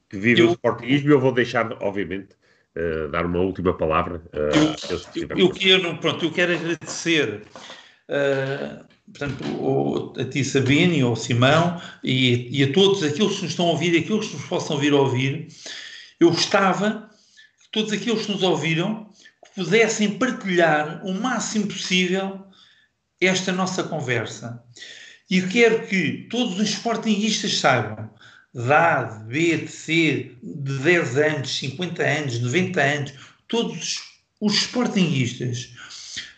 [0.09, 2.37] que vivem eu, o sportingismo e eu vou deixar, obviamente,
[2.77, 4.23] uh, dar uma última palavra.
[4.33, 7.43] Uh, eu, eu, eu, quero, pronto, eu quero agradecer
[8.09, 13.51] uh, portanto, o, a ti, Sabine, ao Simão e, e, a todos aqueles que nos
[13.51, 15.49] estão a ouvir e aqueles que nos possam vir a ouvir.
[16.19, 17.11] Eu gostava
[17.63, 19.11] que todos aqueles que nos ouviram
[19.45, 22.45] que pudessem partilhar o máximo possível
[23.21, 24.63] esta nossa conversa.
[25.31, 28.11] E quero que todos os sportinguistas saibam,
[28.55, 33.13] de A, de B, de C, de 10 anos, 50 anos, 90 anos,
[33.49, 34.01] todos
[34.41, 35.71] os sportinguistas,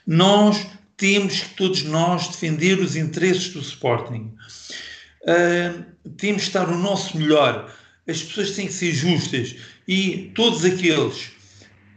[0.07, 0.67] nós
[0.97, 4.33] temos que todos nós defender os interesses do Sporting.
[5.23, 5.85] Uh,
[6.17, 7.75] temos que estar o nosso melhor.
[8.07, 9.57] As pessoas têm que ser justas
[9.89, 11.31] e todos aqueles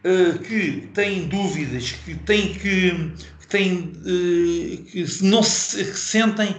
[0.03, 6.55] uh, que têm dúvidas, que têm que que, têm, eh, que não se que sentem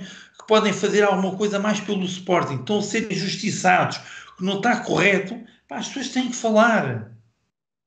[0.48, 3.98] podem fazer alguma coisa mais pelo Sporting, estão a ser injustiçados,
[4.36, 5.38] que não está correto,
[5.68, 7.12] pá, as pessoas têm que falar.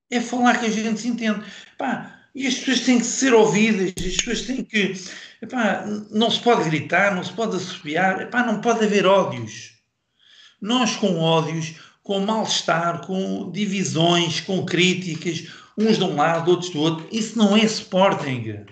[0.10, 1.42] É falar que a gente se entende.
[1.78, 4.94] Pá, e as pessoas têm que ser ouvidas, as pessoas têm que.
[5.42, 9.72] Epá, não se pode gritar, não se pode assobiar, epá, não pode haver ódios.
[10.62, 11.74] Nós com ódios,
[12.04, 17.58] com mal-estar, com divisões, com críticas, uns de um lado, outros do outro, isso não
[17.58, 18.66] é Sporting.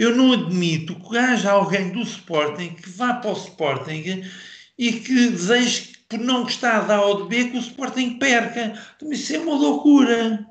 [0.00, 4.24] Eu não admito que haja alguém do Sporting que vá para o Sporting
[4.78, 8.82] e que deseje, por não gostar da A ou de B, que o Sporting perca.
[9.02, 10.48] Isso é uma loucura.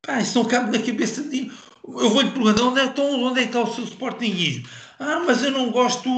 [0.00, 1.52] Pá, isso não cabe na cabeça de.
[1.86, 4.66] Eu vou-lhe perguntar onde é, então, onde é que está o seu Sportingismo?
[4.98, 6.08] Ah, mas eu não gosto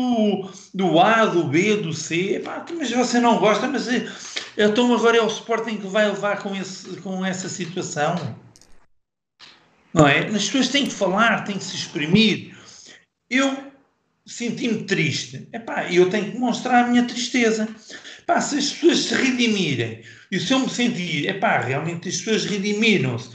[0.73, 2.40] do, A, do B, do C.
[2.44, 4.07] Pá, mas você não gosta, mas é,
[4.57, 8.45] então agora é o Sporting que vai levar com, esse, com essa situação
[9.97, 10.27] não é?
[10.27, 12.55] As pessoas têm que falar, têm que se exprimir.
[13.31, 13.73] Eu
[14.27, 15.48] senti-me triste.
[15.55, 17.66] Epá, eu tenho que mostrar a minha tristeza.
[18.18, 22.44] Epá, se as pessoas se redimirem, e se eu me sentir, epá, realmente as pessoas
[22.44, 23.31] redimiram-se,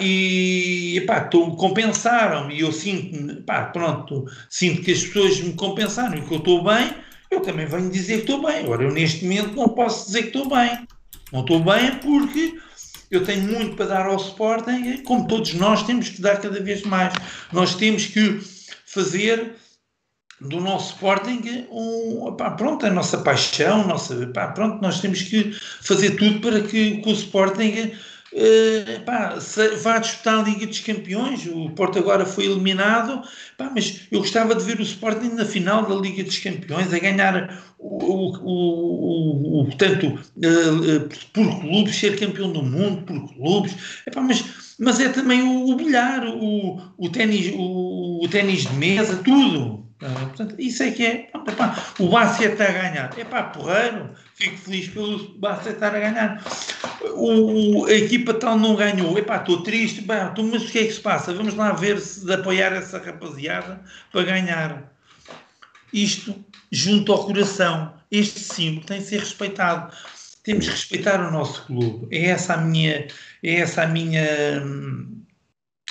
[0.00, 6.22] e epá, compensaram-me, e eu sinto, epá, pronto, sinto que as pessoas me compensaram e
[6.22, 6.92] que eu estou bem,
[7.30, 8.64] eu também venho dizer que estou bem.
[8.64, 10.88] Agora, eu neste momento não posso dizer que estou bem.
[11.32, 12.58] Não estou bem porque
[13.10, 16.82] eu tenho muito para dar ao Sporting, como todos nós temos que dar cada vez
[16.82, 17.14] mais.
[17.52, 18.40] Nós temos que
[18.86, 19.54] fazer
[20.40, 24.14] do nosso Sporting um, pronto, a nossa paixão, nossa,
[24.54, 25.52] pronto, nós temos que
[25.82, 27.92] fazer tudo para que, que o Sporting
[28.38, 31.46] uh, vá disputar a Liga dos Campeões.
[31.46, 33.22] O Porto agora foi eliminado,
[33.56, 36.98] pá, mas eu gostava de ver o Sporting na final da Liga dos Campeões, a
[36.98, 43.74] ganhar o, o, o, o tanto uh, por clubes, ser campeão do mundo por clubes,
[44.14, 44.44] mas,
[44.78, 49.87] mas é também o, o bilhar, o, o ténis o, o ténis de mesa, tudo.
[50.00, 51.30] Uh, portanto, isso é que é.
[51.34, 53.18] Epá, o Basset está a ganhar.
[53.18, 54.10] É pá, porreiro.
[54.34, 56.44] Fico feliz pelo Basset estar a ganhar.
[57.14, 59.18] O, a equipa tal não ganhou.
[59.18, 60.00] Epá, estou triste.
[60.02, 61.34] Bah, tô, mas o que é que se passa?
[61.34, 63.80] Vamos lá ver se de apoiar essa rapaziada
[64.12, 64.92] para ganhar.
[65.92, 67.92] Isto junto ao coração.
[68.08, 69.92] Este símbolo tem de ser respeitado.
[70.44, 72.06] Temos que respeitar o nosso clube.
[72.16, 73.08] É essa a minha.
[73.42, 74.22] É essa a minha.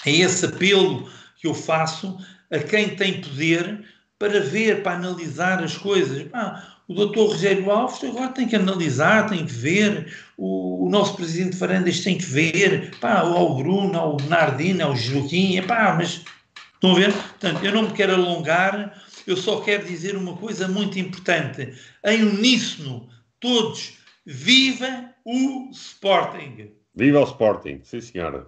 [0.05, 2.17] É esse apelo que eu faço
[2.49, 3.83] a quem tem poder
[4.19, 6.27] para ver, para analisar as coisas.
[6.33, 11.15] Ah, o doutor Rogério Alves agora tem que analisar, tem que ver, o, o nosso
[11.15, 16.23] presidente Farandas tem que ver, pá, ao Bruno, ao Nardino, ao Joaquim, pá, mas
[16.73, 17.11] estão a ver?
[17.11, 21.73] Portanto, eu não me quero alongar, eu só quero dizer uma coisa muito importante.
[22.05, 26.71] Em uníssono, todos, viva o Sporting!
[26.95, 28.47] Viva o Sporting, sim senhora.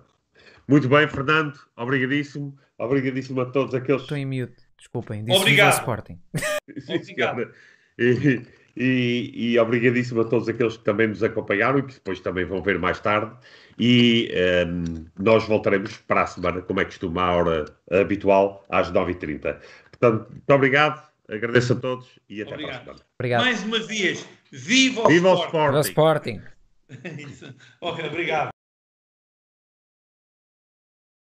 [0.68, 2.56] Muito bem, Fernando, obrigadíssimo.
[2.78, 4.04] Obrigadíssimo a todos aqueles.
[4.04, 4.69] Estou em mute.
[4.80, 5.74] Desculpem, disse Obrigado.
[5.74, 6.20] Sporting.
[6.90, 7.52] Obrigado.
[7.98, 8.42] E,
[8.78, 12.62] e, e, obrigadíssimo a todos aqueles que também nos acompanharam e que depois também vão
[12.62, 13.32] ver mais tarde.
[13.78, 14.32] E
[14.68, 19.58] um, nós voltaremos para a semana, como é costume, à hora habitual, às 9h30.
[19.92, 22.72] Portanto, muito obrigado, agradeço a todos e até obrigado.
[22.72, 23.06] para a semana.
[23.18, 23.42] Obrigado.
[23.42, 25.78] Mais uma vez, viva o viva Sporting!
[25.78, 26.42] O Sporting.
[26.90, 27.56] Viva o Sporting!
[27.82, 28.50] ok, obrigado.